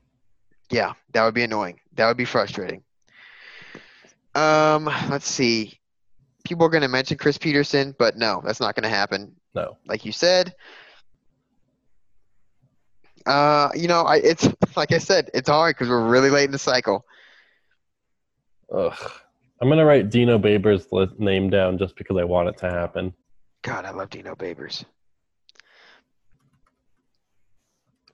Yeah, 0.71 0.93
that 1.13 1.25
would 1.25 1.35
be 1.35 1.43
annoying. 1.43 1.81
That 1.95 2.07
would 2.09 2.17
be 2.17 2.25
frustrating. 2.25 2.83
Um, 4.35 4.85
let's 5.11 5.27
see. 5.27 5.80
People 6.45 6.67
are 6.67 6.71
going 6.71 6.83
to 6.83 6.89
mention 6.89 7.19
Chris 7.19 7.39
Petersen, 7.39 7.95
but 7.99 8.17
no, 8.17 8.43
that's 8.45 8.61
not 8.61 8.75
going 8.75 8.85
to 8.85 8.89
happen. 8.89 9.35
No. 9.55 9.77
Like 9.87 10.05
you 10.05 10.13
said. 10.13 10.55
Uh, 13.27 13.69
you 13.75 13.87
know, 13.87 14.03
I 14.03 14.17
it's 14.17 14.49
like 14.77 14.93
I 14.93 14.99
said, 14.99 15.31
it's 15.35 15.49
hard 15.49 15.77
because 15.77 15.89
we're 15.89 16.09
really 16.09 16.31
late 16.31 16.45
in 16.47 16.53
the 16.53 16.59
cycle. 16.59 17.05
Ugh. 18.75 19.13
I'm 19.61 19.69
gonna 19.69 19.85
write 19.85 20.09
Dino 20.09 20.39
Babers' 20.39 21.19
name 21.19 21.51
down 21.51 21.77
just 21.77 21.95
because 21.97 22.17
I 22.17 22.25
want 22.25 22.49
it 22.49 22.57
to 22.59 22.71
happen. 22.71 23.13
God, 23.63 23.85
I 23.85 23.91
love 23.91 24.09
Dino 24.09 24.35
Babers. 24.35 24.85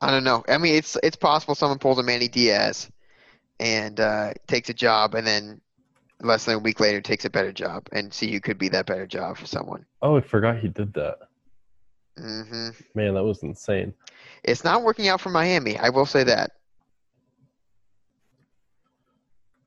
I 0.01 0.11
don't 0.11 0.25
know. 0.25 0.45
I 0.49 0.59
mean, 0.59 0.75
it's 0.75 0.97
it's 1.03 1.17
possible 1.17 1.55
someone 1.55 1.79
pulls 1.79 1.99
a 1.99 2.03
Manny 2.03 2.27
Diaz 2.27 2.91
and 3.61 3.99
uh, 4.01 4.33
takes 4.49 4.69
a 4.71 4.75
job, 4.75 5.15
and 5.15 5.27
then 5.27 5.61
less 6.21 6.45
than 6.45 6.55
a 6.57 6.59
week 6.59 6.81
later 6.81 7.01
takes 7.01 7.25
a 7.25 7.31
better 7.31 7.53
job, 7.53 7.87
and 7.93 8.13
see 8.13 8.31
who 8.33 8.41
could 8.41 8.59
be 8.59 8.69
that 8.71 8.87
better 8.87 9.07
job 9.07 9.37
for 9.37 9.47
someone. 9.47 9.85
Oh, 10.03 10.17
I 10.17 10.21
forgot 10.21 10.59
he 10.59 10.69
did 10.69 10.93
that. 10.95 11.19
hmm 12.19 12.71
Man, 12.95 13.15
that 13.15 13.25
was 13.25 13.43
insane. 13.43 13.93
It's 14.43 14.65
not 14.65 14.83
working 14.83 15.09
out 15.09 15.21
for 15.21 15.31
Miami. 15.31 15.77
I 15.79 15.89
will 15.91 16.07
say 16.07 16.25
that. 16.25 16.53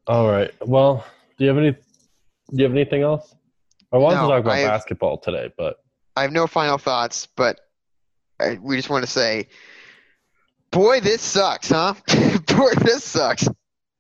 All 0.08 0.30
right. 0.32 0.52
Well, 0.66 1.06
do 1.38 1.44
you 1.46 1.50
have 1.50 1.58
any? 1.58 1.72
Do 1.72 1.78
you 2.52 2.64
have 2.64 2.72
anything 2.72 3.04
else? 3.04 3.36
I 3.94 3.98
wanted 3.98 4.18
No, 4.18 4.22
to 4.24 4.28
talk 4.34 4.42
about 4.42 4.58
have- 4.58 4.68
basketball 4.72 5.18
today, 5.18 5.52
but 5.58 5.84
I 6.16 6.24
have 6.24 6.32
no 6.32 6.48
final 6.48 6.78
thoughts, 6.78 7.28
but 7.36 7.60
I, 8.40 8.58
we 8.62 8.76
just 8.76 8.90
want 8.90 9.06
to 9.06 9.10
say, 9.12 9.48
boy, 10.72 11.00
this 11.00 11.22
sucks, 11.22 11.70
huh? 11.70 11.94
boy, 12.48 12.72
this 12.82 13.04
sucks. 13.04 13.48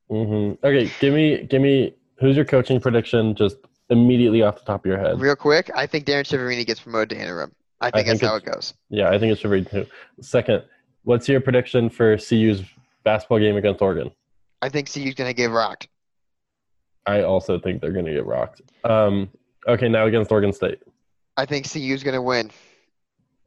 hmm 0.09 0.53
Okay, 0.63 0.91
give 0.99 1.13
me 1.13 1.43
give 1.43 1.61
me 1.61 1.93
who's 2.19 2.35
your 2.35 2.45
coaching 2.45 2.79
prediction? 2.79 3.35
Just 3.35 3.57
immediately 3.89 4.41
off 4.43 4.59
the 4.59 4.65
top 4.65 4.85
of 4.85 4.89
your 4.89 4.99
head. 4.99 5.19
Real 5.19 5.35
quick, 5.35 5.69
I 5.75 5.87
think 5.87 6.05
Darrin 6.05 6.25
Chiaverini 6.25 6.65
gets 6.65 6.79
promoted 6.79 7.09
to 7.09 7.19
interim. 7.19 7.53
I 7.81 7.91
think, 7.91 8.07
think 8.07 8.19
that's 8.19 8.29
how 8.29 8.35
it 8.35 8.45
goes. 8.45 8.73
Yeah, 8.89 9.09
I 9.09 9.17
think 9.17 9.31
it's 9.31 9.43
read 9.45 9.69
too. 9.69 9.85
Second, 10.21 10.63
what's 11.03 11.27
your 11.29 11.41
prediction 11.41 11.89
for 11.89 12.17
CU's 12.17 12.61
basketball 13.03 13.39
game 13.39 13.55
against 13.55 13.81
Oregon? 13.81 14.11
I 14.61 14.69
think 14.69 14.91
CU's 14.91 15.15
gonna 15.15 15.33
get 15.33 15.49
rocked. 15.49 15.87
I 17.05 17.23
also 17.23 17.59
think 17.59 17.81
they're 17.81 17.91
going 17.91 18.05
to 18.05 18.13
get 18.13 18.25
rocked. 18.25 18.61
Um, 18.83 19.29
okay, 19.67 19.89
now 19.89 20.05
against 20.05 20.31
Oregon 20.31 20.53
State. 20.53 20.79
I 21.37 21.45
think 21.45 21.71
CU's 21.71 22.03
gonna 22.03 22.21
win. 22.21 22.51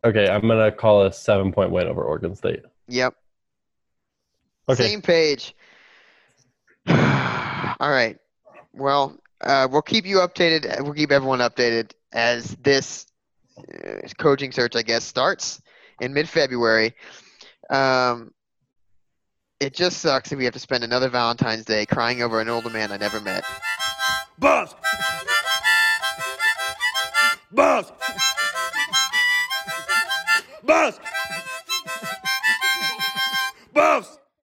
Okay, 0.04 0.28
I'm 0.28 0.40
going 0.42 0.58
to 0.58 0.76
call 0.76 1.04
a 1.04 1.12
seven 1.12 1.52
point 1.52 1.70
win 1.70 1.86
over 1.86 2.02
Oregon 2.02 2.34
State. 2.34 2.62
Yep. 2.88 3.14
Okay. 4.68 4.88
Same 4.88 5.02
page. 5.02 5.54
All 6.88 7.90
right. 7.90 8.18
Well, 8.74 9.18
uh, 9.40 9.68
we'll 9.70 9.82
keep 9.82 10.06
you 10.06 10.18
updated. 10.18 10.82
We'll 10.82 10.94
keep 10.94 11.12
everyone 11.12 11.40
updated 11.40 11.92
as 12.12 12.56
this 12.62 13.06
uh, 13.58 14.08
coaching 14.18 14.52
search, 14.52 14.76
I 14.76 14.82
guess, 14.82 15.04
starts 15.04 15.60
in 16.00 16.12
mid-February. 16.12 16.94
Um, 17.70 18.32
it 19.60 19.74
just 19.74 19.98
sucks 19.98 20.30
that 20.30 20.36
we 20.36 20.44
have 20.44 20.54
to 20.54 20.58
spend 20.58 20.84
another 20.84 21.08
Valentine's 21.08 21.64
Day 21.64 21.86
crying 21.86 22.22
over 22.22 22.40
an 22.40 22.48
older 22.48 22.70
man 22.70 22.90
I 22.90 22.96
never 22.96 23.20
met. 23.20 23.44
Buzz! 24.38 24.74
Buzz! 27.52 27.92
Buzz! 30.64 30.98
Buzz! 33.72 34.18